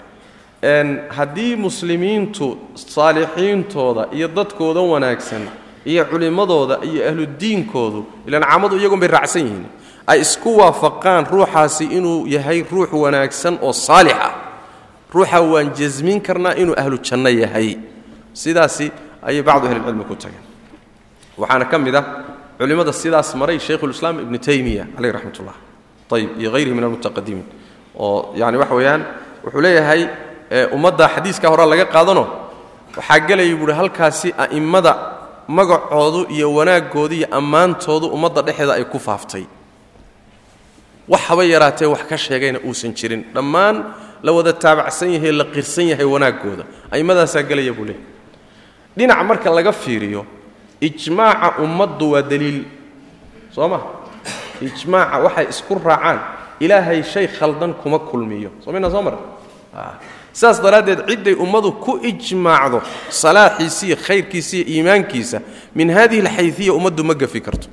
haddii 1.09 1.55
muslimiintu 1.55 2.57
saalixiintooda 2.75 4.07
iyo 4.11 4.27
dadkooda 4.27 4.79
wanaagsan 4.79 5.47
iyo 5.85 6.05
culimmadooda 6.05 6.79
iyo 6.83 7.07
ahludiinkoodu 7.09 8.05
ilaan 8.27 8.43
caamadu 8.43 8.77
iyagun 8.77 8.99
bay 8.99 9.09
raacsan 9.09 9.41
yihiin 9.41 9.65
ay 10.07 10.19
isku 10.21 10.57
waafaqaan 10.57 11.25
ruuxaasi 11.31 11.85
inuu 11.85 12.27
yahay 12.27 12.63
ruux 12.71 12.91
wanaagsan 12.91 13.59
oo 13.61 13.73
saalix 13.73 14.17
ah. 14.19 14.33
Ruuxa 15.13 15.41
waan 15.41 15.73
jasmin 15.73 16.21
karnaa 16.21 16.53
inuu 16.53 16.75
ahlu 16.77 16.97
janno 17.01 17.29
yahay. 17.29 17.77
Sidaasi 18.33 18.91
ayay 19.25 19.41
bacdu 19.41 19.65
ahlilcilmi 19.67 20.05
ku 20.05 20.15
tageen. 20.15 20.45
Waxaana 21.37 21.65
ka 21.65 21.77
mid 21.79 21.95
ah 21.95 22.05
culimmada 22.59 22.93
sidaas 22.93 23.33
maray 23.35 23.57
shaykhulislaam 23.59 24.19
ibnu 24.21 24.37
taymiya 24.37 24.85
caleyh 24.95 25.13
raxmat 25.13 25.55
ayib 26.11 26.29
iyo 26.41 26.51
hayrihi 26.51 26.75
min 26.75 26.83
almutaqadimiin 26.83 27.45
oo 27.95 28.33
yani 28.35 28.57
waxa 28.57 28.75
weeyaan 28.75 29.05
wuxuu 29.45 29.61
leeyahay 29.61 30.09
ummadda 30.75 31.05
xadiiska 31.15 31.47
hore 31.49 31.65
laga 31.65 31.85
qaadano 31.85 32.23
waxaa 32.97 33.19
gelaya 33.27 33.55
buuhi 33.59 33.73
halkaasi 33.79 34.29
a'immada 34.43 34.93
magacoodu 35.47 36.21
iyo 36.35 36.47
wanaaggoodu 36.57 37.13
iyo 37.15 37.27
ammaantoodu 37.39 38.07
ummadda 38.15 38.41
dhexeeda 38.41 38.73
ay 38.73 38.83
ku 38.85 38.99
faaftay. 38.99 39.45
Wax 41.07 41.21
haba 41.27 41.43
yaraatee 41.45 41.85
wax 41.93 42.01
ka 42.09 42.17
sheegayna 42.17 42.59
uusan 42.65 42.93
jirin. 42.93 43.23
Dhammaan 43.33 43.75
la 44.23 44.31
wada 44.31 44.53
taabacsan 44.53 45.09
yahay 45.13 45.31
la 45.31 45.45
qirsan 45.45 45.85
yahay 45.89 46.05
wanaaggooda. 46.05 46.63
A'imadaasaa 46.93 47.43
gelaya 47.49 47.73
buu 47.73 47.85
leeyahy 47.85 48.05
dhinac 48.97 49.19
marka 49.25 49.49
laga 49.49 49.71
fiiriyo 49.71 50.25
ijmaaca 50.81 51.61
ummaddu 51.63 52.11
waa 52.13 52.21
daliil. 52.21 52.65
Soo 53.55 53.67
ma? 53.67 53.79
Ijmaaca 54.61 55.17
waxay 55.25 55.45
isku 55.49 55.73
raacaan. 55.85 56.19
Ilaahay 56.59 57.01
shay 57.03 57.27
khaldan 57.27 57.73
kuma 57.73 57.99
kulmiyo. 57.99 58.49
Soo 58.63 58.71
maynaa 58.71 58.91
soo 58.93 59.01
mara 59.01 59.17
sidaas 60.39 60.57
daraaddeed 60.65 61.01
cidday 61.09 61.35
ummadu 61.45 61.69
ku 61.83 61.91
ijmaacdo 62.11 62.79
salaaxiisa 63.21 63.83
iyo 63.87 63.97
khayrkiisa 64.05 64.55
iyo 64.57 64.65
iimaankiisa 64.73 65.37
min 65.75 65.87
hadihi 65.97 66.21
alxaydiya 66.27 66.73
ummaddu 66.79 67.03
ma 67.03 67.13
gafi 67.13 67.41
karto. 67.47 67.67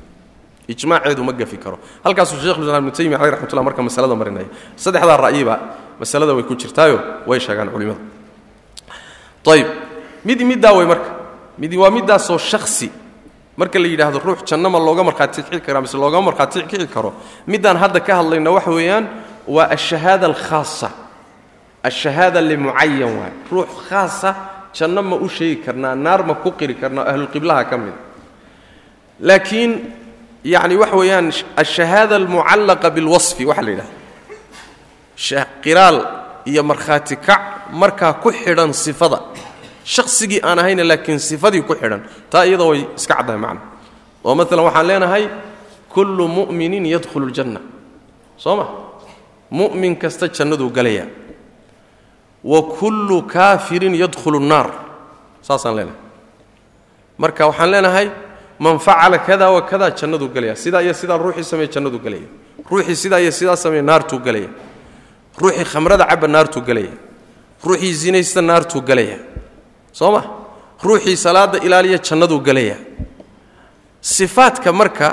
Ijmaaceedu 0.72 1.22
ma 1.28 1.32
gafi 1.40 1.56
karo. 1.62 1.78
Halkaasuu 2.04 2.42
shekhulislam 2.42 2.82
ibnu 2.82 2.90
taymiya 2.96 3.18
caleyh 3.18 3.32
raxmatullah 3.34 3.64
marka 3.68 3.82
masalada 3.88 4.14
marinaya 4.20 4.48
saddexdaa 4.84 5.16
ra'yiba 5.26 5.54
masalada 6.00 6.32
way 6.34 6.42
ku 6.48 6.54
jirtaayo 6.60 6.98
way 7.28 7.38
sheegaan 7.38 7.68
culimmadu 7.74 8.02
ayib 9.52 9.66
mid 10.24 10.40
middaa 10.50 10.74
way 10.78 10.86
marka. 10.92 11.10
Midi 11.58 11.76
waa 11.76 11.90
middaasoo 11.90 12.38
shaksi 12.38 12.90
marka 13.56 13.78
la 13.78 13.86
yidhaahdo 13.86 14.18
ruux 14.18 14.42
janno 14.44 14.68
ma 14.70 14.78
looga 14.78 15.02
markhaati 15.08 15.42
kici 15.42 15.60
kara 15.66 15.80
mise 15.80 15.94
loogama 15.96 16.24
markhaati 16.34 16.66
kici 16.70 16.86
karo 16.94 17.14
middaan 17.46 17.76
hadda 17.82 18.00
ka 18.00 18.12
hadlayna 18.18 18.50
waxa 18.50 18.70
weeyaan 18.70 19.04
waa 19.46 19.70
ashahaada 19.76 20.26
alkhaasa 20.26 20.90
ashahaada 21.88 22.40
limucayan 22.50 23.12
waay 23.18 23.32
ruux 23.52 23.70
khaasa 23.88 24.30
janno 24.76 25.02
ma 25.10 25.16
u 25.16 25.28
sheegi 25.36 25.56
karnaa 25.64 25.94
naar 25.94 26.20
ma 26.28 26.34
ku 26.42 26.50
qiri 26.58 26.74
karnaa 26.82 27.04
ahlulqiblaha 27.10 27.62
ka 27.70 27.76
mida 27.82 27.98
laakiin 29.28 29.72
yacni 30.52 30.74
waxa 30.82 30.96
weeyaan 31.00 31.26
ashahaada 31.62 32.14
almucallaqa 32.20 32.88
bilwasfi 32.96 33.42
waxaa 33.50 33.64
la 33.66 33.70
yidhahda 33.74 35.42
qiraal 35.64 35.96
iyo 36.50 36.62
markhaati 36.70 37.16
kac 37.26 37.42
markaa 37.72 38.12
ku 38.22 38.30
xidhan 38.30 38.72
sifada 38.84 39.18
shaqsigii 39.94 40.40
aan 40.48 40.58
ahayna 40.58 40.84
laakiin 40.90 41.18
sifadii 41.18 41.62
ku 41.68 41.74
xidhan 41.74 42.02
taa 42.30 42.44
iyada 42.46 42.64
way 42.70 42.80
iska 42.98 43.14
caddahay 43.18 43.40
macna 43.44 43.60
oo 44.24 44.34
maalan 44.38 44.64
waxaan 44.68 44.86
leenahay 44.90 45.24
kullu 45.94 46.24
mu'minin 46.38 46.84
yadkhulu 46.94 47.26
ljanna 47.32 47.60
soo 48.36 48.56
ma 48.60 48.66
mu'min 49.50 49.96
kasta 50.02 50.28
jannaduu 50.36 50.70
galayaa 50.76 51.06
wa 52.50 52.60
kullu 52.78 53.16
kaafirin 53.34 53.94
yadkhulu 54.02 54.38
nnaar 54.40 54.68
saasaan 55.46 55.74
leenahay. 55.76 55.98
Marka 57.22 57.42
waxaan 57.50 57.70
leenahay 57.74 58.06
man 58.58 58.78
facala 58.86 59.18
kada 59.26 59.46
wa 59.54 59.60
kada 59.70 59.90
jannaduu 59.98 60.28
galaya 60.34 60.54
sidaa 60.62 60.82
iyo 60.82 60.94
sidaa 61.00 61.18
ruuxii 61.24 61.44
sameeye 61.50 61.68
jannaduu 61.74 61.98
galaya 62.06 62.28
ruuxii 62.70 62.96
sidaa 63.02 63.20
iyo 63.24 63.32
sidaa 63.38 63.56
sameeye 63.56 63.82
naartuu 63.82 64.18
galaya 64.26 64.48
ruuxii 65.40 65.64
khamrada 65.72 66.04
caba 66.10 66.26
naartuu 66.34 66.62
galaya 66.68 66.94
ruuxii 67.64 67.92
zinaysta 68.02 68.40
naartuu 68.42 68.80
galaya 68.80 69.18
soo 69.92 70.10
ma? 70.14 70.22
Ruuxii 70.84 71.16
salaada 71.16 71.58
ilaaliya 71.66 71.98
jannaduu 71.98 72.40
galaya 72.40 72.76
sifaadka 74.00 74.72
marka 74.72 75.08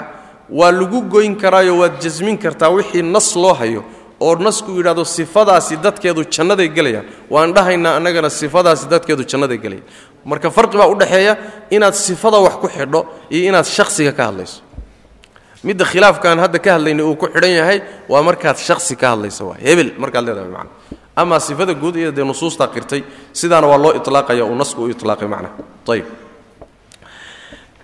waa 0.50 0.72
lagu 0.72 1.02
goyn 1.02 1.36
karaayo 1.36 1.78
waad 1.82 2.02
jasmin 2.02 2.38
kartaa 2.38 2.70
wixii 2.70 3.02
nas 3.02 3.36
loo 3.36 3.54
hayo 3.54 3.84
oo 4.24 4.36
nasku 4.36 4.72
yidhahdo 4.78 5.04
sifadaasi 5.06 5.78
dadkeedu 5.86 6.24
jannaday 6.36 6.70
gelayaan. 6.78 7.06
Waan 7.30 7.54
dhahaynaa 7.56 7.96
annagana 8.00 8.30
sifadaasi 8.30 8.88
dadkeedu 8.94 9.24
jannaday 9.32 9.58
gelayaan. 9.58 9.88
Marka 10.26 10.50
farqi 10.58 10.78
baa 10.78 10.88
udhaxeeya 10.88 11.38
inaad 11.76 11.94
sifada 11.94 12.38
wax 12.46 12.56
ku 12.64 12.68
xidho 12.68 13.02
iyo 13.30 13.50
inaad 13.50 13.66
shakhsiga 13.66 14.12
ka 14.12 14.24
hadlayso. 14.30 14.62
Midda 15.64 15.86
khilaafkaan 15.86 16.40
hadda 16.40 16.60
ka 16.60 16.74
hadlaynay 16.76 17.04
uu 17.04 17.16
ku 17.16 17.28
xidhan 17.28 17.54
yahay 17.60 17.80
waa 18.10 18.24
markaad 18.24 18.58
shakhsi 18.58 18.96
ka 18.96 19.16
hadlayso 19.16 19.48
waa 19.52 19.58
hebel 19.60 19.92
markaad 19.98 20.26
leedahay 20.26 20.52
macna. 20.52 20.72
Amaa 21.16 21.40
sifada 21.40 21.74
guud 21.74 21.96
iyo 21.96 22.12
dee 22.12 22.24
nusuustaa 22.24 22.68
qirtay 22.68 23.04
sidaana 23.34 23.68
waa 23.68 23.78
loo 23.78 23.94
ilaaqaya 24.00 24.46
uu 24.46 24.56
nasku 24.56 24.84
u 24.84 24.90
ilaaqay 24.90 25.28
macna. 25.28 25.50
Ayib 25.88 26.06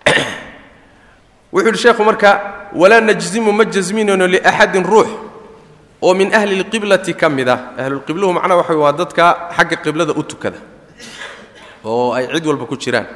wuxuu 1.54 1.68
yidhi 1.68 1.78
sheekhu 1.78 2.04
marka 2.04 2.30
walaa 2.76 3.02
najzimu 3.02 3.52
ma 3.52 3.66
jasminayno 3.66 4.28
liaxadin 4.28 4.84
ruux 4.84 5.29
oo 6.02 6.14
min 6.14 6.34
ahli 6.34 6.56
lqiblati 6.64 7.14
ka 7.14 7.30
mid 7.30 7.48
ah 7.50 7.60
ahlulqibluhu 7.78 8.32
macnaha 8.38 8.58
waxa 8.62 8.76
waa 8.84 8.92
dadka 9.02 9.26
xagga 9.58 9.76
qiblada 9.84 10.14
u 10.16 10.24
tukada 10.24 10.60
oo 11.84 12.14
ay 12.14 12.28
cid 12.34 12.46
walba 12.46 12.66
ku 12.66 12.76
jiraan. 12.76 13.08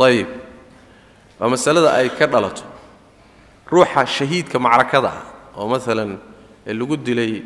Ayib 0.00 0.28
waa 1.40 1.48
masalada 1.48 1.92
ay 1.98 2.08
ka 2.18 2.26
dhalato. 2.26 2.64
Ruuxa 3.70 4.06
shahiidka 4.06 4.58
macrakada 4.58 5.08
ah 5.08 5.22
oo 5.56 5.68
maalan 5.68 6.18
lagu 6.66 6.96
dilay 6.96 7.42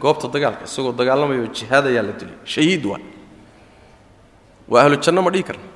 goobta 0.00 0.26
dagaalka 0.28 0.64
isagoo 0.64 0.92
dagaalamayo 0.92 1.46
jihaad 1.56 1.86
ayaa 1.90 2.02
la 2.02 2.12
dilay. 2.18 2.36
Shahiid 2.44 2.82
waa. 2.86 3.00
Waa 4.70 4.82
ahlu 4.84 4.96
janno 5.04 5.22
ma 5.22 5.30
dhihi 5.30 5.44
karna? 5.48 5.66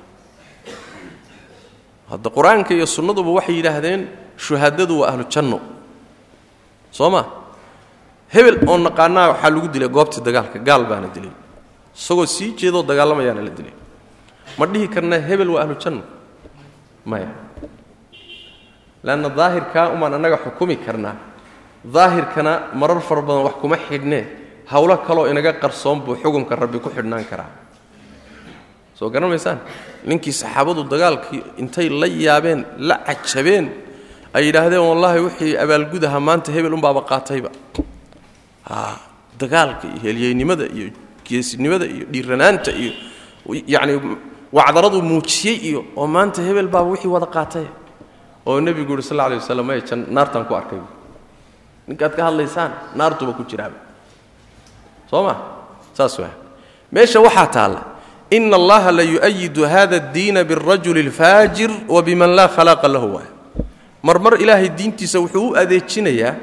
Hadda 2.11 2.29
qur'aanka 2.29 2.71
iyo 2.77 2.85
sunnaduba 2.85 3.31
waxay 3.37 3.55
yidhaahdeen 3.59 4.01
shuhadadu 4.37 4.99
waa 5.01 5.09
ahlu 5.11 5.23
janno. 5.33 5.59
Soo 6.91 7.09
ma 7.09 7.21
hebel 8.33 8.57
oo 8.67 8.77
naqaanaa 8.77 9.27
waxaa 9.31 9.49
lagu 9.55 9.67
dilay 9.73 9.89
goobtii 9.97 10.21
dagaalka 10.27 10.57
gaal 10.67 10.83
baana 10.91 11.07
dilay 11.15 11.31
isagoo 11.95 12.25
sii 12.35 12.49
jeedoo 12.59 12.83
dagaalamayaana 12.89 13.41
la 13.47 13.51
dilay 13.57 13.73
ma 14.57 14.65
dhihi 14.71 14.87
karna 14.93 15.17
hebel 15.29 15.49
waa 15.55 15.61
ahlu 15.63 15.75
janno 15.83 16.03
maya. 17.05 17.29
Leanna 19.03 19.29
daahirkaa 19.29 19.89
umaan 19.95 20.13
annaga 20.17 20.37
xukumi 20.45 20.75
karnaa 20.85 21.15
daahirkana 21.95 22.51
marar 22.79 23.01
fara 23.07 23.21
badan 23.21 23.43
wax 23.47 23.55
kuma 23.61 23.77
xidhnee 23.87 24.23
howlo 24.71 24.95
kaloo 25.07 25.27
inaga 25.31 25.51
qarsoon 25.61 25.99
buu 26.05 26.15
xukumka 26.21 26.55
rabbi 26.55 26.79
ku 26.79 26.89
xidhnaan 26.89 27.25
karaa. 27.31 27.51
Soo 28.97 29.09
garan 29.09 29.29
maysaan 29.29 29.59
ninkii 30.07 30.31
saxaabadu 30.41 30.83
dagaalkii 30.93 31.41
intay 31.61 31.89
la 31.89 32.07
yaabeen 32.07 32.65
la 32.77 32.95
cajabeen 33.07 33.65
ay 34.33 34.43
yidhaahdeen 34.47 34.81
wallaahi 34.89 35.19
wixii 35.27 35.57
abaalgudaha 35.63 36.19
maanta 36.27 36.51
hebel 36.55 36.73
unbaaba 36.77 37.01
qaatayba 37.11 37.49
dagaalka 39.39 39.87
iyo 39.87 39.99
helyeynimada 40.03 40.65
iyo 40.67 40.89
geesinimada 41.25 41.85
iyo 41.85 42.05
dhiiranaanta 42.11 42.71
iyo 42.71 42.91
yacni 43.67 43.93
wacdaradu 44.53 45.01
muujiyey 45.01 45.57
iyo 45.69 45.85
oo 45.95 46.07
maanta 46.07 46.41
hebel 46.41 46.67
baaba 46.67 46.89
wixii 46.95 47.07
wada 47.11 47.25
qaatay 47.25 47.65
oo 48.45 48.61
nebigu 48.61 48.91
yuri 48.91 49.03
sal 49.03 49.19
alay 49.19 49.37
waslam 49.37 49.65
maya 49.65 49.81
jan 49.81 50.05
naartaan 50.09 50.45
ku 50.45 50.53
arkay 50.55 50.79
ninkaad 51.87 52.13
ka 52.15 52.21
hadlaysaan 52.29 52.71
naartuba 52.95 53.33
ku 53.33 53.43
jiraaba 53.43 53.75
soo 55.09 55.23
ma 55.27 55.35
saas 55.93 56.15
waa 56.19 56.31
meesha 56.91 57.19
waxaa 57.19 57.47
taalla 57.47 57.81
ina 58.31 58.55
allaha 58.55 58.91
la 58.91 59.03
yu'ayidu 59.03 59.65
hada 59.67 59.95
addiina 59.99 60.43
biاlrajuli 60.43 61.01
اlfaajir 61.07 61.71
wa 61.87 62.01
biman 62.01 62.29
laa 62.33 62.47
khalaaqa 62.47 62.87
lahu 62.87 63.13
waay. 63.19 63.29
Marmar 64.03 64.41
ilaahay 64.41 64.69
diintiisa 64.69 65.19
wuxuu 65.19 65.51
u 65.51 65.55
adeejinayaa 65.55 66.35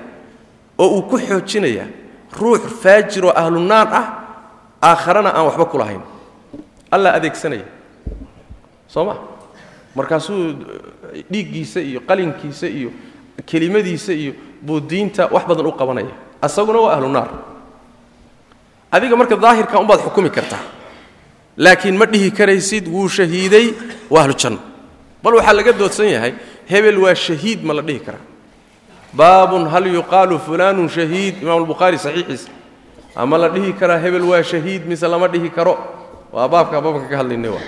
oo 0.79 0.89
uu 0.97 1.03
ku 1.11 1.19
xoojinayaa 1.19 1.87
ruux 2.39 2.59
faajir 2.83 3.25
oo 3.25 3.33
ahlu 3.35 3.61
naar 3.61 3.89
ah 3.93 4.07
aakharana 4.83 5.31
aan 5.35 5.45
waxba 5.47 5.65
ku 5.65 5.79
lahayn. 5.79 6.01
Alla 6.91 7.13
adeegsanaya. 7.15 7.65
Soo 8.89 9.05
ma? 9.05 9.15
Markaasuu 9.95 10.55
dhiiggiisa 11.31 11.81
iyo 11.81 12.01
qalinkiisa 12.07 12.67
iyo 12.67 12.91
kelimadiisa 13.47 14.13
iyo 14.13 14.33
buu 14.63 14.81
diinta 14.81 15.27
wax 15.31 15.45
badan 15.47 15.67
u 15.67 15.73
qabanaya. 15.73 16.15
Asaguna 16.43 16.79
waa 16.81 16.95
ahlu 16.97 17.09
naar. 17.09 17.31
Adiga 18.93 19.17
marka 19.17 19.37
daahirka 19.37 19.79
umbaad 19.81 20.01
xukumi 20.01 20.31
kartaa. 20.31 20.63
Laakiin 21.57 21.97
ma 21.99 22.07
dhihi 22.07 22.31
karaysid 22.31 22.89
wuu 22.89 23.09
shahiiday 23.09 23.75
waa 24.11 24.23
ahlu 24.23 24.35
janno. 24.35 24.59
Bal 25.23 25.35
waxaa 25.35 25.53
laga 25.53 25.73
doodsan 25.73 26.09
yahay 26.09 26.35
hebel 26.67 26.99
waa 26.99 27.15
shahiid 27.15 27.63
ma 27.65 27.75
la 27.75 27.83
dhihi 27.83 28.01
karaa 28.01 28.25
baabun 29.15 29.67
hal 29.69 29.87
yuqaalu 29.87 30.39
fulaanun 30.39 30.89
shahiid? 30.89 31.43
Imaam 31.43 31.63
albukhaari 31.65 31.99
saxiixiisa 31.99 32.51
ama 33.17 33.39
la 33.39 33.49
dhihi 33.49 33.73
karaa 33.73 33.99
hebel 33.99 34.23
waa 34.23 34.43
shahiid 34.43 34.87
mise 34.87 35.03
lama 35.03 35.29
dhihi 35.29 35.51
karo? 35.51 35.75
Waa 36.33 36.49
baabka 36.49 36.81
baabka 36.81 37.09
ka 37.11 37.17
hadlaynay 37.21 37.51
waa. 37.51 37.67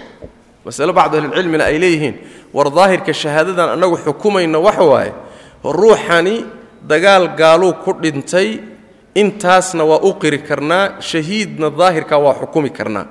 Masale 0.65 0.93
bacdu 0.93 1.19
ahlilcilmina 1.19 1.65
ay 1.65 1.79
leeyihiin. 1.79 2.15
War 2.55 2.71
daahirka 2.71 3.13
shahaadadan 3.13 3.75
annagu 3.75 3.97
xukumayna 3.99 4.59
waxa 4.59 4.85
waaye. 4.85 5.13
Ruuxani 5.65 6.47
dagaal 6.87 7.35
gaaluu 7.37 7.75
ku 7.83 7.93
dhintay 7.99 8.61
intaasna 9.15 9.85
waa 9.85 10.01
u 10.03 10.15
qiri 10.15 10.39
karnaa 10.39 11.01
shahiidna 11.01 11.71
daahirka 11.71 12.19
waa 12.19 12.35
xukumi 12.39 12.71
karnaa. 12.71 13.07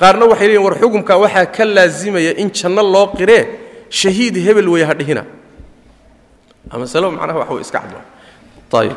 Qaarna 0.00 0.24
waxay 0.24 0.48
leeyihiin 0.48 0.64
war 0.64 0.76
xukumka 0.80 1.16
waxaa 1.20 1.46
ka 1.52 1.64
laasimaya 1.64 2.32
in 2.40 2.50
janno 2.50 2.82
loo 2.82 3.12
qiree 3.12 3.44
shahiid 3.90 4.36
hebel 4.46 4.68
weeye 4.68 4.86
ha 4.88 4.94
masalo 6.72 7.10
macnaha 7.10 7.38
wax 7.38 7.50
way 7.50 7.60
iska 7.60 7.78
cadwa 7.80 8.00
ayib 8.80 8.96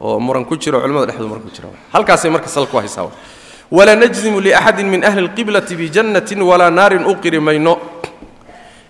oo 0.00 0.18
muran 0.20 0.44
ku 0.44 0.56
jiro 0.56 0.80
culimada 0.80 1.06
dhexdooda 1.06 1.28
muran 1.28 1.42
ku 1.44 1.50
jira 1.52 1.68
halkaasay 1.92 2.30
marka 2.30 2.48
salku 2.48 2.76
haysaa. 2.76 3.10
Walaa 3.70 3.94
najzimu 3.94 4.40
liaxadin 4.40 4.88
min 4.88 5.04
ahli 5.04 5.28
اlqiblati 5.28 5.76
bijannatin 5.76 6.42
walaa 6.42 6.70
naarin 6.70 7.04
u 7.06 7.14
qiri 7.22 7.38
mayno 7.40 7.78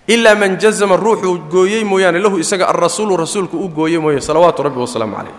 ilaa 0.07 0.35
man 0.35 0.57
jazama 0.57 0.95
ruuxuu 0.97 1.37
gooyey 1.51 1.83
mooyaane 1.83 2.17
lahu 2.19 2.39
isaga 2.39 2.65
alrasuulu 2.71 3.17
rasuulku 3.17 3.57
u 3.57 3.67
gooyey 3.69 3.99
mooye 3.99 4.21
salawaatu 4.21 4.63
rabbi 4.63 4.79
wasalaamu 4.79 5.15
calayh 5.15 5.35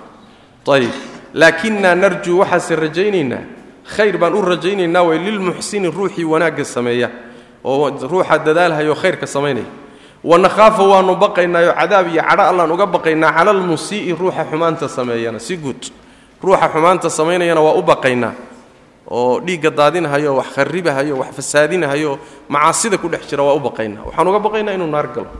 ayib 0.86 0.94
laakinaa 1.34 1.94
narjuu 1.94 2.38
waxaase 2.38 2.76
rajaynaynaa. 2.76 3.42
Khayr 3.96 4.18
baan 4.18 4.34
u 4.34 4.42
rajaynaynaa 4.42 5.02
way 5.02 5.18
lilmuxsini 5.18 5.90
ruuxii 5.90 6.24
wanaagga 6.24 6.64
sameeya. 6.64 7.10
Oo 7.64 7.90
ruuxa 7.90 8.38
dadaalhayo 8.38 8.94
khayrka 8.94 9.26
samaynaya 9.26 9.66
wanakhaafu 10.24 10.82
waanu 10.90 11.16
baqaynaayo 11.16 11.72
cadaab 11.74 12.06
iyo 12.08 12.22
cadho 12.22 12.42
allaan 12.42 12.70
uga 12.70 12.86
baqaynaa 12.86 13.32
cala 13.32 13.50
almusii'i 13.50 14.12
ruuxa 14.14 14.44
xumaanta 14.50 14.88
sameeyana. 14.88 15.38
Si 15.38 15.56
guud 15.56 15.82
ruuxa 16.42 16.68
xumaanta 16.72 17.10
samaynayana 17.10 17.60
waa 17.60 17.74
u 17.74 17.82
baqaynaa. 17.82 18.32
Oo 19.10 19.40
dhiigga 19.40 19.70
daadinahayo 19.70 20.36
wax 20.38 20.48
kharibahayo 20.54 21.18
wax 21.18 21.34
fasaadinahayo 21.34 22.18
macaasida 22.48 22.98
ku 22.98 23.08
dhex 23.08 23.26
jira 23.30 23.42
waa 23.42 23.54
u 23.54 23.60
baqaynaa. 23.60 24.02
Waxaan 24.06 24.28
uga 24.28 24.38
baqaynaa 24.38 24.74
inuu 24.78 24.86
naar 24.86 25.08
galo. 25.10 25.30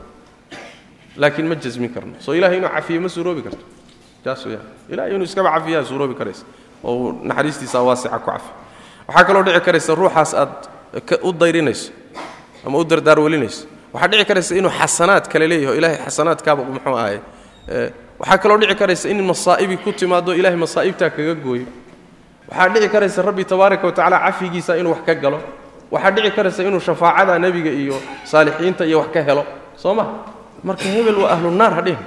Laakiin 1.15 1.47
ma 1.47 1.55
jasmin 1.55 1.89
karno. 1.93 2.13
Soo 2.19 2.33
ilahay 2.35 2.57
inuu 2.57 2.69
cafiye 2.69 2.99
ma 2.99 3.09
suuroobi 3.09 3.41
karto. 3.41 3.63
Ilahay 4.91 5.15
inuu 5.15 5.23
iskaba 5.23 5.49
cafiyaa 5.55 5.83
suuroobi 5.87 6.13
karaysa. 6.15 6.43
Oo 6.83 7.15
naxariistiisa 7.23 7.79
waasica 7.81 8.19
ku 8.19 8.31
cafi. 8.31 8.51
Waxaa 9.07 9.23
kaloo 9.23 9.43
dhici 9.47 9.61
karaysa 9.63 9.95
ruuxaas 9.95 10.33
aad 10.35 10.53
u 11.23 11.31
dayrinayso 11.31 11.91
ama 12.67 12.77
u 12.77 12.83
dardaarwelinayso 12.83 13.67
waxaa 13.93 14.07
dhici 14.07 14.25
karaysa 14.25 14.55
inuu 14.55 14.71
xasanaad 14.79 15.27
kale 15.27 15.47
leeyaho 15.47 15.75
ilahay 15.75 15.97
xasanaadkaaba 16.05 16.63
muxuu 16.63 16.97
ahay. 16.97 17.19
Waxaa 18.19 18.37
kaloo 18.37 18.57
dhici 18.57 18.75
karaysa 18.75 19.09
in 19.09 19.21
masaa'ibi 19.23 19.77
ku 19.77 19.91
timaado 19.91 20.33
ilahay 20.33 20.57
masaa'ibtaa 20.57 21.09
kaga 21.09 21.35
gooyo. 21.35 21.65
Waxaa 22.49 22.69
dhici 22.69 22.89
karaysa 22.89 23.21
rabbi 23.21 23.45
tabaaraka 23.45 23.87
watacaala 23.87 24.19
cafigiisa 24.19 24.77
inuu 24.77 24.91
wax 24.91 25.05
ka 25.05 25.15
galo. 25.15 25.39
Waxaa 25.91 26.11
dhici 26.11 26.31
karaysa 26.31 26.63
inuu 26.63 26.79
shafaacada 26.79 27.39
nebiga 27.39 27.69
iyo 27.69 28.01
saalixiinta 28.23 28.85
iyo 28.85 28.99
wax 28.99 29.11
ka 29.13 29.21
helo. 29.21 29.45
Soo 29.77 29.93
ma? 29.93 30.25
Marka 30.63 30.83
hebel 30.83 31.15
waa 31.15 31.31
ahlu 31.37 31.51
naar 31.51 31.73
ha 31.73 31.81
dhihin. 31.81 31.99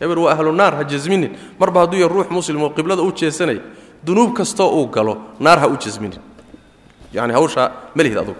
Hebel 0.00 0.18
waa 0.18 0.32
ahlu 0.32 0.52
naar 0.52 0.76
ha 0.76 0.84
jasminin. 0.84 1.34
Marba 1.58 1.80
hadduu 1.80 2.00
ya 2.00 2.08
ruux 2.08 2.30
muslim 2.30 2.62
oo 2.62 2.70
qiblada 2.70 3.02
u 3.02 3.12
jeesanaya 3.12 3.60
dunuub 4.04 4.34
kastoo 4.36 4.70
uu 4.70 4.86
galo 4.86 5.18
naar 5.40 5.58
ha 5.58 5.66
u 5.66 5.76
jasminin. 5.76 6.20
Yani 7.12 7.32
hawshaa 7.32 7.70
ma 7.94 8.02
adugu. 8.02 8.36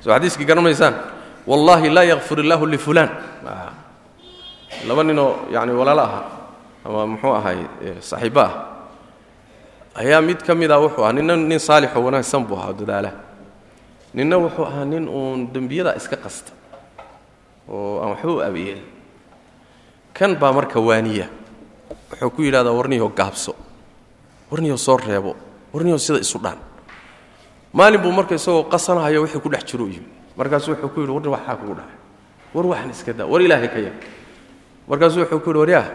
Soo 0.00 0.10
xadiiskii 0.12 0.44
garanaysaan 0.44 1.15
wallaahi 1.46 1.88
laa 1.90 2.04
yakfir 2.12 2.38
illaahu 2.44 2.66
lifulaan 2.66 3.10
laba 4.88 5.02
ninoo 5.04 5.30
yani 5.54 5.72
walaalo 5.72 6.02
aha 6.02 6.20
ama 6.84 7.06
muxuu 7.06 7.34
ahay 7.38 7.58
saaxiibbo 8.00 8.40
ah 8.40 8.52
ayaa 10.00 10.20
mid 10.22 10.38
ka 10.46 10.54
mid 10.54 10.70
ah 10.70 10.78
wuxuu 10.82 11.02
ahaa 11.04 11.12
ninna 11.16 11.36
nin 11.36 11.58
saalixoo 11.58 12.02
wanaagsan 12.06 12.42
buu 12.48 12.58
ahaa 12.60 12.72
dadaala 12.80 13.10
ninna 14.14 14.36
wuxuu 14.42 14.66
ahaa 14.66 14.84
nin 14.84 15.08
uun 15.08 15.46
dembiyada 15.54 15.94
iska 16.00 16.16
qasta 16.24 16.52
oo 17.70 18.02
aan 18.02 18.10
waxba 18.14 18.32
u 18.32 18.40
abayeen 18.48 18.82
kan 20.16 20.34
baa 20.40 20.52
marka 20.52 20.78
waaniya 20.88 21.26
wuxuu 22.10 22.30
ku 22.34 22.40
yidhahdaa 22.42 22.74
warniyo 22.78 23.08
gaabso 23.18 23.52
warniyo 24.50 24.76
soo 24.76 24.96
reebo 24.98 25.32
warniyo 25.74 25.98
sida 25.98 26.18
isu 26.26 26.38
dhaan 26.44 26.58
maalin 27.72 28.00
buu 28.02 28.12
marka 28.18 28.34
isagoo 28.34 28.64
qasanahayo 28.72 29.22
wixii 29.26 29.40
ku 29.42 29.48
dhex 29.50 29.64
jiro 29.70 29.84
u 29.86 29.90
yimi 29.94 30.08
markaasuu 30.36 30.72
wuxuu 30.74 30.88
ku 30.94 31.00
yidhi 31.00 31.12
warni 31.12 31.28
waxaa 31.34 31.56
kugu 31.60 31.74
dhacay 31.74 31.96
war 32.54 32.66
waxan 32.66 32.90
iska 32.90 33.12
daa 33.12 33.26
war 33.26 33.40
ilaahay 33.42 33.68
ka 33.68 33.78
yar. 33.78 33.94
Markaasuu 34.88 35.20
wuxuu 35.24 35.40
ku 35.40 35.48
yidhi 35.50 35.60
waryaah 35.60 35.88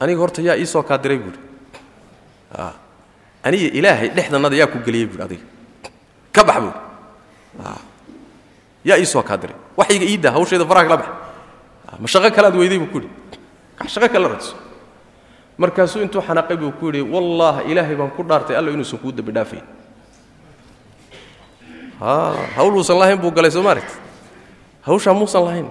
aniga 0.00 0.20
horta 0.20 0.42
yaa 0.42 0.56
iisoo 0.56 0.82
kaa 0.82 0.98
diray 0.98 1.18
buuhi 1.18 1.38
aniga 3.44 3.68
ilaahay 3.78 4.08
dhexdannada 4.14 4.56
yaa 4.56 4.66
ku 4.72 4.78
geliyey 4.84 5.06
buuhi 5.06 5.22
adiga. 5.22 5.44
Ka 6.32 6.42
bax 6.44 6.56
buuhi 6.60 6.76
yaa 8.84 8.98
iisoo 8.98 9.22
kaa 9.22 9.36
diray 9.36 9.56
waxayga 9.76 10.04
iiddaa 10.06 10.32
hawshayda 10.36 10.64
faraha 10.66 10.84
kala 10.86 10.96
bax. 11.02 11.08
Ma 11.98 12.06
shaqo 12.06 12.30
kale 12.30 12.46
aad 12.48 12.56
weyday 12.56 12.78
buu 12.78 12.90
ku 12.92 12.98
yidhi. 13.00 13.10
Shaqo 13.88 14.08
kale 14.08 14.28
radso 14.28 14.54
markaasuu 15.58 16.02
intuu 16.04 16.22
xanaaqay 16.22 16.56
buu 16.56 16.72
ku 16.78 16.86
yidhi 16.92 17.02
wallaah 17.02 17.64
ilaahay 17.66 17.96
baan 17.96 18.10
ku 18.16 18.22
dhaartay 18.22 18.56
alla 18.56 18.70
inuusan 18.70 18.98
kuu 19.02 19.12
dambi 19.12 19.32
dhaafayn 22.00 22.34
hawl 22.56 22.76
uusan 22.78 22.98
lahayn 22.98 23.18
buu 23.18 23.30
galay 23.30 23.50
soo 23.50 23.62
maaragt 23.62 23.90
hawshaa 24.86 25.14
muusan 25.14 25.44
lahayn. 25.44 25.68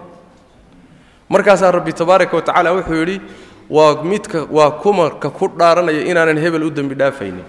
Markaasaa 1.30 1.72
rabbi 1.72 1.94
tabaaraka 1.94 2.36
wa 2.36 2.42
tacaala 2.42 2.74
wuxuu 2.74 2.96
yidhi 3.02 3.22
waa 3.70 4.04
midka 4.04 4.46
waa 4.52 4.72
kumarka 4.72 5.30
ku 5.30 5.48
dhaaranaya 5.48 6.04
inaanan 6.08 6.38
hebel 6.38 6.64
u 6.64 6.70
dembi 6.72 6.96
dhaafaynin. 6.96 7.44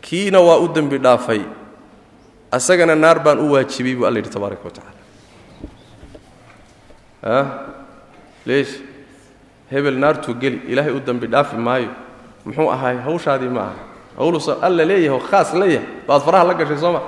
Kiina 0.00 0.40
waa 0.40 0.58
u 0.58 0.68
dembi 0.68 0.98
dhaafay. 0.98 1.42
Asagana 2.50 2.94
naar 2.94 3.18
baan 3.20 3.38
u 3.38 3.52
waajibay 3.52 3.94
buu 3.94 4.06
alla 4.06 4.18
yidhi 4.18 4.30
tabaaraka 4.30 4.64
wa 4.64 4.70
tacaala. 4.70 5.00
A 7.22 7.38
leesh 8.46 8.80
hebel 9.70 9.98
naartuu 9.98 10.34
geli 10.34 10.62
ilaahay 10.72 10.92
u 10.96 11.00
dembi 11.00 11.26
dhaafi 11.26 11.56
maayo. 11.56 11.90
Muxuu 12.44 12.70
ahaay 12.72 12.96
hawshaadii 13.06 13.48
ma 13.52 13.60
aha 13.60 13.87
hawluusa 14.18 14.58
alla 14.62 14.84
leeyahay 14.84 15.14
oo 15.14 15.22
khaas 15.30 15.54
leeyahay. 15.54 15.86
Baad 16.06 16.22
faraha 16.22 16.44
la 16.44 16.54
gashay 16.54 16.78
soo 16.78 16.92
ma? 16.92 17.00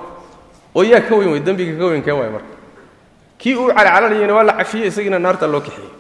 Oo 0.75 0.83
yaa 0.83 1.01
ka 1.01 1.15
weyn 1.15 1.31
wey 1.33 1.41
dembiga 1.41 1.75
ka 1.79 1.87
weyn 1.87 2.03
kee 2.03 2.13
waay 2.13 2.31
marka. 2.31 2.55
Kii 3.39 3.55
uu 3.57 3.69
calcalanayana 3.75 4.35
waa 4.35 4.43
la 4.45 4.53
cafiyey 4.53 4.89
isagiina 4.89 5.19
naarta 5.19 5.47
loo 5.47 5.61
kaxeeyey. 5.61 5.91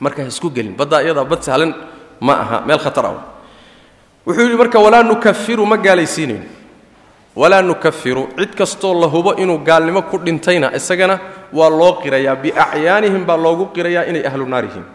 Marka 0.00 0.22
ha 0.22 0.28
isku 0.28 0.50
gelin 0.50 0.74
baddaa 0.76 1.02
iyadaa 1.02 1.24
bad 1.24 1.42
sahlan 1.42 1.74
ma 2.20 2.32
aha 2.34 2.62
meel 2.66 2.78
khatar 2.78 3.06
ah. 3.06 3.14
Wuxuu 4.26 4.42
yidhi 4.42 4.56
marka 4.56 4.78
walaa 4.78 5.02
nukafiru 5.02 5.66
ma 5.66 5.76
gaalaysiinayno 5.76 6.44
walaa 7.36 7.62
nukafiru 7.62 8.28
cid 8.36 8.54
kastoo 8.54 8.94
la 9.00 9.06
hubo 9.06 9.34
inuu 9.34 9.58
gaalnimo 9.58 10.02
ku 10.02 10.18
dhintayna 10.18 10.74
isagana 10.74 11.18
waa 11.52 11.70
loo 11.70 11.92
qirayaa. 12.02 12.36
Biacyaanihim 12.36 13.24
baa 13.24 13.36
loogu 13.36 13.66
qirayaa 13.74 14.04
inay 14.10 14.26
ahlu 14.26 14.46
naar 14.46 14.64
yihiin 14.64 14.86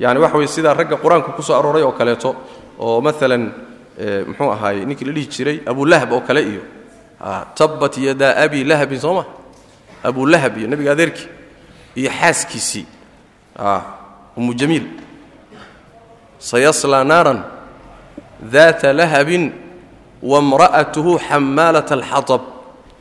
yani 0.00 0.20
waxa 0.20 0.36
weye 0.38 0.48
sidaa 0.48 0.74
ragga 0.74 0.96
qur'aanka 0.96 1.36
ku 1.36 1.42
arooray 1.52 1.82
oo 1.82 1.92
kaleeto 1.92 2.34
oo 2.78 3.00
maalan 3.00 3.52
muxuu 4.28 4.50
ahaay 4.52 4.84
ninkii 4.88 5.04
la 5.08 5.12
dhihi 5.12 5.26
jiray 5.34 5.58
abulahab 5.66 6.12
oo 6.12 6.20
kale 6.20 6.42
iyo 6.42 6.62
tabbat 7.54 7.98
yadaa 7.98 8.36
abi 8.44 8.64
lahabin 8.64 8.98
soo 9.00 9.14
ma? 9.14 9.24
Abulahab 10.02 10.58
iyo 10.58 10.68
nebiga 10.68 10.92
adeerkii 10.92 11.28
iyo 11.96 12.10
xaaskiisii 12.10 12.86
umu 14.36 14.54
jamiil. 14.54 14.86
Sayaslaa 16.38 17.04
naaran 17.04 17.40
daata 18.52 18.92
lahabin 18.92 19.52
wamra'atuhu 20.22 21.18
xamaalata 21.28 21.94
alxatab 21.94 22.42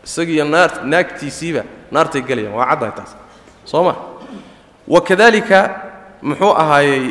isagiiyo 0.05 0.45
naagtiisiiba 0.91 1.63
naartay 1.91 2.21
gelayaan 2.21 2.53
waa 2.57 2.67
caddahay 2.69 2.93
taas 2.97 3.11
soo 3.65 3.83
ma? 3.83 3.93
Wakadalika 4.87 5.59
muxuu 6.21 6.53
ahaayey 6.61 7.01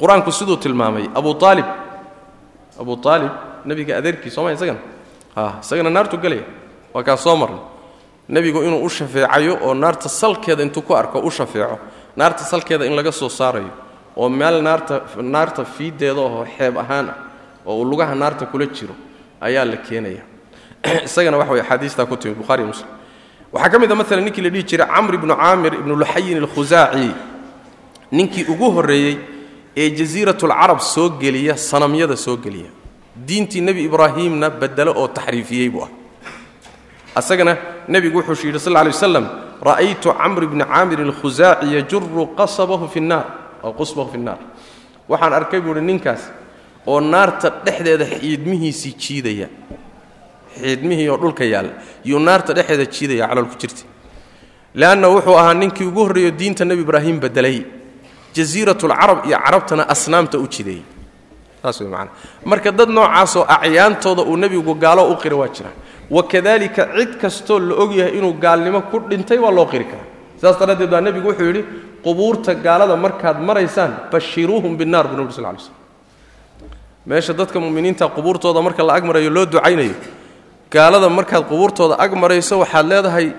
qur'aanku 0.00 0.30
siduu 0.38 0.56
tilmaamay 0.56 1.04
abu 1.14 1.30
aalib 1.46 1.66
abu 2.78 2.98
aalib 3.04 3.32
nebiga 3.64 3.98
adeerkii 3.98 4.30
sooma 4.30 4.52
isagana? 4.52 4.78
Isagana 5.62 5.90
naartu 5.90 6.18
gelaya 6.18 6.44
waa 6.94 7.02
kaa 7.02 7.16
soo 7.16 7.36
marnay. 7.36 7.60
Nebigu 8.28 8.62
inuu 8.62 8.84
u 8.84 8.88
shafeecayo 8.88 9.58
oo 9.62 9.74
naarta 9.74 10.08
salkeeda 10.08 10.62
intuu 10.62 10.82
ku 10.82 10.94
arko 10.94 11.20
u 11.20 11.30
shafeeco. 11.30 11.78
Naarta 12.16 12.44
salkeeda 12.44 12.86
in 12.86 12.96
laga 12.96 13.12
soo 13.12 13.28
saarayo 13.28 13.70
oo 14.16 14.28
meel 14.28 14.62
naarta 14.62 15.02
naarta 15.22 15.64
fiiddeeda 15.64 16.20
oo 16.20 16.44
xeeb 16.44 16.78
ahaan 16.78 17.08
ah 17.08 17.16
oo 17.66 17.78
uu 17.78 17.84
lugaha 17.84 18.14
naarta 18.14 18.46
kula 18.46 18.66
jiro 18.66 18.94
ayaa 19.40 19.64
la 19.64 19.76
keenaya. 19.76 20.22
Isagana 21.04 21.36
waxa 21.38 21.52
way 21.52 21.60
axaadiistaa 21.60 22.06
ku 22.06 22.16
timid 22.16 22.38
buhari 22.38 22.64
muslim. 22.64 22.88
Waxaa 23.52 23.70
ka 23.70 23.78
mid 23.78 23.92
a 23.92 23.94
maalan 23.94 24.24
ninkii 24.24 24.42
la 24.42 24.50
dhihi 24.50 24.64
jiray 24.64 24.86
camr 24.86 25.14
ibnu 25.14 25.34
caamir 25.34 25.74
ibnu 25.74 25.96
luxayin 25.96 26.38
alkhusaaci 26.38 27.14
ninkii 28.12 28.44
ugu 28.48 28.70
horreeyey 28.70 29.37
ee 29.80 29.86
jasiiratulcarab 29.98 30.80
soo 30.94 31.08
geliya 31.22 31.54
sanamyada 31.70 32.16
soo 32.16 32.36
geliya. 32.44 32.70
Diintii 33.28 33.60
nebi 33.66 33.80
ibraahiimna 33.88 34.46
bedelo 34.60 34.92
oo 35.00 35.08
taxriifiyey 35.16 35.68
buu 35.74 35.82
ah. 35.86 35.90
Asagana 37.18 37.52
nebigu 37.88 38.18
wuxuu 38.18 38.46
yidhi 38.46 38.60
sal 38.64 38.72
lay 38.72 38.92
waslam 38.94 39.26
ra'aytu 39.68 40.08
camr 40.20 40.42
bni 40.46 40.64
caamir 40.64 41.00
alkhusaaci 41.06 41.66
yajuru 41.74 42.22
qasabahu 42.38 42.86
fi 42.92 43.00
nnaar 43.00 43.24
aw 43.64 43.72
qusbahu 43.80 44.12
fi 44.12 44.18
nnaar 44.18 44.38
waxaan 45.08 45.32
arkay 45.38 45.60
buu 45.60 45.72
uhi 45.74 45.80
ninkaas 45.90 46.22
oo 46.86 47.00
naarta 47.00 47.50
dhexdeeda 47.64 48.04
xiidmihiisii 48.04 48.94
jiidaya 49.02 49.48
xiidmihii 50.60 51.08
oo 51.08 51.18
dhulka 51.22 51.44
yaalla 51.44 51.72
yuu 52.04 52.20
naarta 52.20 52.52
dhexeeda 52.54 52.86
jiidaya 52.86 53.26
calool 53.28 53.48
ku 53.50 53.56
jirta 53.58 53.82
leanna 54.74 55.08
wuxuu 55.08 55.36
ahaa 55.42 55.54
ninkii 55.54 55.86
ugu 55.90 56.00
horreeyo 56.06 56.30
diinta 56.30 56.64
nebi 56.64 56.82
ibraahim 56.86 57.18
bedelay 57.20 57.64
jasiiratulcarab 58.36 59.26
iyo 59.26 59.38
carabtana 59.44 59.82
asnaamta 59.94 60.38
u 60.38 60.46
jideeyey. 60.48 60.82
Saas 61.62 61.80
way 61.80 61.88
macana 61.90 62.10
marka 62.44 62.70
dad 62.70 62.88
noocaasoo 62.88 63.44
acyaantooda 63.48 64.22
uu 64.22 64.36
nebigu 64.36 64.74
gaalo 64.74 65.02
u 65.12 65.16
qira 65.22 65.36
waa 65.36 65.48
jira 65.48 65.70
wakadalika 66.10 66.82
cid 66.96 67.18
kastoo 67.20 67.58
la 67.58 67.74
ogyahay 67.74 68.18
inuu 68.18 68.32
gaalnimo 68.44 68.80
ku 68.90 68.98
dhintay 69.10 69.38
waa 69.38 69.50
loo 69.50 69.66
qiri 69.66 69.84
karaa. 69.84 70.06
Sidaas 70.36 70.58
daraaddeed 70.60 70.90
baa 70.90 71.00
nebigu 71.00 71.28
wuxuu 71.28 71.46
yidhi 71.50 71.64
qubuurta 72.04 72.54
gaalada 72.54 72.96
markaad 72.96 73.40
maraysaan 73.48 73.92
bashiruuhum 74.12 74.76
binnaar 74.78 75.08
buu 75.08 75.18
nebi 75.20 75.32
sal 75.32 75.44
lay 75.44 75.58
slm 75.58 75.74
meesha 77.06 77.32
dadka 77.32 77.58
muminiinta 77.60 78.08
qubuurtooda 78.16 78.62
marka 78.62 78.82
la 78.86 78.94
ag 78.94 79.04
marayo 79.04 79.30
loo 79.30 79.46
ducaynayo. 79.46 79.94
Gaalada 80.70 81.08
markaad 81.08 81.44
qubuurtooda 81.50 81.94
ag 81.98 82.12
waxaad 82.12 82.86
leedahay 82.86 83.32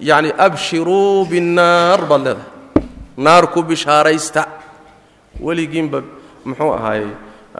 yacni 0.00 0.30
abshiruu 0.46 1.26
binnaar 1.30 2.00
baad 2.10 2.22
leedahay 2.26 2.55
naar 3.16 3.46
ku 3.52 3.62
bishaaraysta. 3.62 4.46
Weligiinba 5.40 6.02
muxuu 6.44 6.72
ahaayey 6.72 7.10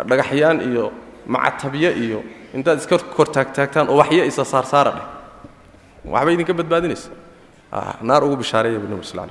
dhagaxyaan 0.09 0.61
iyo 0.61 0.93
macatabyo 1.27 1.91
iyo 1.93 2.25
intaad 2.55 2.79
iska 2.79 2.99
kor 2.99 3.27
taagtaagtaan 3.29 3.89
oo 3.89 3.97
waxyo 3.97 4.25
isa 4.25 4.45
saarsaara 4.45 4.91
dheh. 4.91 5.07
Waxba 6.05 6.33
idinka 6.33 6.55
badbaadinaysa. 6.55 7.11
Naar 8.03 8.25
ugu 8.25 8.37
bishaareeya 8.37 8.79
bu 8.79 8.89
nabig 8.89 9.05
sal 9.05 9.29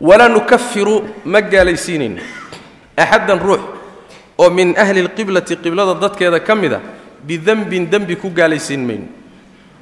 walaa 0.00 0.28
nukafiru 0.28 1.02
ma 1.24 1.40
gaalaysiinayno 1.40 2.22
axaddan 2.96 3.38
ruux 3.40 3.60
oo 4.38 4.50
min 4.50 4.76
ahli 4.76 5.02
lqiblati 5.02 5.56
qiblada 5.56 5.94
dadkeeda 5.94 6.40
ka 6.40 6.54
mida 6.54 6.80
bidembin 7.24 7.90
dembi 7.90 8.16
ku 8.16 8.30
gaalaysiin 8.30 8.84
mayno. 8.86 9.06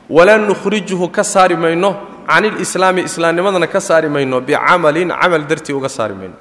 Walaa 0.08 0.38
nukhrijuhu 0.38 1.10
ka 1.10 1.24
saari 1.24 1.56
mayno 1.56 1.96
can 2.28 2.44
ilislaami 2.44 3.02
islaamnimadana 3.08 3.66
ka 3.66 3.80
saari 3.80 4.08
mayno 4.08 4.40
bicamalin 4.40 5.10
camal 5.20 5.42
dartii 5.50 5.74
uga 5.78 5.88
saari 5.88 6.14
mayno. 6.14 6.36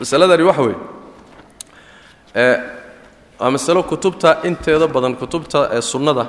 Masaladani 0.00 0.42
waxa 0.42 0.62
weeye 0.62 0.78
waa 3.40 3.50
masalo 3.50 3.82
kutubta 3.82 4.38
inteeda 4.44 4.86
badan 4.86 5.14
kutubta 5.16 5.70
ee 5.72 5.80
sunnada 5.80 6.24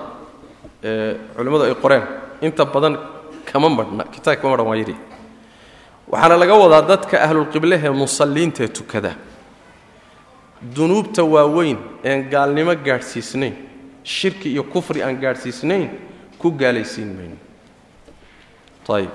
ee 0.83 1.15
culimmadu 1.35 1.63
ay 1.63 1.75
qoreen. 1.83 2.03
Inta 2.41 2.65
badan 2.65 2.97
kama 3.45 3.69
marhna 3.69 4.03
kitaab 4.13 4.41
kama 4.41 4.51
marhan 4.57 4.67
waa 4.67 4.77
yidhi 4.81 4.95
waxaana 6.11 6.37
laga 6.37 6.55
wadaa 6.63 6.81
dadka 6.81 7.15
ahlulqiblehee 7.25 7.89
musalliintaee 7.89 8.67
tukada. 8.67 9.11
Dunuubta 10.75 11.23
waaweyn 11.23 11.77
een 12.03 12.29
gaalnimo 12.29 12.73
gaadhsiisnayn 12.75 13.53
shirki 14.03 14.49
iyo 14.53 14.63
kufri 14.63 15.03
aan 15.03 15.17
gaadhsiisnayn 15.23 15.89
ku 16.45 16.51
gaalaysiin 16.61 17.09
mayno. 17.17 17.37
Ayib 18.95 19.09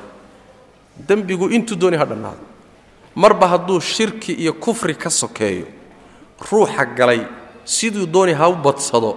dembigu 1.09 1.47
intuu 1.57 1.77
dooni 1.79 1.97
ha 1.97 2.05
dhannaado. 2.05 2.43
Marba 3.15 3.47
hadduu 3.53 3.81
shirki 3.81 4.33
iyo 4.43 4.53
kufri 4.65 4.95
ka 4.95 5.11
sokeeyo 5.11 5.67
ruuxa 6.51 6.85
galay 6.99 7.23
siduu 7.65 8.07
dooni 8.07 8.33
ha 8.35 8.49
u 8.51 8.55
badsado 8.55 9.11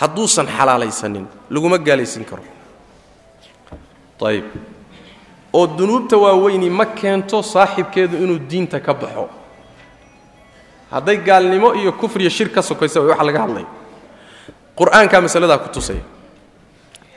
hadduusan 0.00 0.46
xalaalaysanin 0.46 1.26
laguma 1.50 1.78
gaalaysin 1.78 2.24
karo. 2.24 2.42
Ayib 4.22 4.44
oo 5.52 5.66
dunuubta 5.66 6.16
waaweyni 6.16 6.70
ma 6.70 6.86
keento 6.86 7.42
saaxibkeedu 7.42 8.16
inuu 8.24 8.38
diinta 8.38 8.80
ka 8.80 8.94
baxo. 8.94 9.28
Hadday 10.90 11.16
gaalnimo 11.26 11.74
iyo 11.74 11.92
kufriyo 11.92 12.30
shir 12.30 12.48
ka 12.54 12.62
sokaysa 12.62 13.00
waxa 13.00 13.24
laga 13.24 13.40
hadlaya 13.44 13.66
qur'aankaa 14.78 15.20
masaladaa 15.20 15.58
ku 15.58 15.68
tusaya 15.74 16.00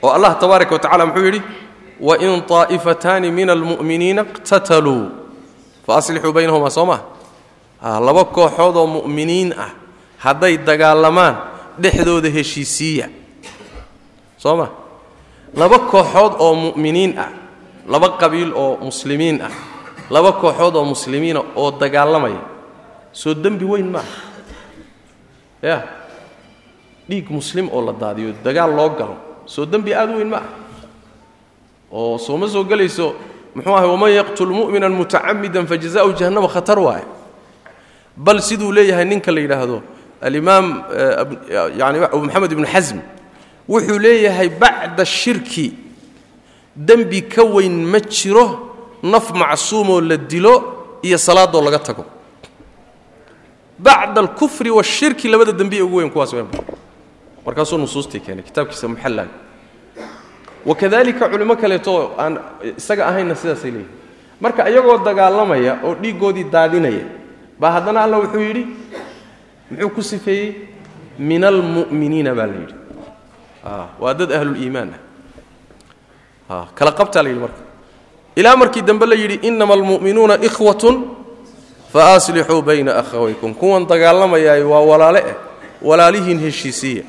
oo 0.02 0.10
allah 0.10 0.32
tabaaraka 0.40 0.72
wa 0.74 0.80
tacala 0.80 1.06
muxuu 1.06 1.24
yidhi 1.28 1.42
wain 2.00 2.42
طaa'ifataani 2.44 3.30
min 3.32 3.50
almu'miniina 3.50 4.22
اqtataluu 4.26 5.02
faaslixuu 5.86 6.32
baynahuma 6.32 6.70
soo 6.70 6.86
maa 6.86 7.02
laba 8.06 8.24
kooxood 8.24 8.76
oo 8.76 8.86
mu'miniin 8.86 9.52
ah 9.64 9.70
hadday 10.24 10.56
dagaalamaan 10.68 11.36
dhexdooda 11.82 12.28
heshiisiiya. 12.32 13.06
Soo 14.40 14.56
ma? 14.56 14.66
Laba 15.54 15.78
kooxood 15.92 16.32
oo 16.40 16.54
mu'miniin 16.54 17.12
ah 17.18 17.30
laba 17.86 18.08
qabiil 18.20 18.52
oo 18.56 18.76
muslimiin 18.88 19.40
ah 19.44 19.52
laba 20.10 20.32
kooxood 20.40 20.74
oo 20.76 20.84
muslimiina 20.84 21.40
oo 21.56 21.70
dagaalamaya. 21.80 22.40
Soo 23.12 23.34
dembi 23.34 23.64
weyn 23.64 23.88
maaha 23.92 24.16
ya 25.62 25.76
dhiig 27.08 27.28
muslim 27.30 27.68
oo 27.72 27.80
la 27.86 27.92
daadiyo 27.92 28.34
dagaal 28.44 28.72
loo 28.76 28.88
galo 28.98 29.16
soo 29.46 29.64
dembi 29.66 29.94
aad 29.94 30.10
u 30.10 30.16
weyn 30.18 30.28
maaha 30.28 30.48
oo 31.92 32.18
sooma 32.18 32.48
soo 32.48 32.64
gelayso 32.64 33.14
muxuu 33.54 33.74
ahay 33.76 33.88
waman 33.88 34.10
yaqtul 34.12 34.50
mu'mina 34.50 34.88
mutacamidan 34.88 35.66
fajaza'u 35.66 36.12
jahannama 36.18 36.48
khatar 36.48 36.78
waaye. 36.78 37.04
Bal 38.16 38.40
siduu 38.42 38.72
leeyahay 38.72 39.04
ninka 39.04 39.30
la 39.32 39.40
yidhaahdo 39.40 39.82
alimaam 40.20 40.82
yani 41.78 41.98
abu 42.04 42.24
maxamed 42.24 42.52
ibnu 42.52 42.66
xasm 42.66 42.98
wuxuu 43.68 43.98
leeyahay 43.98 44.48
bacda 44.48 45.04
shirki 45.04 45.72
dembi 46.76 47.22
ka 47.28 47.42
weyn 47.44 47.84
ma 47.92 48.00
jiro 48.00 48.46
naf 49.02 49.32
macsuumoo 49.32 50.00
la 50.00 50.16
dilo 50.16 50.54
iyo 51.02 51.18
salaadoo 51.18 51.62
laga 51.62 51.78
tago. 51.78 52.04
Bacda 53.78 54.20
alkufri 54.20 54.70
washirki 54.70 55.28
labada 55.28 55.52
dembiye 55.52 55.82
ugu 55.82 55.96
weyn 55.96 56.10
kuwaas 56.10 56.32
markaasuu 57.46 57.78
nusuustii 57.78 58.20
keenay 58.20 58.44
kitaabkiisa 58.44 58.88
muxallaga 58.88 59.30
wakadalika 60.66 61.28
culimo 61.28 61.56
kaleeto 61.56 62.14
aan 62.18 62.38
isaga 62.76 63.06
ahaynna 63.08 63.34
sidaasay 63.34 63.70
leeyihiin 63.70 64.40
marka 64.40 64.68
iyagoo 64.70 64.98
dagaalamaya 65.04 65.78
oo 65.84 65.94
dhiiggoodii 66.02 66.44
daadinaya 66.54 67.04
baa 67.60 67.70
haddana 67.70 68.02
alla 68.04 68.16
wuxuu 68.18 68.40
yidhi 68.40 68.66
muxuu 69.70 69.90
ku 69.90 70.02
sifeeyey? 70.02 70.54
Min 71.18 71.44
almu'miniina 71.44 72.34
baa 72.34 72.46
la 72.46 72.54
yidhi. 72.60 72.74
Waa 74.00 74.14
dad 74.14 74.32
ahluliimaan 74.32 74.90
ah. 76.50 76.66
Kala 76.74 76.92
qabtaa 76.92 77.22
la 77.22 77.28
yidhi 77.28 77.40
marka. 77.40 77.62
Ilaa 78.36 78.56
markii 78.56 78.82
dambe 78.82 79.06
la 79.06 79.14
yidhi 79.14 79.40
inama 79.48 79.74
almu'minuuna 79.74 80.34
ikhwatun 80.48 80.96
faaslixuu 81.92 82.62
bayna 82.62 82.98
akhawaykum. 83.00 83.54
Kuwan 83.54 83.86
dagaalamayaay 83.86 84.62
waa 84.62 84.80
walaale 84.80 85.18
eh. 85.18 85.34
Walaalihiin 85.82 86.38
heshiisiiya 86.40 87.04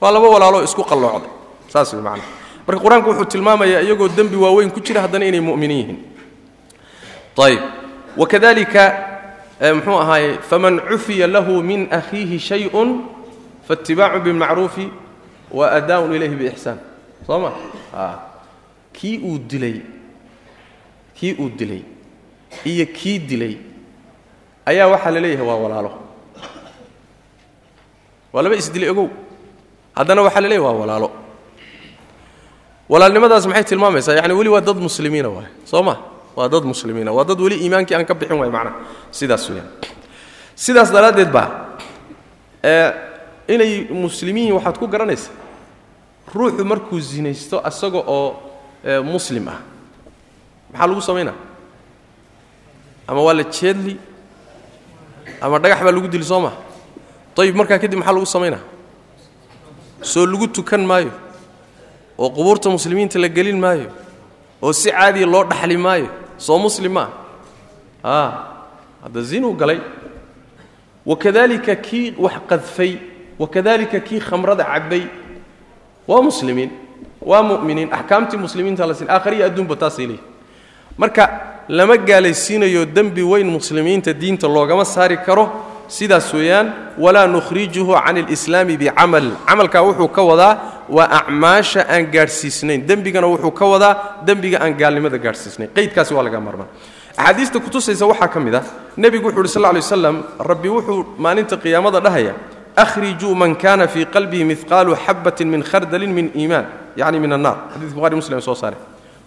waa 0.00 0.10
laba 0.10 0.28
walaaloo 0.28 0.62
isku 0.64 0.82
qalloocday. 0.84 1.30
Saas 1.68 1.92
way 1.94 2.02
macana 2.02 2.22
marka 2.66 2.80
qur'aanku 2.84 3.08
wuxuu 3.10 3.24
tilmaamayaa 3.32 3.82
iyagoo 3.82 4.08
dembi 4.08 4.36
waaweyn 4.36 4.70
ku 4.70 4.80
jira 4.80 5.00
haddana 5.04 5.24
inay 5.26 5.40
mu'miniin 5.40 5.78
yihiin. 5.80 5.98
Ayb 7.46 7.60
wakadalika 8.16 8.82
muxuu 9.76 9.98
ahaaye 10.00 10.38
faman 10.50 10.80
cufiya 10.88 11.26
lahu 11.26 11.62
min 11.62 11.88
akhiihi 11.90 12.38
shayun 12.38 13.04
faاtibaacu 13.68 14.20
bilmacruufi 14.24 14.88
wa 15.50 15.70
adaaun 15.72 16.14
ilayhi 16.14 16.36
biixsaan 16.36 16.78
soo 17.26 17.38
ma? 17.38 17.50
Kii 18.92 19.18
uu 19.24 19.38
dilay 19.38 19.80
kii 21.16 21.34
uu 21.40 21.48
dilay 21.48 21.82
iyo 22.64 22.86
kii 22.86 23.18
dilay 23.18 23.54
ayaa 24.66 24.86
waxaa 24.92 25.10
la 25.10 25.20
leeyahay 25.20 25.46
waa 25.46 25.56
walaalo. 25.64 25.90
Waa 28.32 28.42
laba 28.42 28.56
isdilay 28.56 28.88
ogow 28.90 29.08
haddana 30.00 30.22
waxaa 30.26 30.40
la 30.40 30.48
leeyahay 30.48 30.66
waa 30.66 30.80
walaalo. 30.80 31.08
Walaalnimadaas 32.88 33.46
maxay 33.46 33.64
tilmaamaysaa? 33.64 34.14
Yani 34.18 34.34
weli 34.34 34.48
waa 34.50 34.60
dad 34.60 34.76
muslimiina 34.76 35.28
waay. 35.28 35.46
Soo 35.64 35.82
ma? 35.82 35.94
Waa 36.36 36.48
dad 36.48 36.64
muslimiina. 36.64 37.12
Waa 37.12 37.24
dad 37.24 37.38
weli 37.40 37.56
iimaankii 37.62 37.94
aan 37.94 38.04
ka 38.06 38.14
bixin 38.14 38.38
waay 38.38 38.50
macnaha. 38.50 38.76
Sidaas 39.10 39.44
weyaan 39.50 39.68
sidaas 40.56 40.90
daraaddeed 40.92 41.30
baa 41.32 41.48
inay 43.48 43.86
muslimiin 43.90 44.52
waxaad 44.52 44.76
ku 44.78 44.86
garanaysaa 44.86 45.32
ruuxu 46.34 46.64
markuu 46.64 47.00
zinaysto 47.00 47.60
asaga 47.64 47.98
oo 48.06 48.36
muslim 49.04 49.48
ah 49.48 49.58
maxaa 50.72 50.86
lagu 50.86 51.00
samaynaa? 51.02 51.34
Ama 53.08 53.20
waa 53.22 53.34
la 53.34 53.44
jeedli? 53.44 53.96
Ama 55.40 55.58
dhagax 55.58 55.80
baa 55.82 55.92
lagu 55.92 56.08
dili 56.08 56.24
soo 56.24 56.40
maa 56.40 56.54
ayib 57.40 57.56
markaa 57.56 57.78
kadib 57.78 57.98
maxaa 57.98 58.12
lagu 58.14 58.26
samaynaa 58.26 58.62
soo 60.02 60.26
lagu 60.26 60.46
tukan 60.48 60.80
maayo 60.86 61.10
oo 62.18 62.30
qubuurta 62.30 62.70
muslimiinta 62.70 63.18
la 63.18 63.28
gelin 63.28 63.58
maayo 63.60 63.88
oo 64.62 64.72
si 64.72 64.90
caadiya 64.90 65.26
loo 65.26 65.44
dhaxli 65.44 65.76
maayo 65.76 66.08
soo 66.38 66.58
muslim 66.58 66.92
maa 66.92 67.08
a 68.04 68.16
hadda 69.02 69.22
zinuu 69.22 69.52
galay. 69.54 69.80
Wakadalika 71.06 71.74
kii 71.76 72.14
wax 72.18 72.32
qadfay 72.48 72.96
wakadalika 73.38 74.00
kii 74.00 74.20
khamrada 74.20 74.64
cabbay 74.64 75.02
waa 76.08 76.22
muslimiin 76.22 76.70
waa 77.22 77.42
mu'miniin. 77.42 77.88
Axkaamtii 77.92 78.36
muslimiinta 78.36 78.86
la 78.86 78.94
siin 78.94 79.10
aakhariya 79.10 79.46
adduunba 79.46 79.76
taasay 79.76 80.06
leeyihiin 80.06 80.26
marka 80.98 81.24
lama 81.68 81.96
gaalaysiinayo 81.96 82.84
dembi 82.84 83.22
weyn 83.22 83.46
muslimiinta 83.50 84.12
diinta 84.12 84.48
loogama 84.48 84.84
saari 84.84 85.16
karo 85.16 85.44
sidaas 85.96 86.32
weeyaan 86.34 86.66
walaa 87.04 87.26
nukhrijuhu 87.26 87.92
can 88.04 88.16
alislaami 88.22 88.76
bicamal. 88.82 89.26
Camalkaa 89.48 89.82
wuxuu 89.82 90.08
ka 90.16 90.22
wadaa 90.30 90.54
waa 90.88 91.08
acmaasha 91.18 91.82
aan 91.94 92.06
gaadhsiisnayn. 92.14 92.86
Dembigana 92.86 93.26
wuxuu 93.26 93.50
ka 93.50 93.64
wadaa 93.72 93.94
dembiga 94.26 94.58
aan 94.62 94.74
gaalnimada 94.80 95.18
gaadhsiisnayn. 95.18 95.70
Qaydkaasi 95.76 96.14
waa 96.14 96.22
laga 96.22 96.40
marmaan 96.40 96.68
axaadiista 97.16 97.58
kutusaysa 97.60 98.06
waxaa 98.06 98.28
ka 98.28 98.40
mid 98.40 98.54
ah 98.54 98.64
nebigu 98.96 99.26
wuxu 99.28 99.40
uhi 99.40 99.48
sal 99.48 99.62
ly 99.74 99.80
waslam 99.82 100.16
rabbi 100.50 100.68
wuxuu 100.68 101.04
maalinta 101.18 101.56
qiyaamada 101.56 102.00
dhahaya 102.00 102.34
akhrijuu 102.76 103.34
man 103.34 103.56
kana 103.56 103.88
fii 103.88 104.06
qalbihi 104.14 104.44
midqaalu 104.44 104.96
xabatin 105.06 105.48
min 105.48 105.62
khardalin 105.62 106.12
min 106.12 106.30
iimaan. 106.34 106.66
Yacni 106.96 107.18
min 107.20 107.32
annaar 107.32 107.56
xadidka 107.74 107.94
buhari 107.94 108.16
muslim 108.16 108.40
soo 108.40 108.54
saare. 108.54 108.76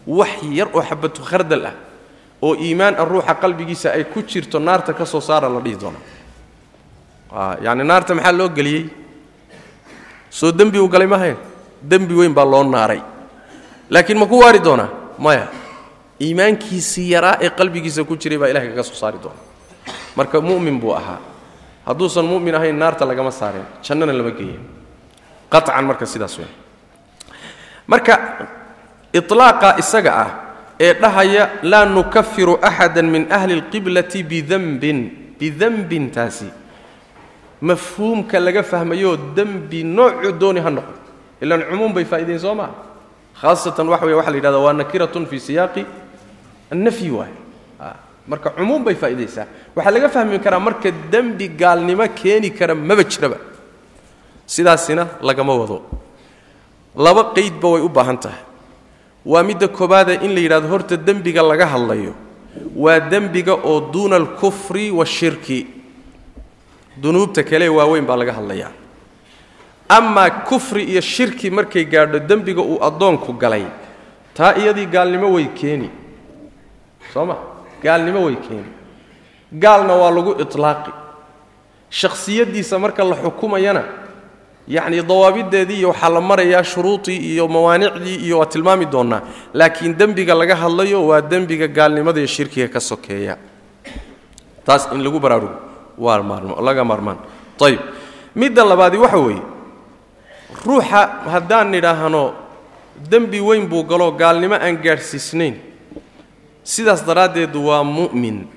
Wax 0.07 0.41
yar 0.51 0.67
oo 0.73 0.81
xabatu 0.81 1.21
khardal 1.21 1.65
ah 1.65 1.75
oo 2.41 2.55
iimaan 2.55 2.95
ah 2.99 3.05
ruuxa 3.05 3.35
qalbigiisa 3.35 3.91
ay 3.91 4.03
ku 4.03 4.23
jirto 4.23 4.59
naarta 4.59 4.93
ka 4.93 5.05
soo 5.05 5.21
saara 5.21 5.47
la 5.49 5.59
dhihi 5.59 5.77
doona 5.79 5.99
Ah, 7.33 7.57
yani 7.61 7.83
naarta 7.83 8.13
maxaa 8.13 8.31
loo 8.31 8.49
geliyey? 8.49 8.85
Soo 10.29 10.51
dembi 10.51 10.77
uu 10.79 10.87
galay 10.87 11.07
mahayn 11.07 11.37
dembi 11.81 12.13
weyn 12.13 12.33
baa 12.33 12.45
loo 12.45 12.63
naaray. 12.63 13.01
Laakiin 13.89 14.19
ma 14.19 14.25
ku 14.29 14.37
waari 14.39 14.59
doonaa? 14.59 14.89
Maya 15.17 15.47
iimaankiisii 16.21 17.09
yaraa 17.11 17.37
ee 17.41 17.49
qalbigiisa 17.49 18.03
ku 18.05 18.15
jiray 18.17 18.37
baa 18.37 18.49
ilahay 18.53 18.69
kaga 18.69 18.83
soo 18.85 18.93
saari 19.01 19.17
doona 19.17 19.41
marka 20.15 20.41
mu'min 20.41 20.77
buu 20.79 20.93
ahaa. 20.93 21.19
Hadduusan 21.85 22.25
mu'min 22.25 22.55
ahayn 22.55 22.77
naarta 22.77 23.05
lagama 23.05 23.31
saareen 23.31 23.65
jannana 23.81 24.13
lama 24.13 24.31
geeya 24.31 24.59
qacan 25.49 25.85
marka 25.89 26.05
sidaas 26.05 26.37
wey 26.37 26.49
marka 27.87 28.13
iطlaaqa 29.13 29.77
isaga 29.81 30.11
ah 30.23 30.29
ee 30.79 30.93
dhahaya 31.01 31.49
laa 31.61 31.85
nukafiru 31.85 32.57
axada 32.61 33.01
min 33.03 33.27
ahli 33.29 33.53
اlqiblati 33.59 34.23
bidambin 34.23 34.99
bidanbin 35.39 36.11
taasi 36.13 36.62
mafhuumka 37.69 38.39
laga 38.39 38.63
fahmayoo 38.71 39.15
dembi 39.35 39.83
noocu 39.83 40.31
dooni 40.41 40.59
ha 40.65 40.69
noqdo 40.77 40.97
ilaan 41.43 41.63
cumuum 41.69 41.93
bay 41.95 42.05
faa'idayn 42.11 42.39
soo 42.45 42.55
maa 42.61 42.71
khaasatan 43.41 43.87
waxa 43.93 44.05
wey 44.07 44.15
waxa 44.19 44.31
la 44.31 44.37
yidhahda 44.39 44.59
waa 44.65 44.73
nakiratun 44.81 45.25
fii 45.31 45.39
siyaaqi 45.47 45.83
annafyi 46.73 47.09
waay 47.19 47.33
marka 48.27 48.49
cumuum 48.57 48.83
bay 48.83 48.95
faa'idaysaa 48.95 49.45
waxaa 49.75 49.91
laga 49.95 50.09
fahmi 50.15 50.39
karaa 50.45 50.59
marka 50.67 50.91
dembi 51.11 51.47
gaalnimo 51.61 52.05
keeni 52.19 52.49
kara 52.51 52.75
maba 52.75 53.03
jiraba. 53.03 53.37
Sidaasina 54.45 55.07
lagama 55.21 55.53
wado. 55.55 55.81
Laba 56.95 57.23
qaydba 57.35 57.67
way 57.73 57.81
u 57.81 57.89
baahan 57.89 58.17
tahay. 58.23 58.41
Waa 59.25 59.43
midda 59.43 59.67
koobaada 59.67 60.13
in 60.25 60.31
la 60.35 60.41
yidhahdo 60.41 60.67
horta 60.67 60.97
dembiga 60.97 61.41
laga 61.41 61.65
hadlayo 61.73 62.13
waa 62.75 62.99
dembiga 62.99 63.53
oo 63.55 63.79
duuna 63.93 64.15
alkufri 64.15 64.91
washirki 64.91 65.59
dunuubta 67.01 67.43
kale 67.43 67.69
waaweyn 67.69 68.05
baa 68.05 68.15
laga 68.17 68.33
hadlayaa. 68.33 68.71
Amaa 69.89 70.29
kufri 70.29 70.83
iyo 70.83 71.01
shirki 71.01 71.49
markay 71.51 71.85
gaadho 71.85 72.19
dembiga 72.19 72.61
uu 72.61 72.79
addoonku 72.83 73.33
galay 73.33 73.65
taa 74.33 74.53
iyadii 74.55 74.85
gaalnimo 74.85 75.33
way 75.33 75.47
keeni. 75.59 75.89
Soo 77.13 77.25
ma? 77.25 77.35
Gaalnimo 77.83 78.25
way 78.25 78.35
keeni. 78.35 78.69
Gaalna 79.53 79.93
waa 79.95 80.11
lagu 80.11 80.31
itlaaqi. 80.41 80.91
Shakhsiyaddiisa 81.89 82.79
marka 82.79 83.03
la 83.03 83.15
xukumayana 83.15 83.83
yacni 84.67 85.01
dawaabiddeedii 85.03 85.77
iyo 85.79 85.89
waxaa 85.89 86.09
la 86.09 86.21
marayaa 86.21 86.63
shuruudii 86.63 87.17
iyo 87.33 87.47
mawaanicdii 87.47 88.15
iyo 88.25 88.39
waa 88.39 88.45
tilmaami 88.45 88.85
doonnaa 88.85 89.21
laakiin 89.53 89.97
dembiga 89.97 90.33
laga 90.33 90.55
hadlayo 90.55 91.07
waa 91.07 91.21
dembiga 91.21 91.67
gaalnimada 91.67 92.19
iyo 92.19 92.27
shirkiga 92.27 92.67
ka 92.67 92.79
sokeeya. 92.79 93.37
Taas 94.65 94.87
in 94.93 95.03
lagu 95.03 95.19
baraarugo 95.19 95.53
laga 95.97 96.83
maarmaan. 96.83 97.17
Ayib 97.61 97.79
midda 98.35 98.63
labaadi 98.65 98.97
waxa 98.97 99.17
weeye 99.17 99.41
ruuxa 100.65 101.01
haddaan 101.31 101.71
nidhaahno 101.71 102.33
dembi 103.09 103.39
weyn 103.41 103.67
buu 103.67 103.83
galo 103.83 104.11
gaalnimo 104.11 104.55
aan 104.55 104.77
gaadhsiisnayn. 104.77 105.55
Sidaas 106.63 107.03
daraaddeed 107.05 107.55
waa 107.55 107.83
mu'min. 107.83 108.47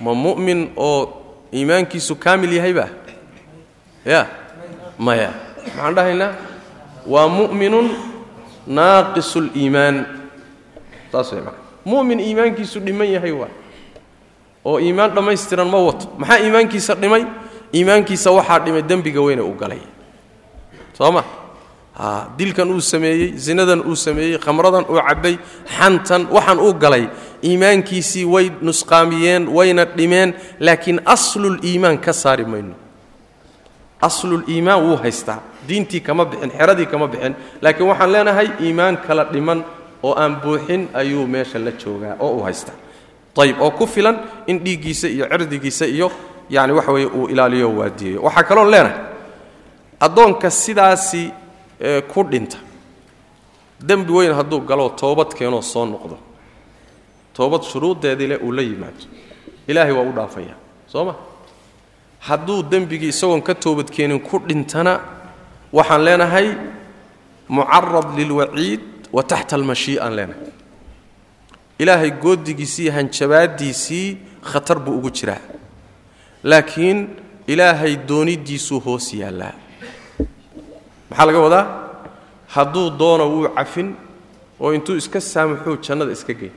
Ma 0.00 0.14
mu'min 0.14 0.72
oo 0.76 1.00
iimaankiisu 1.52 2.16
kaamil 2.16 2.52
yahayba 2.52 2.88
ya 4.04 4.26
maya. 4.98 5.30
Maxaan 5.66 5.94
dhahaynaa? 5.94 6.32
Waa 7.06 7.28
mu'minun 7.28 7.90
naaqisu 8.66 9.40
liimaan 9.54 10.06
saas 11.12 11.32
way 11.32 11.42
mu'min 11.84 12.20
iimaankiisu 12.20 12.80
dhiman 12.80 13.08
yahay 13.08 13.32
waa 13.32 13.50
oo 14.64 14.78
iimaan 14.80 15.10
dhammaystiran 15.14 15.68
ma 15.68 15.78
wato. 15.86 16.06
Maxaa 16.18 16.38
iimaankiisa 16.44 16.94
dhimay? 16.94 17.24
Iimaankiisa 17.74 18.30
waxaa 18.30 18.58
dhimay 18.64 18.82
dembiga 18.82 19.20
weyne 19.20 19.42
uu 19.42 19.54
galay. 19.54 19.80
Soo 20.96 21.12
ma? 21.12 21.22
Dilkan 22.38 22.70
uu 22.72 22.80
sameeyey 22.80 23.32
zinadan 23.36 23.80
uu 23.84 23.96
sameeyey 23.96 24.38
khamradan 24.38 24.84
uu 24.88 25.00
cabbay 25.08 25.36
xantan 25.76 26.22
waxaan 26.34 26.58
uu 26.60 26.72
galay. 26.74 27.04
Iimaankiisii 27.44 28.24
way 28.24 28.50
nusqaamiyeen 28.60 29.48
wayna 29.48 29.84
dhimeen 29.84 30.34
laakiin 30.60 31.00
asluliimaan 31.04 31.98
ka 31.98 32.12
saari 32.12 32.44
mayno. 32.44 32.74
Asluliimaan 34.00 34.82
wuu 34.84 34.96
haystaa. 34.96 35.40
Diintii 35.68 36.00
kama 36.00 36.24
bixin 36.24 36.50
xeradii 36.50 36.86
kama 36.86 37.06
bixin. 37.08 37.34
Laakiin 37.62 37.88
waxaan 37.88 38.12
leenahay 38.12 38.48
iimaan 38.60 38.96
kala 38.96 39.24
dhiman 39.32 39.64
oo 40.02 40.14
aan 40.16 40.36
buuxin 40.40 40.88
ayuu 40.94 41.26
meesha 41.26 41.58
la 41.58 41.70
joogaa 41.72 42.16
oo 42.18 42.30
uu 42.36 42.42
haystaa 42.42 42.74
ayib 43.38 43.60
oo 43.60 43.70
ku 43.70 43.86
filan 43.86 44.16
in 44.46 44.58
dhiiggiisa 44.64 45.08
iyo 45.08 45.26
cirdigiisa 45.28 45.86
iyo 45.86 46.10
yani 46.50 46.72
waxa 46.72 46.92
weeye 46.92 47.06
uu 47.08 47.28
ilaaliyo 47.28 47.76
waadiyeeyo 47.76 48.22
waxaa 48.22 48.42
kaloon 48.42 48.70
leenahay 48.70 48.98
addoonka 50.00 50.50
sidaasi 50.50 51.32
ku 52.12 52.22
dhinta 52.24 52.58
dembi 53.80 54.12
weyn 54.12 54.34
hadduu 54.34 54.60
galoo 54.60 54.88
toobad 54.88 55.32
keenoo 55.34 55.62
soo 55.62 55.86
noqdo. 55.86 56.18
Toobad 57.34 57.62
shuruuddeedii 57.62 58.26
leh 58.26 58.38
uu 58.44 58.52
la 58.52 58.62
yimaado. 58.62 59.04
Ilaahay 59.68 59.92
waa 59.92 60.02
u 60.04 60.12
dhaafaya. 60.12 60.54
Soo 60.86 61.04
ma? 61.04 61.14
Hadduu 62.28 62.62
dembigii 62.62 63.08
isagoon 63.08 63.40
ka 63.42 63.54
toobadkeenin 63.54 64.20
ku 64.20 64.38
dhintana 64.38 65.00
waxaan 65.72 66.02
leenahay 66.04 66.48
mucarad 67.48 68.08
lilwaciid 68.18 68.80
wa 69.12 69.22
taxta 69.22 69.56
almashii'aan 69.56 70.12
leenahay 70.18 70.46
ilaahay 71.82 72.10
goodigiisii 72.22 72.82
iyo 72.84 72.92
hanjabaaddiisii 72.92 74.06
khatar 74.52 74.78
buu 74.84 74.96
ugu 74.98 75.10
jiraa. 75.18 75.40
Laakiin 76.50 76.98
ilaahay 77.46 77.94
dooniddiisuu 78.08 78.80
hoos 78.86 79.06
yaallaa. 79.14 79.52
Maxaa 81.10 81.26
laga 81.26 81.38
wadaa? 81.46 81.66
Hadduu 82.54 82.90
doono 83.00 83.24
wuu 83.32 83.48
cafin 83.56 83.88
oo 84.60 84.72
intuu 84.74 84.96
iska 84.96 85.20
saamaxuu 85.20 85.76
jannada 85.86 86.12
iska 86.12 86.34
geyn. 86.40 86.52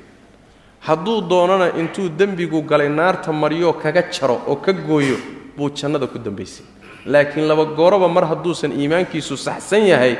Hadduu 0.87 1.21
doonana 1.31 1.67
intuu 1.81 2.09
dembigu 2.19 2.61
galay 2.61 2.89
naarta 2.89 3.31
maryo 3.33 3.73
kaga 3.73 4.01
jaro 4.11 4.41
oo 4.47 4.55
ka 4.55 4.73
gooyo 4.73 5.17
buu 5.57 5.69
jannada 5.69 6.07
ku 6.07 6.17
dambaysay. 6.19 6.65
Laakiin 7.05 7.47
laba 7.47 7.65
gooroba 7.65 8.07
mar 8.07 8.25
hadduusan 8.31 8.71
iimaankiisu 8.71 9.37
saxsan 9.37 9.83
yahay 9.87 10.15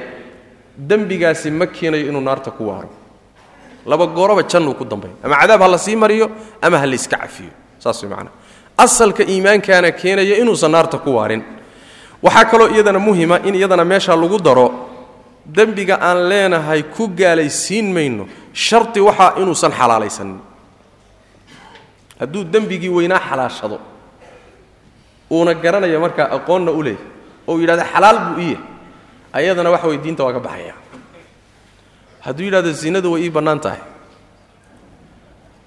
dembigaasi 0.89 1.51
ma 1.51 1.65
keenayo 1.67 2.07
inuu 2.09 2.21
naarta 2.21 2.51
ku 2.51 2.67
waaro 2.69 2.89
laba 3.85 4.05
gooroba 4.07 4.43
jannuu 4.51 4.73
ku 4.79 4.85
dambay 4.85 5.11
ama 5.23 5.35
cadaab 5.41 5.61
ha 5.61 5.67
la 5.67 5.77
sii 5.77 5.95
mariyo 5.95 6.29
ama 6.61 6.77
ha 6.81 6.85
la 6.85 6.95
iska 6.95 7.17
cafiyo. 7.17 7.51
Saas 7.79 8.01
way 8.03 8.09
macnaa 8.11 8.31
asalka 8.77 9.23
iimaankaana 9.23 9.91
keenaya 9.91 10.35
inuusan 10.41 10.71
naarta 10.71 10.97
ku 10.97 11.09
waarin. 11.15 11.43
Waxaa 12.23 12.45
kaloo 12.51 12.69
iyadana 12.75 12.99
muhima 12.99 13.39
in 13.47 13.55
iyadana 13.55 13.83
meesha 13.85 14.15
lagu 14.15 14.39
daro 14.39 14.67
dembiga 15.45 15.99
aan 16.01 16.19
leenahay 16.29 16.83
ku 16.95 17.07
gaalaysiin 17.19 17.87
mayno 17.93 18.25
sharti 18.53 18.99
waxaa 19.07 19.35
inuusan 19.41 19.71
xalaalaysanin 19.79 20.39
hadduu 22.19 22.43
dembigii 22.53 22.89
weynaa 22.89 23.19
xalaashado 23.29 23.77
uuna 25.31 25.53
garanaya 25.53 25.99
markaa 25.99 26.27
aqoonna 26.37 26.71
u 26.71 26.81
leeyahy 26.83 27.03
oo 27.47 27.59
yidhahda 27.59 27.85
xalaal 27.93 28.17
buu 28.25 28.39
iyahy 28.41 28.57
ayadana 29.33 29.69
waxa 29.75 29.87
way 29.87 29.97
diinta 30.03 30.23
waa 30.23 30.33
ka 30.33 30.39
baxaya 30.39 30.73
hadduu 32.25 32.45
yidhahdo 32.47 32.71
zinadu 32.71 33.11
way 33.13 33.23
ii 33.27 33.29
bannaan 33.37 33.59
tahay. 33.59 33.81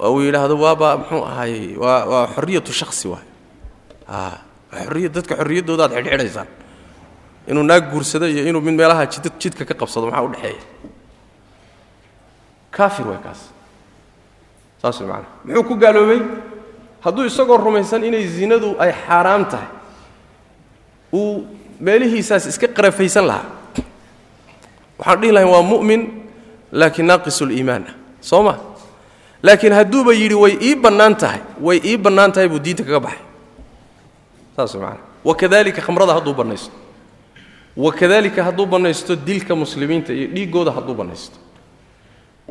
Uu 0.00 0.20
yidhaahdo 0.26 0.56
waaba 0.64 0.96
muxuu 1.00 1.24
ahaayey 1.24 1.76
waa 1.76 2.04
waa 2.10 2.26
xorriyatu 2.34 2.72
shakhsi 2.72 3.08
waay. 3.12 3.26
Xorriya 4.76 5.08
dadka 5.08 5.34
xorriyaddooda 5.40 5.84
aad 5.88 5.92
xidhxidhaysaan. 5.96 6.48
Inuu 7.48 7.62
naag 7.64 7.90
guursado 7.92 8.26
iyo 8.28 8.42
inuu 8.48 8.60
mid 8.60 8.74
meelaha 8.74 9.06
jid 9.06 9.24
jidka 9.40 9.64
ka 9.64 9.74
qabsado 9.74 10.06
maxaa 10.10 10.24
u 10.26 10.28
dhexeeya? 10.34 10.62
Kaafir 12.70 13.06
waay 13.08 13.20
kaas. 13.24 13.40
Saas 14.82 15.00
way 15.00 15.08
macana 15.08 15.28
muxuu 15.44 15.64
ku 15.68 15.74
gaaloobay? 15.80 16.20
Hadduu 17.04 17.24
isagoo 17.30 17.56
rumaysan 17.56 18.04
inay 18.04 18.26
zinadu 18.28 18.76
ay 18.78 18.92
xaaraam 18.92 19.44
tahay 19.48 19.68
uu 21.12 21.46
meelihiisaas 21.80 22.46
iska 22.50 22.68
qarafaysan 22.68 23.24
lahaa. 23.30 23.46
Waxaan 24.98 25.20
dhihi 25.20 25.32
lahay 25.32 25.48
waa 25.48 25.62
mu'min 25.62 26.00
laakiin 26.72 27.06
naaqisuliimaan 27.06 27.82
ah 27.88 27.94
soo 28.20 28.42
ma? 28.42 28.54
Laakiin 29.42 29.72
hadduuba 29.72 30.12
yidhi 30.14 30.34
way 30.34 30.58
ii 30.62 30.74
bannaan 30.74 31.16
tahay 31.16 31.40
way 31.60 31.80
ii 31.84 31.96
bannaan 31.96 32.32
tahay 32.32 32.48
buu 32.48 32.58
diinta 32.58 32.82
kaga 32.84 33.00
baxay. 33.00 33.22
Saas 34.56 34.74
maana 34.74 35.00
wakadalika 35.24 35.80
khamrada 35.82 36.14
hadduu 36.14 36.34
bannaysto. 36.34 36.72
Wakadalika 37.76 38.42
hadduu 38.44 38.66
bannaysto 38.66 39.16
dilka 39.16 39.54
muslimiinta 39.54 40.12
iyo 40.12 40.26
dhiiggooda 40.34 40.70
hadduu 40.72 40.94
bannaysto. 40.94 41.36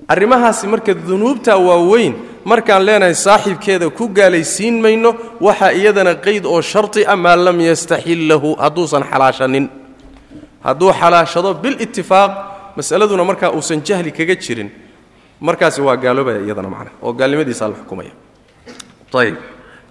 Arrimahaasi 0.07 0.67
marka 0.67 0.93
dunuubta 0.93 1.57
waaweyn 1.57 2.13
markaan 2.45 2.83
leenahay 2.85 3.15
saaxiibkeeda 3.15 3.89
ku 3.89 4.07
gaalaysiin 4.07 4.81
mayno 4.81 5.15
waxaa 5.41 5.71
iyadana 5.71 6.15
qayd 6.15 6.45
oo 6.45 6.61
sharti 6.61 7.05
ah 7.07 7.15
maa 7.15 7.35
lam 7.35 7.59
yastaxil 7.59 8.27
lahu 8.27 8.55
hadduusan 8.59 9.03
xalaashanin. 9.03 9.69
Hadduu 10.63 10.91
xalaashado 10.93 11.53
bilitifaaq 11.53 12.31
masaladuna 12.75 13.23
markaa 13.23 13.51
uusan 13.51 13.81
jahli 13.81 14.11
kaga 14.11 14.35
jirin 14.35 14.69
markaasi 15.39 15.81
waa 15.81 15.95
gaaloobaya 15.97 16.39
iyadana 16.45 16.69
macna 16.69 16.91
oo 17.01 17.13
gaalnimadiisaa 17.13 17.67
la 17.69 17.75
xukumaya. 17.75 18.11
Ayib 19.15 19.35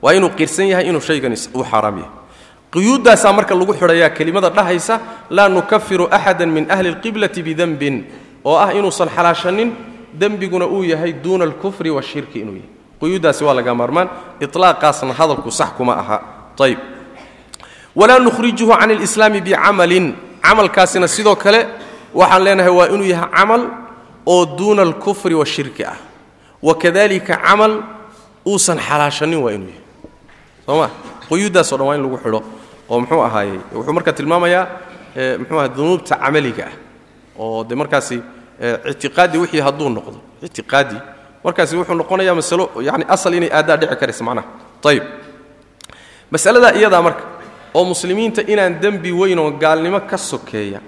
waa 0.03 0.13
inuu 0.15 0.31
qirsan 0.37 0.69
yahay 0.69 0.87
inuu 0.89 1.01
shaygani 1.01 1.37
uu 1.55 1.65
xaaraam 1.65 1.97
yahay. 1.99 2.13
Quyuuddaasaa 2.73 3.33
marka 3.33 3.55
lagu 3.55 3.73
xidhayaa 3.75 4.11
kelimada 4.11 4.51
dhahaysa 4.51 5.01
laa 5.31 5.49
nukafiru 5.49 6.09
axada 6.11 6.47
min 6.47 6.67
ahli 6.71 6.89
اlqiblati 6.93 7.43
bidenbin 7.43 8.05
oo 8.45 8.57
ah 8.57 8.73
inuusan 8.75 9.09
xalaashanin 9.09 9.73
dembiguna 10.13 10.67
uu 10.67 10.83
yahay 10.85 11.13
duuna 11.13 11.45
alkufri 11.45 11.91
washirki 11.91 12.41
inuu 12.41 12.57
yahay. 12.61 12.71
Quyuuddaasi 13.01 13.45
waa 13.45 13.55
laga 13.55 13.75
maarmaan 13.75 14.09
ilaaqaasna 14.41 15.13
hadalku 15.15 15.51
sax 15.51 15.71
kuma 15.77 15.97
aha. 15.97 16.17
Ayib 16.61 16.79
walaa 17.97 18.19
nukhrijuhu 18.19 18.73
can 18.77 18.91
اlislaami 18.91 19.41
bicamalin 19.41 20.15
camalkaasina 20.43 21.09
sidoo 21.09 21.37
kale 21.37 21.67
waxaan 22.15 22.43
leenahay 22.45 22.73
waa 22.79 22.89
inuu 22.95 23.07
yahay 23.15 23.31
camal 23.37 23.63
oo 24.27 24.47
duuna 24.59 24.83
alkufri 24.83 25.35
washirki 25.35 25.85
ah. 25.85 25.97
Wakadalika 26.63 27.37
camal 27.37 27.83
uusan 28.47 28.79
xalaashanin 28.79 29.39
waa 29.45 29.53
inuu 29.53 29.69
yahay. 29.69 29.83
Soo 30.67 30.77
ma? 30.81 30.89
Quyuuddaaso 31.29 31.77
dhan 31.77 31.87
waa 31.87 31.95
in 31.97 32.03
lagu 32.03 32.19
xidho 32.23 32.41
oo 32.89 33.01
muxuu 33.01 33.23
ahaayey 33.23 33.59
wuxuu 33.75 33.93
marka 33.93 34.13
tilmaamayaa 34.13 34.67
muxuu 35.41 35.59
aha 35.59 35.69
dunuubta 35.69 36.17
camaliga 36.17 36.65
ah 36.69 36.75
oo 37.39 37.65
de 37.65 37.75
markaasi 37.75 38.17
ictiqaadi 38.91 39.39
wixii 39.39 39.61
hadduu 39.61 39.89
noqdo 39.89 40.19
ictiqaadi. 40.43 40.97
Markaasi 41.45 41.77
wuxuu 41.77 41.95
noqonayaa 42.01 42.35
masalo 42.35 42.71
yani 42.81 43.05
asal 43.09 43.35
inay 43.35 43.51
aaddaa 43.53 43.77
dhici 43.77 43.97
karaysa 44.01 44.25
macnaha. 44.25 44.49
Ayib 44.85 45.05
masaladaa 46.31 46.73
iyadaa 46.79 47.03
marka 47.03 47.25
oo 47.75 47.85
muslimiinta 47.85 48.43
inaan 48.53 48.81
dembi 48.81 49.13
weyn 49.13 49.39
oo 49.39 49.51
gaalnimo 49.51 50.01
ka 50.01 50.17
sokeeya 50.19 50.81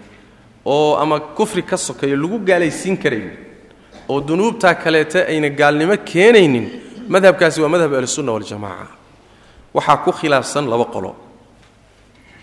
oo 0.75 0.97
ama 1.03 1.17
kufri 1.39 1.63
ka 1.63 1.77
sokeeya 1.77 2.17
lagu 2.23 2.39
gaalaysiin 2.49 2.97
karaynin 3.03 3.37
oo 4.09 4.21
dunuubtaa 4.29 4.75
kaleeta 4.75 5.19
ayna 5.33 5.49
gaalnimo 5.61 5.97
keenaynin 6.11 6.67
madhabkaasi 7.15 7.59
waa 7.63 7.73
madhab 7.75 7.93
ahlusunna 7.99 8.33
waljamaca 8.37 8.87
waxaa 9.77 9.97
ku 10.05 10.11
khilaafsan 10.19 10.65
laba 10.73 10.87
qolo 10.95 11.11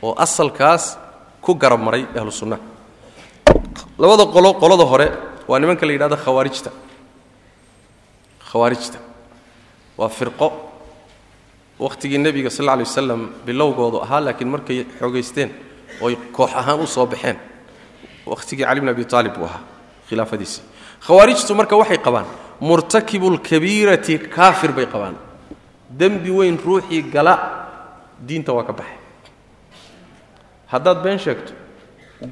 oo 0.06 0.14
asalkaas 0.26 0.98
ku 1.42 1.52
garab 1.62 1.82
maray 1.88 2.04
ahlu 2.20 2.32
labada 3.98 4.26
qolo 4.36 4.50
qolada 4.62 4.86
hore 4.92 5.08
waa 5.48 5.60
nimanka 5.60 5.86
la 5.86 5.92
yidhahdo 5.94 6.18
khawaarijta. 6.18 6.72
Khawaarijta. 8.52 8.98
Waa 9.98 10.10
firqo. 10.10 10.48
Wakhtigii 11.80 12.18
nebiga 12.18 12.50
sal 12.50 12.64
alla 12.70 12.74
alay 12.74 12.86
wasalam 12.86 13.22
bilowgoodu 13.46 13.98
ahaa 14.06 14.22
laakiin 14.26 14.50
markay 14.50 14.86
xoogaysteen 15.00 15.50
oy 16.02 16.16
koox 16.32 16.52
ahaan 16.56 16.80
u 16.80 16.88
soo 16.88 17.06
baxeen 17.06 17.38
wakhtigii 18.26 18.66
cali 18.66 18.80
bn 18.82 18.90
abi 18.90 19.06
aalib 19.14 19.34
buu 19.38 19.46
ahaa 19.46 19.62
khilaafadiisii 20.10 20.64
khawaarijtu 21.06 21.56
marka 21.56 21.76
waxay 21.82 21.98
qabaan 21.98 22.26
murtakibulkabiirati 22.62 24.20
kaafir 24.36 24.72
bay 24.72 24.86
qabaan. 24.86 25.16
Dembi 26.00 26.32
weyn 26.32 26.58
ruuxii 26.66 27.02
gala 27.14 27.34
diinta 28.28 28.54
waa 28.54 28.64
ka 28.64 28.74
baxay. 28.74 28.98
Haddaad 30.72 31.04
been 31.04 31.20
sheegto 31.20 31.54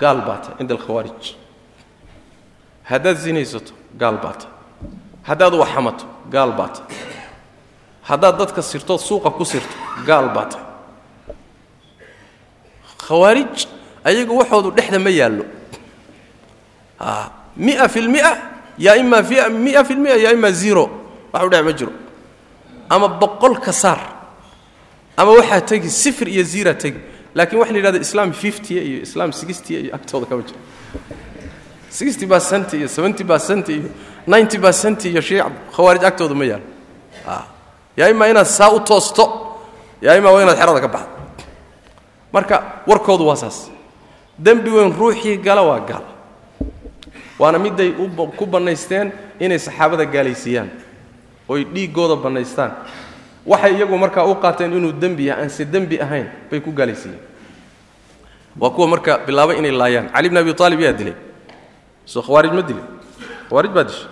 gaal 0.02 0.22
baa 0.28 0.38
tahay 0.44 0.56
cinda 0.58 0.74
alkhawaarij 0.76 1.24
haddaad 2.92 3.18
sinaysato 3.24 3.74
gaal 4.02 4.18
baa 4.24 4.34
tahay 4.40 4.54
haddaad 5.30 5.54
waxamato 5.62 6.06
gaal 6.34 6.52
baa 6.60 6.70
tahay 6.76 6.96
haddaad 8.10 8.36
dadka 8.42 8.62
sirtood 8.62 9.00
suuqa 9.00 9.30
ku 9.38 9.46
sirto 9.46 9.76
gaal 10.08 10.28
baa 10.36 10.46
tahay 10.52 10.66
khawaarij 13.08 13.68
ayagu 14.10 14.34
waxoodu 14.40 14.72
dhexda 14.78 15.00
ma 15.00 15.10
yaallo 15.20 15.44
mia 17.58 17.88
fi 17.90 18.02
lmia 18.02 18.38
yaa 18.78 18.96
ima 18.98 19.22
mia 19.50 19.84
fi 19.84 19.94
lmia 19.94 20.16
yaa 20.16 20.32
ima 20.34 20.52
zero 20.52 20.90
waxu 21.34 21.50
dhex 21.50 21.64
ma 21.64 21.72
jiro. 21.74 21.92
Ama 22.90 23.08
boqol 23.08 23.60
ka 23.60 23.72
saar 23.72 24.00
ama 25.18 25.32
waxaa 25.32 25.62
tegi 25.62 25.90
sifir 25.90 26.28
iyo 26.30 26.44
ziraa 26.44 26.74
tegi 26.74 27.00
laakiin 27.36 27.60
waxa 27.60 27.72
la 27.74 27.78
yidhahda 27.80 28.00
islam 28.00 28.34
fifty 28.34 28.74
iyo 28.80 29.02
islam 29.02 29.32
sixty 29.34 29.74
iyo 29.80 29.96
agtooda 29.96 30.26
kama 30.26 30.42
jiro. 30.42 30.60
Sixty 31.90 32.26
percent 32.28 32.74
iyo 32.74 32.88
seventy 32.88 33.24
percent 33.24 33.70
iyo 33.70 33.90
ninety 34.28 34.58
percent 34.60 35.06
iyo 35.06 35.22
shiic 35.22 35.44
khawaarij 35.76 36.04
agtooda 36.06 36.36
ma 36.36 36.46
yaalo 36.46 36.64
yaa 37.98 38.10
imaa 38.10 38.28
inaad 38.28 38.46
saa 38.48 38.70
u 38.72 38.80
toosto 38.80 39.24
yaa 40.02 40.16
imaa 40.18 40.32
waa 40.32 40.42
inaad 40.44 40.58
xerada 40.58 40.80
ka 40.82 40.88
baxdo 40.88 41.10
marka 42.34 42.64
warkoodu 42.88 43.28
waa 43.28 43.36
saas. 43.36 43.70
Dembi 44.40 44.70
weyn 44.70 44.94
ruuxii 45.00 45.38
gala 45.38 45.62
waa 45.62 45.80
gaal 45.80 46.04
waana 47.42 47.58
midday 47.66 47.90
ku 48.38 48.46
bannaysteen 48.46 49.08
inay 49.40 49.58
saxaabada 49.60 50.06
gaalaysiiyaan. 50.06 50.70
Oy 51.50 51.62
dhiiggooda 51.74 52.16
bannaystaan. 52.26 52.72
Waxay 53.46 53.74
iyagu 53.78 53.98
markaa 53.98 54.26
u 54.30 54.36
qaateen 54.44 54.74
inuu 54.78 54.94
dembi 55.02 55.26
yahay 55.30 55.44
aanse 55.44 55.66
dembi 55.74 55.98
ahayn 56.06 56.28
bay 56.52 56.60
ku 56.62 56.72
gaalaysiiyeen. 56.72 57.20
Waa 58.62 58.70
kuwa 58.70 58.88
marka 58.94 59.18
bilaabay 59.26 59.58
inay 59.58 59.72
laayaan. 59.72 60.08
Cali 60.14 60.30
bn 60.30 60.38
abi 60.38 60.54
aalib 60.60 60.80
yaa 60.86 60.94
dilay. 60.94 61.16
Soo 62.06 62.22
khawaarij 62.22 62.54
ma 62.54 62.62
dilay. 62.62 62.84
Khawaarij 63.50 63.72
baa 63.76 63.84
dishay. 63.90 64.08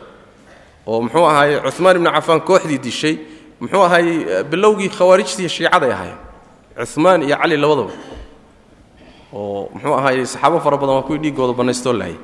Oo 0.88 1.02
muxuu 1.06 1.26
ahaaye 1.30 1.62
cumaan 1.78 1.96
ibnu 1.96 2.10
cafaan 2.12 2.42
kooxdii 2.42 2.80
dishay. 2.82 3.16
Muxuu 3.62 3.84
ahaayey 3.84 4.44
bilowgii 4.50 4.90
khawaarijtii 4.90 5.50
shiicaday 5.50 5.92
ahaayeen. 5.92 6.18
Cumaan 6.94 7.22
iyo 7.24 7.38
cali 7.38 7.58
labadaba. 7.58 7.94
Oo 9.34 9.70
muxuu 9.74 9.94
ahaayey 9.94 10.26
saxaabo 10.26 10.60
fara 10.66 10.78
badan 10.78 10.96
waa 10.96 11.06
kuwii 11.08 11.20
dhiiggooda 11.24 11.54
bannaystoo 11.54 11.94
laayay 11.94 12.18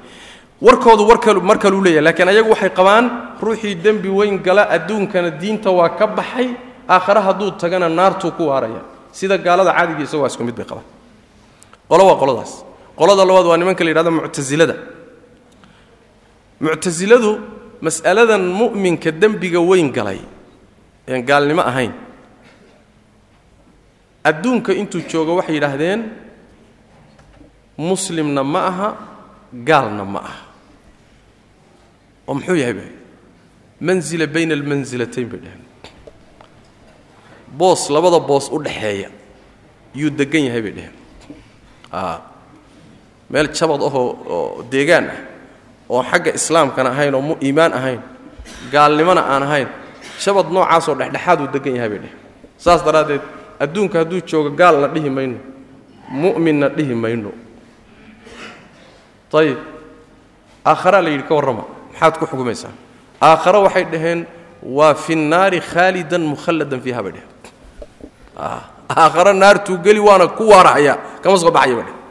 warkoodu 0.61 1.03
warkal 1.07 1.41
mar 1.41 1.57
kaluu 1.59 1.81
leeyahay 1.83 2.03
laakiin 2.07 2.27
ayagu 2.29 2.49
waxay 2.49 2.69
qabaan 2.69 3.05
ruuxii 3.41 3.75
dembi 3.75 4.09
weyn 4.09 4.37
gala 4.43 4.63
adduunkana 4.69 5.29
diinta 5.41 5.69
waa 5.71 5.89
ka 5.89 6.07
baxay 6.07 6.49
aakhare 6.89 7.21
hadduu 7.21 7.51
tagana 7.51 7.89
naartuu 7.89 8.31
ku 8.31 8.43
waaraya. 8.47 8.81
Sida 9.11 9.37
gaalada 9.37 9.71
caadiga 9.73 10.03
isago 10.03 10.21
waa 10.23 10.29
isku 10.31 10.43
mid 10.43 10.55
bay 10.55 10.65
qabaan. 10.65 10.85
Qolo 11.89 12.03
waa 12.07 12.17
qoladaas. 12.21 12.63
Qolada 12.95 13.25
labaad 13.25 13.45
waa 13.45 13.57
nimanka 13.57 13.83
la 13.83 13.89
yidhahdo 13.89 14.11
muctasilada 14.11 14.75
muctasiladu 16.61 17.31
mas'aladan 17.81 18.41
mu'minka 18.59 19.11
dembiga 19.11 19.59
weyn 19.59 19.91
galay 19.91 20.19
een 21.07 21.21
gaalnimo 21.25 21.61
ahayn. 21.61 21.91
Adduunka 24.23 24.71
intuu 24.73 25.01
joogo 25.09 25.35
waxay 25.35 25.55
yidhaahdeen 25.59 26.01
muslimna 27.77 28.43
ma 28.43 28.61
aha 28.71 28.89
gaalna 29.63 30.03
ma 30.05 30.19
aha. 30.19 30.45
Oo 32.27 32.33
muxuu 32.33 32.55
yahay 32.55 32.73
bay? 32.73 32.91
Manzila 33.81 34.27
bayna 34.27 34.53
almansilatayn 34.53 35.27
bay 35.29 35.39
dhaheen. 35.39 35.63
Boos 37.57 37.89
labada 37.89 38.19
boos 38.19 38.49
u 38.51 38.59
dhaxeeya 38.59 39.09
yuu 39.95 40.09
degan 40.09 40.43
yahay 40.49 40.61
bay 40.61 40.73
dhaheen. 40.77 40.95
Meel 43.29 43.47
jabad 43.53 43.81
ahoo 43.81 44.09
oo 44.29 44.63
deegaan 44.71 45.05
ah 45.09 45.19
oo 45.89 46.03
xagga 46.03 46.31
islaamkana 46.35 46.89
ahayn 46.89 47.13
oo 47.15 47.21
mu 47.21 47.33
iimaan 47.41 47.73
ahayn 47.73 48.01
gaalnimona 48.71 49.21
aan 49.25 49.43
ahayn 49.43 49.67
jabad 50.23 50.45
noocaasoo 50.51 50.95
dhexdhexaaduu 50.99 51.47
degan 51.53 51.75
yahay 51.75 51.89
bay 51.89 51.99
dhaheen. 52.05 52.19
Saas 52.57 52.81
daraaddeed 52.85 53.21
adduunka 53.59 53.99
hadduu 54.03 54.21
joogo 54.25 54.49
gaalna 54.53 54.87
dhihi 54.93 55.09
mayno 55.09 55.37
mu'minna 56.09 56.69
dhihi 56.69 56.93
mayno 56.93 57.31
ayib 59.39 59.57
aakharaa 60.65 61.01
la 61.01 61.09
yidhi 61.09 61.23
ka 61.27 61.35
warrama. 61.35 61.63
Maxaad 61.93 62.17
ku 62.19 62.25
xukumaysaa 62.25 62.73
aakhare 63.21 63.57
waxay 63.65 63.85
dhaheen 63.93 64.25
waa 64.63 64.93
fi 64.95 65.15
nnaari 65.15 65.59
khaalidan 65.61 66.21
mukhalladan 66.31 66.81
fiiha 66.81 67.01
bay 67.03 67.11
dheheen 67.15 67.31
aakhare 68.89 69.33
naartuu 69.33 69.77
geli 69.77 69.99
waana 69.99 70.27
ku 70.27 70.49
waarahaya 70.49 70.97
kama 71.23 71.37
soo 71.37 71.51
baxaya 71.51 71.75
bay 71.75 71.83
dheheen 71.85 72.01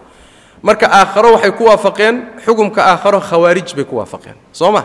marka 0.63 0.87
aakharo 0.91 1.33
waxay 1.37 1.53
ku 1.53 1.65
waafaqeen 1.69 2.17
xukumka 2.45 2.81
aakharo 2.85 3.21
khawaarij 3.21 3.75
bay 3.77 3.85
ku 3.85 3.97
waafaqeen. 3.97 4.37
Soo 4.53 4.73
ma? 4.73 4.83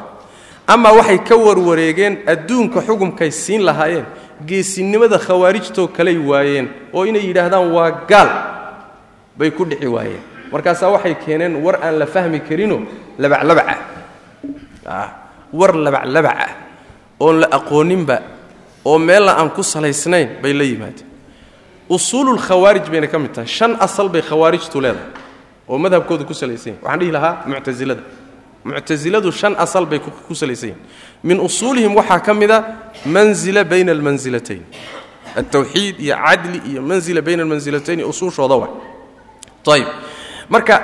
Amaa 0.68 0.94
waxay 1.00 1.20
ka 1.24 1.36
warwareegeen 1.36 2.24
adduunka 2.28 2.82
xukumkay 2.82 3.32
siin 3.32 3.62
lahaayeen 3.64 4.06
geesinimada 4.46 5.18
khawaarijtoo 5.20 5.88
kaley 5.88 6.18
waayeen 6.18 6.68
oo 6.94 7.06
inay 7.06 7.24
yidhaahdaan 7.28 7.72
waa 7.72 7.92
gaal 8.10 8.30
bay 9.38 9.52
ku 9.52 9.66
dhici 9.66 9.88
waayeen 9.88 10.22
markaasaa 10.52 10.90
waxay 10.96 11.16
keeneen 11.26 11.56
war 11.64 11.76
aan 11.84 12.00
la 12.00 12.06
fahmi 12.06 12.40
karinoo 12.40 12.82
labaclabac 13.18 13.68
ah 14.86 15.10
war 15.54 15.74
labaclabac 15.76 16.38
ah 16.46 16.52
oon 17.20 17.40
la 17.42 17.48
aqooninba 17.52 18.18
oo 18.86 18.98
meella 19.00 19.38
aan 19.40 19.50
ku 19.50 19.64
salaysnayn 19.64 20.30
bay 20.42 20.54
la 20.54 20.64
yimaadeen. 20.64 21.08
Usuululkhawaarij 21.90 22.90
bayna 22.92 23.08
ka 23.08 23.18
mid 23.20 23.34
tahay. 23.34 23.48
Shan 23.48 23.76
asal 23.80 24.10
bay 24.10 24.22
khawaarijtu 24.22 24.82
leedahay 24.82 25.10
oo 25.68 25.78
madhabkooda 25.78 26.24
ku 26.26 26.34
salaysan 26.34 26.74
yahin 26.74 26.82
waxaan 26.84 27.00
dhihi 27.00 27.12
lahaa 27.12 27.44
muctasilada 27.48 28.02
muctasiladu 28.64 29.32
shan 29.32 29.56
asal 29.58 29.86
bay 29.86 30.00
ku 30.00 30.34
salaysan 30.36 30.70
yihiin 30.70 30.82
min 31.24 31.40
usuulihim 31.40 31.96
waxaa 31.96 32.20
ka 32.20 32.34
mid 32.34 32.52
a 32.52 32.60
manzila 33.06 33.64
bayna 33.64 33.92
almansilatayn 33.92 34.62
altawxiid 35.36 36.00
iyo 36.00 36.16
cadli 36.26 36.62
iyo 36.72 36.82
manzila 36.82 37.22
bayna 37.22 37.44
almansilatayn 37.44 38.04
usuushooda 38.04 38.56
wa 38.56 38.68
ayib 39.74 39.88
marka 40.50 40.76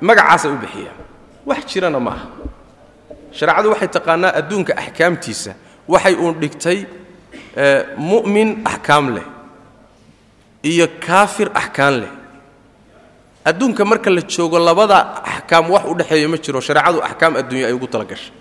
magacaasay 0.00 0.50
u 0.52 0.58
bixiyaan 0.62 0.98
wax 1.46 1.60
jirana 1.70 2.00
ma 2.00 2.10
aha. 2.10 2.26
Shareecadu 3.32 3.68
waxay 3.72 3.88
taqaanaa 3.88 4.32
adduunka 4.40 4.72
axkaamtiisa. 4.76 5.52
Waxay 5.88 6.14
uun 6.14 6.34
dhigtay 6.40 6.78
mu'min 7.96 8.62
axkaam 8.64 9.14
leh 9.14 9.26
iyo 10.62 10.86
kaafir 11.06 11.48
axkaan 11.54 11.94
leh. 12.00 12.12
Adduunka 13.44 13.84
marka 13.84 14.10
la 14.10 14.20
joogo 14.26 14.58
labada 14.58 14.98
axkaam 15.24 15.70
wax 15.70 15.84
u 15.86 15.94
dhexeeya 15.94 16.28
ma 16.28 16.36
jiro. 16.36 16.60
Shareecadu 16.60 16.98
axkaam 17.02 17.36
adduunya 17.36 17.66
ay 17.66 17.72
ugu 17.72 17.86
tala 17.86 18.04
gashay. 18.04 18.32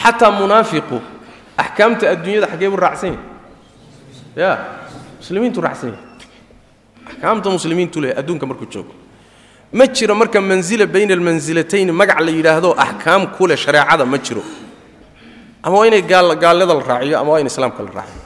Xataa 0.00 0.30
munaafiqu 0.30 1.00
axkaamta 1.58 2.10
adduunyada 2.14 2.46
xaggee 2.46 2.68
buu 2.70 2.76
raacsan 2.78 3.10
yahay. 3.10 3.24
Ya 4.36 4.50
muslimiintu 5.18 5.60
raacsan 5.60 5.90
yahay. 5.90 6.04
Axkaamta 7.10 7.50
muslimiintu 7.50 8.00
leh 8.00 8.12
adduunka 8.20 8.46
markuu 8.46 8.68
joogo 8.70 8.94
ma 9.72 9.86
jiro 9.86 10.14
marka 10.14 10.40
manzila 10.40 10.86
bayna 10.86 11.14
almansilatayn 11.14 11.92
magac 11.92 12.20
la 12.20 12.30
yidhaahdo 12.30 12.74
axkaam 12.76 13.30
ku 13.36 13.46
leh 13.46 13.56
shareecada 13.56 14.04
ma 14.04 14.18
jiro. 14.18 14.42
Ama 15.62 15.76
waa 15.78 15.86
inay 15.86 16.02
gaalnada 16.02 16.74
la 16.74 16.82
raaciyo 16.82 17.18
ama 17.18 17.30
waa 17.32 17.40
in 17.40 17.46
islaamka 17.46 17.82
la 17.82 17.90
raaciyo. 17.90 18.22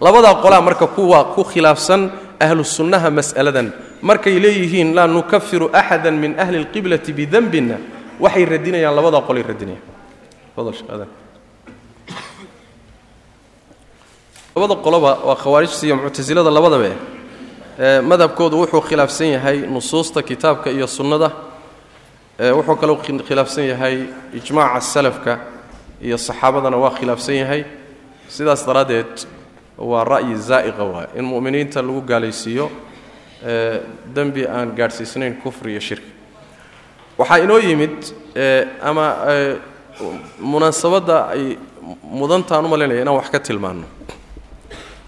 Labadaa 0.00 0.34
qolaa 0.42 0.60
marka 0.60 0.86
kuwa 0.86 1.24
ku 1.34 1.44
khilaafsan 1.44 2.10
ahlu 2.40 2.62
mas'aladan. 3.10 3.72
Markay 4.02 4.38
leeyihiin 4.40 4.94
laa 4.94 5.06
nukafiru 5.06 5.70
axada 5.72 6.10
min 6.10 6.38
ahli 6.38 6.64
اlqiblati 6.64 7.12
bidanbina 7.12 7.76
waxay 8.20 8.44
radinayaan 8.44 8.94
labadaa 8.94 9.22
qolay 9.22 9.42
radinayaan. 9.42 9.84
Labada 14.56 14.74
qoloba 14.82 15.18
waa 15.26 15.36
khawaarijta 15.36 15.86
iyo 15.86 15.96
muctasilada 15.96 16.50
labadaba. 16.50 16.86
eh 16.86 17.17
madhabkoodu 17.78 18.58
wuxuu 18.60 18.80
khilaafsan 18.80 19.26
yahay 19.32 19.58
nusuusta 19.66 20.22
kitaabka 20.22 20.70
iyo 20.70 20.86
sunnada. 20.86 21.30
Wuxuu 22.38 22.76
kaloo 22.76 22.96
khilaafsan 23.28 23.64
yahay 23.64 23.96
ijmaaca 24.34 24.80
salafka 24.80 25.38
iyo 26.02 26.18
saxaabadana 26.18 26.76
waa 26.76 26.90
khilaafsan 26.90 27.34
yahay. 27.36 27.64
Sidaas 28.28 28.66
daraaddeed 28.66 29.26
waa 29.78 30.04
ra'yi 30.04 30.34
zaa'iqa 30.36 30.84
waay 30.84 31.06
in 31.16 31.24
mu'miniinta 31.24 31.82
lagu 31.82 32.00
gaalaysiiyo 32.02 32.70
dembi 34.14 34.46
aan 34.46 34.74
gaadhsiisnayn 34.76 35.34
kufri 35.42 35.70
iyo 35.72 35.80
shirki 35.80 36.10
waxaa 37.18 37.38
inoo 37.38 37.58
yimid 37.58 37.94
ama 38.82 39.06
munaasabadda 40.40 41.26
ay 41.28 41.58
mudantaan 42.02 42.64
u 42.64 42.68
malaynaya 42.68 43.02
inaan 43.02 43.16
wax 43.16 43.30
ka 43.30 43.38
tilmaanno. 43.40 43.86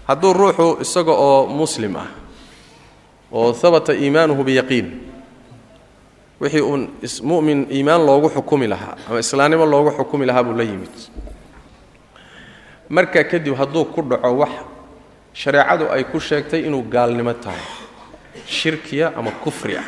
Hadduu 0.07 0.33
ruuxu 0.33 0.77
isaga 0.81 1.11
oo 1.11 1.45
muslim 1.47 1.95
ah 1.95 2.07
oo 3.31 3.53
habata 3.53 3.93
iimaanuhu 3.93 4.43
biyaqiin. 4.43 4.87
Wixii 6.41 6.61
uun 6.61 6.81
mu'min 7.23 7.67
iimaan 7.71 8.05
loogu 8.05 8.29
xukumi 8.29 8.67
lahaa 8.67 8.97
ama 9.09 9.19
islaamnimo 9.19 9.65
loogu 9.65 9.91
xukumi 9.97 10.25
lahaa 10.25 10.43
buu 10.43 10.57
la 10.57 10.63
yimid. 10.63 10.95
Marka 12.89 13.23
kadib 13.23 13.53
hadduu 13.55 13.85
ku 13.93 14.01
dhaco 14.01 14.31
wax 14.41 14.49
shareecadu 15.33 15.85
ay 15.93 16.03
ku 16.11 16.19
sheegtay 16.19 16.65
inuu 16.67 16.81
gaalnimo 16.93 17.33
tahay 17.33 17.61
shirkiya 18.47 19.13
ama 19.15 19.31
kufri 19.43 19.77
ah 19.77 19.87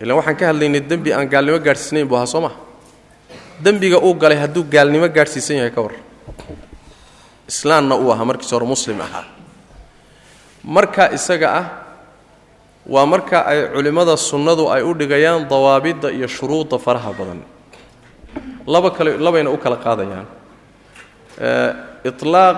ilaan 0.00 0.16
waxaan 0.18 0.36
ka 0.36 0.44
hadlaynay 0.48 0.80
dembi 0.80 1.12
aan 1.12 1.28
gaalnimo 1.28 1.58
gaadhsiisnayn 1.58 2.06
buu 2.08 2.16
ahaa 2.16 2.26
soo 2.32 2.40
maha 2.40 2.56
dembiga 3.64 3.98
uu 4.00 4.14
galay 4.14 4.38
hadduu 4.38 4.64
gaalnimo 4.64 5.08
gaadhsiisan 5.08 5.56
yahay 5.56 5.70
ka 5.74 5.80
war. 5.82 5.94
Islaamna 7.48 7.94
uu 7.96 8.10
ahaa 8.12 8.24
markiis 8.24 8.52
hore 8.52 8.66
muslim 8.66 9.00
ahaa 9.00 9.24
marka 10.64 11.12
isaga 11.12 11.48
ah 11.60 11.66
waa 12.86 13.06
marka 13.06 13.46
ay 13.46 13.68
culimmada 13.74 14.16
sunnadu 14.16 14.68
ay 14.70 14.82
u 14.82 14.94
dhigayaan 14.94 15.48
dawaabidda 15.48 16.10
iyo 16.12 16.26
shuruudda 16.28 16.78
faraha 16.78 17.12
badan. 17.12 17.40
Laba 18.66 18.90
kale 18.90 19.16
labayna 19.18 19.50
u 19.50 19.56
kala 19.58 19.76
qaadayaan. 19.76 20.26
Itlaaq 22.04 22.56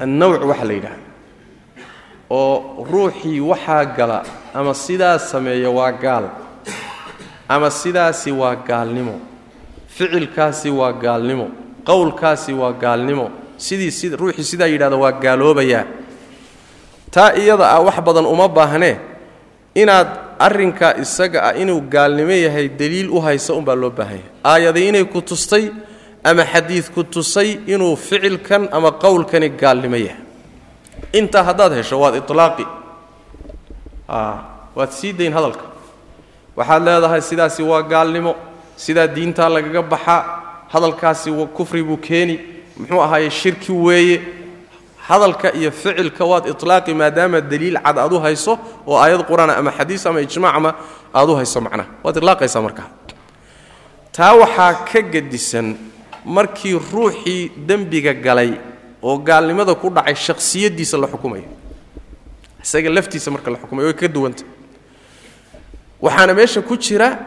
annawc 0.00 0.42
waxa 0.50 0.64
la 0.64 0.72
yidhaha 0.74 0.98
oo 2.30 2.86
ruuxii 2.90 3.40
waxaa 3.40 3.84
gala 3.96 4.22
ama 4.54 4.74
sidaas 4.74 5.30
sameeya 5.30 5.70
waa 5.70 5.92
gaal 5.92 6.30
ama 7.48 7.70
sidaasi 7.70 8.32
waa 8.32 8.56
gaalnimo 8.56 9.20
ficilkaasi 9.88 10.70
waa 10.70 10.92
gaalnimo 10.92 11.50
qowlkaasi 11.84 12.52
waa 12.56 12.72
gaalnimo 12.72 13.30
sidii 13.56 13.90
si 13.90 14.08
ruuxii 14.16 14.44
sidaa 14.44 14.66
yidhahda 14.72 14.96
waa 14.96 15.12
gaaloobayaa 15.12 15.84
taa 17.14 17.30
iyada 17.40 17.66
ah 17.74 17.80
wax 17.86 17.96
badan 18.06 18.26
uma 18.34 18.46
baahnee 18.56 18.96
inaad 19.82 20.08
arrinkaa 20.46 20.92
isaga 21.02 21.38
ah 21.48 21.54
inuu 21.62 21.80
gaalnimo 21.94 22.34
yahay 22.46 22.68
deliil 22.80 23.08
u 23.16 23.20
haysa 23.26 23.54
unbaa 23.58 23.74
loo 23.82 23.90
baahan 23.98 24.18
yahay. 24.18 24.30
Aayaday 24.50 24.88
inay 24.90 25.04
ku 25.04 25.20
tustay 25.22 25.64
ama 26.24 26.42
xadiid 26.52 26.86
ku 26.94 27.02
tusay 27.14 27.48
inuu 27.66 27.94
ficilkan 27.96 28.68
ama 28.76 28.90
qowlkani 29.04 29.48
gaalnimo 29.60 29.96
yahay. 30.06 30.22
Intaa 31.18 31.42
haddaad 31.48 31.72
hesho 31.78 31.96
waad 32.02 32.14
ilaaqi 32.18 32.66
waad 34.76 34.90
sii 34.98 35.12
dayn 35.12 35.32
hadalka. 35.32 35.64
Waxaad 36.56 36.82
leedahay 36.86 37.22
sidaasi 37.22 37.62
waa 37.62 37.82
gaalnimo 37.82 38.34
sidaa 38.76 39.06
diintaa 39.06 39.48
lagaga 39.48 39.82
baxaa 39.82 40.20
hadalkaasi 40.72 41.30
kufri 41.56 41.82
buu 41.82 41.96
keeni. 41.96 42.40
Muxuu 42.78 43.00
ahaaye 43.02 43.30
shirki 43.30 43.72
weeye 43.72 44.20
hadalka 45.08 45.52
iyo 45.54 45.70
ficilka 45.70 46.24
waad 46.24 46.44
ilaaqi 46.48 46.94
maadaama 46.94 47.40
daliil 47.40 47.76
cad 47.84 47.98
aad 47.98 48.12
u 48.12 48.18
hayso 48.24 48.58
oo 48.86 48.96
aayad 48.98 49.22
qur'aan 49.28 49.50
ama 49.50 49.70
xadiis 49.78 50.06
ama 50.06 50.20
ijmaacma 50.20 50.70
aad 51.14 51.28
u 51.30 51.34
hayso 51.36 51.60
macnaha. 51.60 51.88
Waad 52.04 52.16
ilaaqaysaa 52.16 52.62
markaa 52.66 52.88
taa 54.12 54.32
waxaa 54.42 54.72
ka 54.88 55.00
gedisan 55.12 55.76
markii 56.24 56.74
ruuxii 56.92 57.50
dembiga 57.68 58.14
galay 58.14 58.50
oo 59.02 59.18
gaalnimada 59.18 59.74
ku 59.74 59.90
dhacay 59.90 60.14
shakhsiyaddiisa 60.14 60.96
la 60.98 61.06
xukumayo. 61.12 61.44
Isaga 62.64 62.88
laftiisa 62.90 63.30
marka 63.30 63.50
la 63.50 63.58
xukumayo 63.58 63.86
way 63.92 63.96
ka 64.00 64.08
duwanta 64.08 64.44
waxaana 66.00 66.34
meesha 66.34 66.62
ku 66.62 66.76
jira 66.76 67.18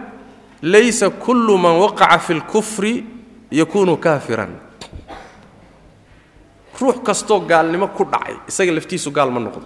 laysa 0.61 1.09
kullu 1.09 1.57
man 1.57 1.75
waqaca 1.77 2.17
fi 2.19 2.33
lkufri 2.33 3.05
yakunu 3.51 3.97
kaafiran 3.97 4.49
ruux 6.79 6.97
kastoo 7.07 7.39
gaalnimo 7.49 7.87
ku 7.97 8.03
dhacay 8.05 8.35
isaga 8.47 8.71
laftiisu 8.71 9.09
gaal 9.11 9.31
ma 9.31 9.39
noqdo. 9.39 9.65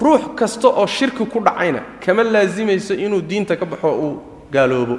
Ruux 0.00 0.34
kasta 0.38 0.68
oo 0.68 0.86
shirki 0.86 1.26
ku 1.26 1.38
dhacayna 1.40 1.80
kama 2.00 2.22
laasimayso 2.24 2.94
inuu 2.94 3.20
diinta 3.20 3.56
ka 3.56 3.66
baxo 3.66 3.88
uu 3.92 4.22
gaaloobo. 4.52 4.96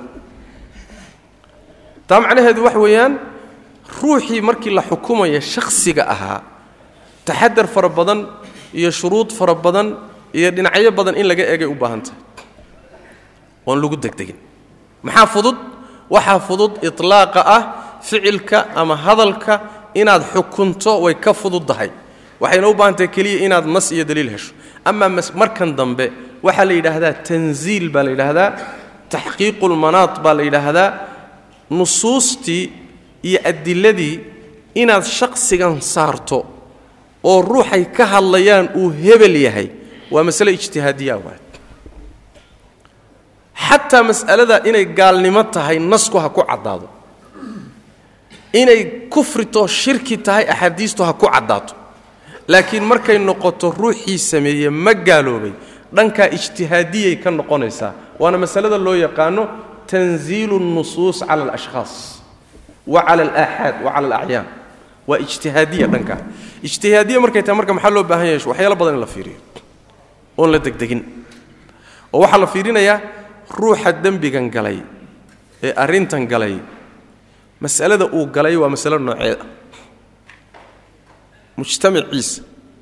Taa 2.07 2.19
macnaheedu 2.19 2.63
wax 2.63 2.75
weeyaan 2.75 3.13
ruuxii 4.01 4.41
markii 4.41 4.69
la 4.73 4.81
xukumaya 4.83 5.41
shakhsiga 5.41 6.03
ahaa 6.13 6.41
taxadar 7.25 7.67
fara 7.67 7.89
badan 7.89 8.27
iyo 8.73 8.91
shuruud 8.91 9.31
fara 9.31 9.55
badan 9.55 9.95
iyo 10.33 10.51
dhinacyo 10.51 10.91
badan 10.91 11.15
in 11.15 11.25
laga 11.27 11.43
eegay 11.51 11.67
u 11.67 11.75
baahan 11.75 12.01
tahay 12.01 12.19
oon 13.65 13.79
lagu 13.81 13.95
degdegin. 13.95 14.35
Maxaa 15.03 15.25
fudud? 15.27 15.57
Waxaa 16.09 16.39
fudud 16.39 16.73
itlaaqa 16.83 17.41
ah 17.55 17.61
ficilka 18.03 18.67
ama 18.75 18.95
hadalka 18.95 19.53
inaad 20.01 20.23
xukunto 20.33 20.91
way 21.05 21.15
ka 21.25 21.31
fududdahay 21.33 21.89
waxayna 22.41 22.67
u 22.69 22.73
baahan 22.79 22.95
tahay 22.97 23.09
keliya 23.15 23.39
inaad 23.45 23.65
nas 23.75 23.91
iyo 23.91 24.03
daliil 24.09 24.29
hesho. 24.35 24.51
Amaa 24.89 25.09
markan 25.41 25.71
dambe 25.79 26.05
waxaa 26.45 26.65
la 26.69 26.73
yidhaahdaa 26.79 27.13
tanziil 27.27 27.85
baa 27.93 28.03
la 28.07 28.11
yidhaahdaa 28.15 28.49
taxqiiqulmanaad 29.13 30.13
baa 30.23 30.33
la 30.39 30.43
yidhaahdaa 30.47 30.89
nusuustii 31.79 32.63
iyo 33.29 33.39
adiladii 33.51 34.15
inaad 34.81 35.03
shakhsigan 35.19 35.75
saarto 35.93 36.39
oo 37.23 37.41
ruuxay 37.41 37.83
ka 37.97 38.03
hadlayaan 38.13 38.65
uu 38.81 38.89
hebel 39.03 39.35
yahay. 39.47 39.67
Waa 40.13 40.23
masale 40.27 40.51
ijtihaadiya 40.57 41.15
waad 41.25 41.41
xataa 43.67 44.03
mas'alada 44.09 44.55
inay 44.69 44.85
gaalnimo 44.99 45.43
tahay 45.55 45.77
nasku 45.79 46.17
ha 46.23 46.29
ku 46.29 46.41
caddaado 46.49 46.87
inay 48.53 49.09
kufrito 49.09 49.67
shirki 49.67 50.17
tahay 50.17 50.45
axaadiistu 50.49 51.03
ha 51.03 51.13
ku 51.13 51.25
caddaato. 51.27 51.73
Laakiin 52.47 52.83
markay 52.83 53.17
noqoto 53.17 53.71
ruuxii 53.71 54.17
sameeye 54.17 54.69
ma 54.69 54.93
gaaloobay. 54.93 55.53
Dhankaa 55.93 56.29
ijtihaadiyay 56.37 57.15
ka 57.23 57.31
noqonaysaa. 57.31 57.93
Waana 58.19 58.37
masalada 58.37 58.77
loo 58.77 58.95
yaqaano 58.95 59.47
tanziilu 59.87 60.57
الnusuus 60.57 61.19
cala 61.27 61.43
alashkhaas 61.43 62.21
wa 62.87 63.01
cala 63.03 63.23
alaaxaad 63.23 63.75
wa 63.83 63.91
cala 63.91 64.07
alacyaan 64.15 64.45
waa 65.07 65.19
ijtihaadiya 65.19 65.87
dhankaa 65.87 66.19
ijtihaadiya 66.63 67.19
markay 67.19 67.43
tahay 67.43 67.57
marka 67.57 67.73
maxaa 67.73 67.89
loo 67.91 68.03
baahan 68.03 68.27
yahay? 68.27 68.41
Waxyaalo 68.47 68.75
badan 68.75 68.95
in 68.95 69.01
la 69.01 69.07
fiiriyo. 69.07 69.39
Oon 70.37 70.51
la 70.51 70.59
degdegin. 70.59 71.01
Oo 72.13 72.21
waxaa 72.21 72.37
la 72.39 72.47
fiirinayaa 72.47 72.99
ruuxa 73.59 73.91
dembigan 74.03 74.49
galay 74.49 74.79
ee 75.63 75.73
arrintan 75.75 76.27
galay 76.27 76.57
mas'alada 77.63 78.05
uu 78.17 78.25
galay 78.35 78.55
waa 78.61 78.69
masalo 78.75 78.97
nooceed 79.07 79.39
ah 79.41 79.47
mujtamaciisa 81.57 82.41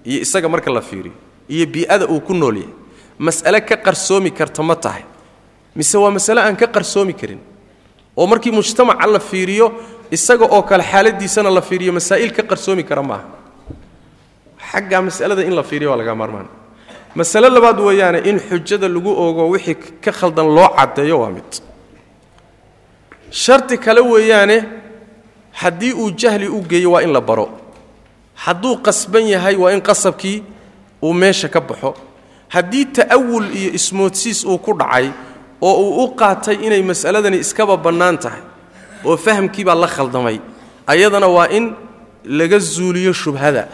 iyo 0.09 0.19
isaga 0.25 0.47
marka 0.49 0.71
la 0.71 0.81
fiiriyo. 0.81 1.13
Iyo 1.49 1.65
bii'ada 1.73 2.05
uu 2.07 2.21
ku 2.21 2.33
nool 2.33 2.57
yahay. 2.57 2.73
Mas'ale 3.19 3.59
ka 3.61 3.75
qarsoomi 3.85 4.31
karta 4.31 4.63
ma 4.63 4.75
tahay. 4.75 5.03
Mise 5.75 5.95
waa 5.97 6.11
masale 6.17 6.39
aan 6.41 6.55
ka 6.55 6.67
qarsoomi 6.67 7.13
karin? 7.13 7.39
Oo 8.17 8.25
markii 8.27 8.51
mujtamaca 8.51 9.05
la 9.07 9.19
fiiriyo 9.19 9.67
isaga 10.11 10.45
oo 10.45 10.61
kale 10.63 10.83
xaaladiisana 10.83 11.49
la 11.51 11.61
fiiriyo 11.61 11.91
masaa'il 11.93 12.31
ka 12.33 12.43
qarsoomi 12.43 12.83
kara 12.83 13.03
maaha. 13.03 13.27
Xaggaa 14.71 15.01
mas'alada 15.01 15.43
in 15.43 15.53
la 15.55 15.63
fiiriyo 15.63 15.89
waa 15.91 15.97
laga 16.01 16.15
maarmaan. 16.15 16.47
Masale 17.15 17.49
labaad 17.49 17.79
weeyaane 17.79 18.19
in 18.29 18.39
xujada 18.39 18.87
lagu 18.87 19.11
ogo 19.25 19.49
wixii 19.53 19.75
ka 20.03 20.11
khaldan 20.11 20.47
loo 20.55 20.69
caddeeyo 20.77 21.19
waa 21.19 21.29
mid 21.29 21.49
shardi 23.31 23.77
kale 23.77 24.01
weeyaane 24.01 24.57
haddii 25.51 25.93
uu 25.93 26.11
jahli 26.11 26.47
u 26.47 26.61
geeyo 26.61 26.91
waa 26.91 27.01
in 27.01 27.11
la 27.13 27.21
baro. 27.21 27.49
Hadduu 28.35 28.77
qasban 28.77 29.27
yahay 29.27 29.55
waa 29.55 29.71
in 29.71 29.81
qasabkii 29.81 30.43
uu 31.03 31.13
meesha 31.13 31.47
ka 31.49 31.61
baxo. 31.61 31.93
Haddii 32.49 32.85
ta'awul 32.85 33.45
iyo 33.55 33.71
ismoodsiis 33.73 34.43
uu 34.45 34.57
ku 34.57 34.73
dhacay 34.73 35.09
oo 35.61 35.73
uu 35.83 36.03
u 36.03 36.15
qaatay 36.15 36.55
inay 36.65 36.81
mas'aladani 36.83 37.37
iskaba 37.39 37.77
bannaan 37.77 38.17
tahay 38.17 38.41
oo 39.05 39.17
fahamkii 39.17 39.63
baa 39.63 39.75
la 39.75 39.87
khaldamay 39.87 40.39
ayadana 40.87 41.27
waa 41.27 41.47
in 41.47 41.73
laga 42.25 42.59
zuuliyo 42.59 43.13
shubhada. 43.13 43.67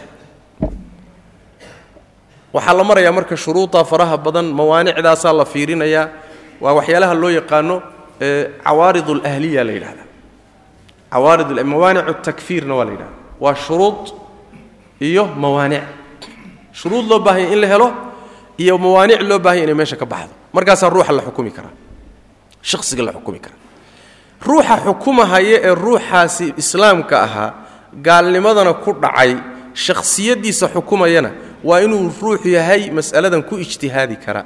Waxaa 2.52 2.74
la 2.74 2.84
marayaa 2.84 3.12
marka 3.12 3.36
shuruuda 3.36 3.84
faraha 3.84 4.16
badan 4.16 4.46
mawaanicdaasaa 4.58 5.32
la 5.32 5.44
fiirinayaa. 5.44 6.08
Waa 6.60 6.72
waxyaalaha 6.78 7.14
loo 7.14 7.30
yaqaano 7.30 7.82
cawaarid 8.64 9.08
alahliya 9.10 9.64
la 9.64 9.72
yidhahda 9.72 10.04
cawaarid 11.12 11.48
mawaanicu 11.72 12.14
takfiirna 12.22 12.74
waa 12.74 12.84
la 12.84 12.92
yidhahda 12.92 13.14
waa 13.40 13.54
shuruud 13.54 14.02
iyo 15.00 15.24
mawaanic 15.26 15.82
shuruud 16.72 17.06
loo 17.10 17.18
baahanya 17.18 17.52
in 17.54 17.60
la 17.60 17.66
helo 17.66 17.88
iyo 18.58 18.78
mawaanic 18.78 19.20
loo 19.22 19.38
baahanya 19.38 19.64
inay 19.64 19.74
meesha 19.74 19.96
ka 19.96 20.06
baxdo 20.06 20.34
markaasaa 20.52 20.90
ruuxa 20.90 21.12
la 21.12 21.22
xukumi 21.22 21.50
karaa 21.50 21.74
shaqsiga 22.62 23.02
la 23.02 23.12
xukumi 23.12 23.38
karaa 23.44 23.58
ruuxa 24.46 24.74
xukumahaya 24.84 25.56
ee 25.68 25.74
ruuxaasi 25.74 26.54
islaamka 26.62 27.16
ahaa 27.22 27.50
gaalnimadana 28.06 28.72
ku 28.74 28.92
dhacay 28.92 29.36
shakhsiyaddiisa 29.74 30.68
xukumayana 30.74 31.30
waa 31.64 31.80
inuu 31.86 32.10
ruux 32.22 32.42
yahay 32.56 32.90
mas'aladan 32.90 33.42
ku 33.48 33.54
ijtihaadi 33.64 34.16
kara 34.24 34.42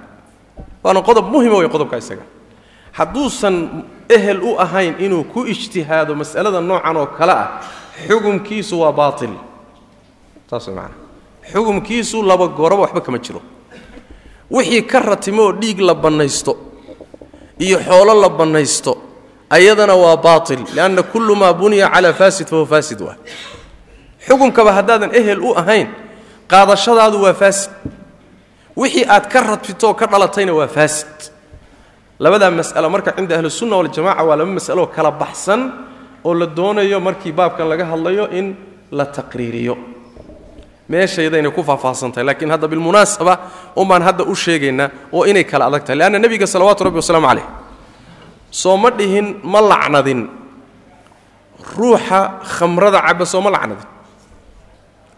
waana 0.85 1.01
qodob 1.09 1.27
muhima 1.33 1.57
wey 1.61 1.69
qodobka 1.75 1.97
isaga 2.03 2.23
hadduusan 2.93 3.85
ehel 4.09 4.41
u 4.43 4.57
ahayn 4.61 4.95
inuu 5.01 5.25
ku 5.25 5.45
ijtihaado 5.47 6.15
mas'alada 6.15 6.61
noocan 6.61 6.97
oo 6.97 7.07
kale 7.07 7.33
ah 7.33 7.49
xukumkiisu 8.09 8.81
waa 8.81 8.93
baatil. 8.93 9.33
Saas 10.51 10.67
way 10.69 10.75
macana 10.77 10.95
xukumkiisu 11.53 12.23
laba 12.23 12.47
gooraba 12.49 12.83
waxba 12.83 13.01
kama 13.01 13.19
jiro. 13.19 13.41
Wixii 14.51 14.83
ka 14.87 15.01
ratimo 15.01 15.43
oo 15.43 15.53
dhiig 15.53 15.81
la 15.81 15.95
bannaysto 15.95 16.53
iyo 17.59 17.79
xoolo 17.81 18.15
la 18.21 18.29
bannaysto 18.29 18.93
ayadana 19.51 19.95
waa 19.95 20.17
baatil 20.17 20.61
lianna 20.75 21.03
kullu 21.03 21.35
maa 21.37 21.53
buniya 21.53 21.89
calaa 21.89 22.13
faasid 22.13 22.47
fahuwa 22.49 22.67
faasid 22.67 23.01
waa. 23.01 23.17
Xukumkaba 24.27 24.73
haddaadan 24.73 25.11
ehel 25.15 25.41
u 25.41 25.55
ahayn 25.57 25.89
qaadashadaadu 26.49 27.23
waa 27.25 27.35
faasid. 27.35 27.71
Wixii 28.77 29.05
aad 29.09 29.27
ka 29.33 29.41
radfitoo 29.41 29.95
ka 29.95 30.07
dhalatayna 30.07 30.53
waa 30.53 30.69
faasid 30.69 31.33
labadaa 32.25 32.51
mas'alo 32.61 32.89
marka 32.95 33.11
cinda 33.17 33.35
ahlisunna 33.39 33.75
waljamaca 33.81 34.23
waa 34.29 34.37
laba 34.41 34.53
mas'aloo 34.59 34.87
kala 34.97 35.11
baxsan 35.23 35.61
oo 36.27 36.33
la 36.41 36.47
doonayo 36.59 36.99
markii 37.09 37.33
baabkan 37.39 37.67
laga 37.73 37.85
hadlayo 37.93 38.25
in 38.39 38.47
la 38.99 39.05
taqriiriyo. 39.17 39.75
Meeshaydaynay 40.93 41.51
ku 41.57 41.63
faahfaahsantahay 41.69 42.25
laakiin 42.29 42.51
hadda 42.55 42.67
bilmunaasaba 42.73 43.35
unbaan 43.81 44.03
hadda 44.07 44.23
u 44.25 44.35
sheegaynaa 44.45 44.89
oo 45.17 45.23
inay 45.31 45.45
kala 45.51 45.65
adag 45.69 45.83
tahay 45.87 45.99
leanna 46.01 46.19
nebiga 46.25 46.47
salawaatu 46.55 46.85
rabbi 46.87 46.99
wasalaamu 47.03 47.27
calayh. 47.31 47.47
Soo 48.51 48.77
ma 48.83 48.91
dhihin 48.99 49.27
ma 49.53 49.61
lacnadin. 49.71 50.21
Ruuxa 51.79 52.21
khamrada 52.55 53.01
caba 53.07 53.25
soo 53.33 53.41
ma 53.41 53.51
lacnadin. 53.55 53.87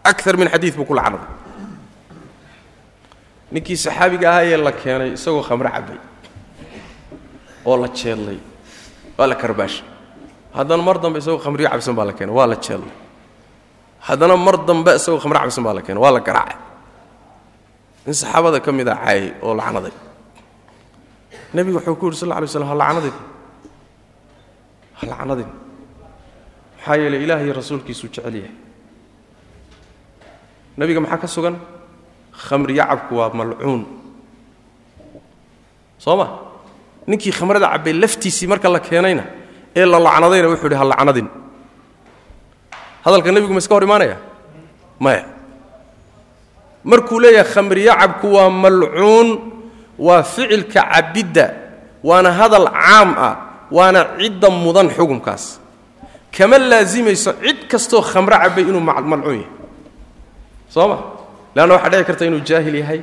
Akar 0.09 0.37
min 0.39 0.47
xadiid 0.53 0.73
buu 0.77 0.85
ku 0.89 0.93
lacnaday 0.99 1.27
ninkii 3.51 3.77
saxaabiga 3.85 4.27
ahaa 4.31 4.43
ee 4.51 4.57
la 4.57 4.71
keenay 4.81 5.09
isagoo 5.17 5.43
khamro 5.47 5.69
cabay 5.75 5.97
oo 7.65 7.75
la 7.81 7.87
jeedlay 7.99 8.39
waa 9.17 9.27
la 9.27 9.35
karbaashay 9.35 9.85
haddana 10.55 10.83
mar 10.87 10.97
dambe 11.03 11.17
isagoo 11.19 11.39
khamriyo 11.43 11.69
cabsan 11.73 11.95
baa 11.97 12.05
la 12.09 12.13
keenay 12.13 12.35
waa 12.35 12.47
la 12.51 12.55
jeedlay 12.65 12.93
haddana 14.07 14.35
mar 14.37 14.55
dambe 14.67 14.91
isagoo 14.99 15.19
khamro 15.23 15.39
cabsan 15.39 15.63
baa 15.65 15.73
la 15.73 15.81
keenay 15.81 16.01
waa 16.03 16.11
la 16.13 16.19
garaacay. 16.19 16.57
In 18.05 18.13
saxaabada 18.13 18.59
ka 18.61 18.71
mid 18.71 18.87
a 18.87 18.95
caayay 18.95 19.33
oo 19.41 19.53
lacnaday. 19.57 19.91
Nebigu 21.53 21.77
wuxuu 21.81 21.95
ku 21.99 22.05
yidhi 22.07 22.17
sal 22.21 22.29
lla 22.29 22.47
slam 22.47 22.67
ha 22.69 22.75
ha 24.95 25.03
lacnadin 25.09 25.49
maxaa 26.77 26.95
yeelay 27.01 27.23
ilaah 27.25 27.41
rasuulkiisuu 27.59 28.09
jecel 28.13 28.35
yahay. 28.35 28.53
Nebiga 30.77 30.99
maxaa 31.01 31.17
ka 31.17 31.27
sugan? 31.27 31.55
Khamri 32.31 32.77
yacabku 32.77 33.15
waa 33.17 33.33
malcuun. 33.33 33.81
Soo 35.97 36.15
ma 36.15 36.44
ninkii 37.07 37.31
khamrada 37.37 37.67
cabbay 37.73 37.93
laftiisii 37.93 38.47
marka 38.47 38.69
la 38.69 38.79
keenayna 38.79 39.23
ee 39.75 39.85
la 39.85 39.99
lacnadayna 39.99 40.47
wuxuu 40.51 40.67
yidhi 40.67 40.75
ha 40.81 40.85
lacnadin. 40.91 41.27
Hadalka 43.05 43.31
nebigu 43.31 43.53
ma 43.53 43.59
iska 43.59 43.75
hor 43.75 43.83
imaanaya? 43.83 44.17
Maya 44.99 45.23
markuu 46.83 47.19
leeyahay 47.19 47.51
khamri 47.53 47.85
yacabku 47.85 48.27
waa 48.35 48.49
malcuun 48.49 49.27
waa 49.99 50.23
ficilka 50.23 50.81
cabbidda 50.93 51.45
waana 52.03 52.31
hadal 52.39 52.67
caam 52.69 53.09
ah 53.17 53.33
waana 53.71 54.01
cidda 54.19 54.49
mudan 54.49 54.89
xukumkaas. 54.89 55.59
Kama 56.35 56.57
laasimayso 56.57 57.31
cid 57.43 57.59
kastoo 57.71 58.01
khamro 58.01 58.37
cabbay 58.43 58.63
inuu 58.69 58.81
malcuun 58.81 59.37
yahay. 59.41 59.47
Soo 60.69 60.87
ma? 60.87 60.97
Leanna 61.55 61.73
waxaa 61.75 61.89
dhici 61.91 62.05
karta 62.09 62.23
inuu 62.25 62.41
jaahil 62.49 62.75
yahay 62.81 63.01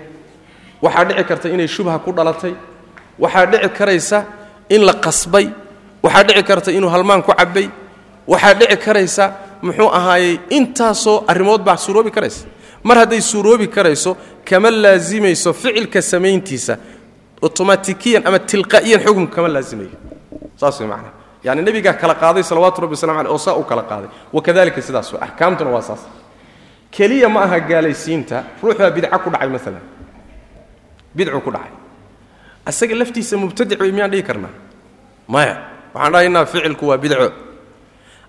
waxaa 0.83 1.05
dhici 1.09 1.25
karta 1.25 1.47
inay 1.55 1.69
shubha 1.69 1.99
ku 2.05 2.11
dhalatay 2.13 2.55
waxaa 3.23 3.47
dhici 3.53 3.69
karaysa 3.79 4.19
in 4.75 4.83
la 4.89 4.95
qasbay 5.05 5.47
waxaa 6.05 6.25
dhici 6.29 6.43
karta 6.49 6.71
inuu 6.79 6.91
halmaan 6.95 7.23
ku 7.27 7.33
cabbay 7.41 7.67
waxaa 8.33 8.55
dhici 8.61 8.77
karaysa 8.87 9.25
muxuu 9.63 9.91
ahaayey 9.99 10.35
intaasoo 10.59 11.17
arrimood 11.31 11.63
baa 11.67 11.77
suuroobi 11.85 12.11
karaysa. 12.17 12.45
Mar 12.85 12.97
hadday 12.99 13.21
suuroobi 13.21 13.67
karayso 13.77 14.17
kama 14.49 14.71
laasimayso 14.71 15.53
ficilka 15.55 16.03
samayntiisa 16.03 16.75
otomatikiyan 17.47 18.23
ama 18.27 18.39
tilqaa'iyan 18.51 19.01
xukun 19.07 19.27
kama 19.35 19.49
laasimayo. 19.55 19.95
Saas 20.61 20.81
way 20.81 20.89
macnaha 20.89 21.13
yani 21.47 21.63
nebigaa 21.63 21.95
kala 21.95 22.15
qaaday 22.23 22.43
salawaatu 22.43 22.81
rabbi 22.83 22.95
wasalam 22.99 23.19
aleh 23.23 23.31
oo 23.31 23.39
saa 23.39 23.55
u 23.55 23.63
kala 23.71 23.83
qaaday. 23.91 24.11
Wakadalika 24.33 24.83
sidaas 24.83 25.13
way 25.13 25.21
axkaamtuna 25.27 25.71
waa 25.71 25.83
saas. 25.83 26.03
Keliya 26.91 27.29
ma 27.29 27.41
aha 27.47 27.59
gaalaysiinta 27.61 28.37
ruux 28.63 28.75
baa 28.79 28.91
bidca 28.91 29.19
ku 29.19 29.31
dhacay 29.31 29.49
maalan 29.49 29.83
bidcu 31.15 31.41
ku 31.41 31.51
dhacay 31.55 31.73
asaga 32.67 32.95
laftiisa 32.95 33.37
mubtadic 33.37 33.81
wey 33.81 33.93
miyaan 33.93 34.11
dhihi 34.11 34.23
karnaa? 34.23 34.51
Maya 35.29 35.55
waxaan 35.95 36.13
dhahaynaa 36.13 36.47
ficilku 36.47 36.87
waa 36.89 36.99
bidco. 36.99 37.33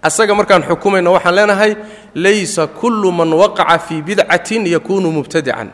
Asaga 0.02 0.36
markaan 0.36 0.64
xukumayno 0.64 1.14
waxaan 1.14 1.36
leenahay 1.36 1.76
laysa 2.16 2.68
kullu 2.68 3.12
man 3.12 3.34
waqaca 3.34 3.80
fii 3.80 4.02
bidcatin 4.02 4.68
yakunu 4.68 5.12
mubtadican. 5.12 5.70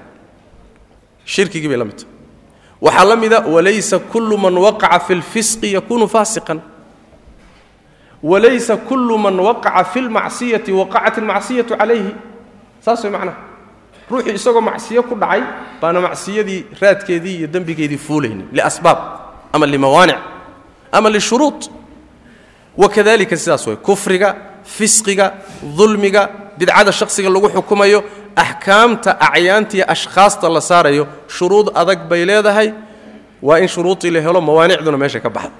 Shirkigii 1.26 1.68
bay 1.68 1.78
la 1.78 1.86
mid 1.86 2.00
waxaa 2.82 3.06
la 3.06 3.16
mida 3.16 3.40
walaysa 3.42 4.00
kullu 4.00 4.38
man 4.38 4.56
waqaca 4.58 5.00
fi 5.00 5.16
lfisqi 5.16 5.74
yakunu 5.74 6.08
faasiqan. 6.08 6.60
Walaysa 8.24 8.78
kullu 8.78 9.18
man 9.18 9.40
waqaca 9.40 9.84
fi 9.86 10.02
lmacsiyati 10.02 10.72
waqacat 10.72 11.18
almacsiyatu 11.18 11.78
calayhi. 11.78 12.14
Saas 12.82 13.04
way 13.04 13.12
macnaha 13.12 13.49
ruuxii 14.12 14.34
isagoo 14.40 14.62
macsiyo 14.62 15.04
ku 15.04 15.16
dhacay 15.16 15.42
baana 15.82 16.02
macsiyadii 16.02 16.66
raadkeedii 16.82 17.36
iyo 17.40 17.48
dembigeedii 17.48 17.98
fuulaynin 17.98 18.48
liasbaab 18.52 19.00
ama 19.54 19.66
limawaanic 19.66 20.18
ama 20.92 21.10
lishuruud 21.10 21.60
wakadalika 22.78 23.38
sidaas 23.38 23.68
way 23.68 23.76
kufriga 23.76 24.36
fisqiga 24.64 25.34
dulmiga 25.78 26.30
bidcada 26.58 26.92
shakhsiga 26.92 27.30
lagu 27.30 27.50
xukumayo 27.50 28.04
axkaamta 28.36 29.12
acyaantiiyo 29.22 29.86
ashkhaasta 29.94 30.50
la 30.50 30.62
saarayo 30.62 31.08
shuruud 31.28 31.68
adag 31.76 32.00
bay 32.10 32.26
leedahay. 32.26 32.74
Waa 33.42 33.58
in 33.60 33.68
shuruudii 33.68 34.12
la 34.12 34.22
helo 34.22 34.42
mawaanicduna 34.42 34.98
meesha 34.98 35.20
ka 35.20 35.30
baxda 35.30 35.52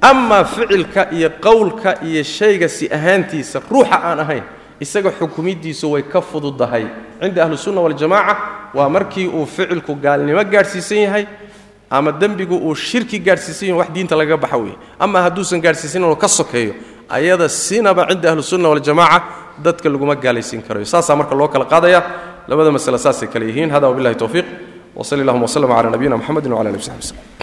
amaa 0.00 0.44
ficilka 0.44 1.10
iyo 1.12 1.30
qowlka 1.30 2.02
iyo 2.04 2.22
shayga 2.22 2.68
si 2.68 2.88
ahaantiisa 2.96 3.62
ruuxa 3.70 3.96
aan 4.04 4.20
ahayn 4.20 4.42
isaga 4.84 5.10
xukumidiisu 5.18 5.86
way 5.92 6.02
ka 6.02 6.20
fududahay. 6.20 6.86
Cinda 7.20 7.44
ahlisunna 7.44 7.80
waljamaaca 7.80 8.36
waa 8.74 8.88
markii 8.88 9.26
uu 9.28 9.46
ficilku 9.46 9.94
gaalnimo 10.04 10.44
gaadhsiisan 10.44 10.98
yahay 11.06 11.24
ama 11.90 12.12
dembigu 12.12 12.56
uu 12.56 12.74
shirki 12.74 13.18
gaadhsiisan 13.18 13.68
yahay 13.68 13.78
wax 13.80 13.88
diinta 13.94 14.16
lagaga 14.16 14.36
baxa 14.44 14.56
weeye. 14.56 14.76
Ama 14.98 15.22
hadduusan 15.22 15.60
gaadhsiisan 15.64 16.02
inuu 16.02 16.16
ka 16.16 16.28
sokeeyo 16.28 16.74
ayada 17.08 17.48
sinaba 17.48 18.06
cinda 18.10 18.32
ahlisunna 18.32 18.68
waljamaaca 18.68 19.22
dadka 19.64 19.88
laguma 19.88 20.14
gaalaysiin 20.14 20.62
karayo. 20.66 20.84
Saasaa 20.84 21.16
marka 21.16 21.34
loo 21.34 21.48
kala 21.48 21.64
qaadaya. 21.64 22.02
Labada 22.48 22.70
masale 22.70 22.98
saasay 22.98 23.28
kale 23.28 23.46
yihiin. 23.46 23.70
Hada 23.70 23.86
wabillahi 23.88 24.16
towfiiq 24.16 24.46
wsali 24.96 25.22
allahuma 25.22 25.46
wslm 25.46 25.68
cala 25.68 25.90
nabiyina 25.90 26.16
mxamedi 26.16 26.48
wcala 26.48 26.68
ali 26.70 26.78
w 26.78 26.82
saxbi 26.82 27.00
wslm 27.00 27.42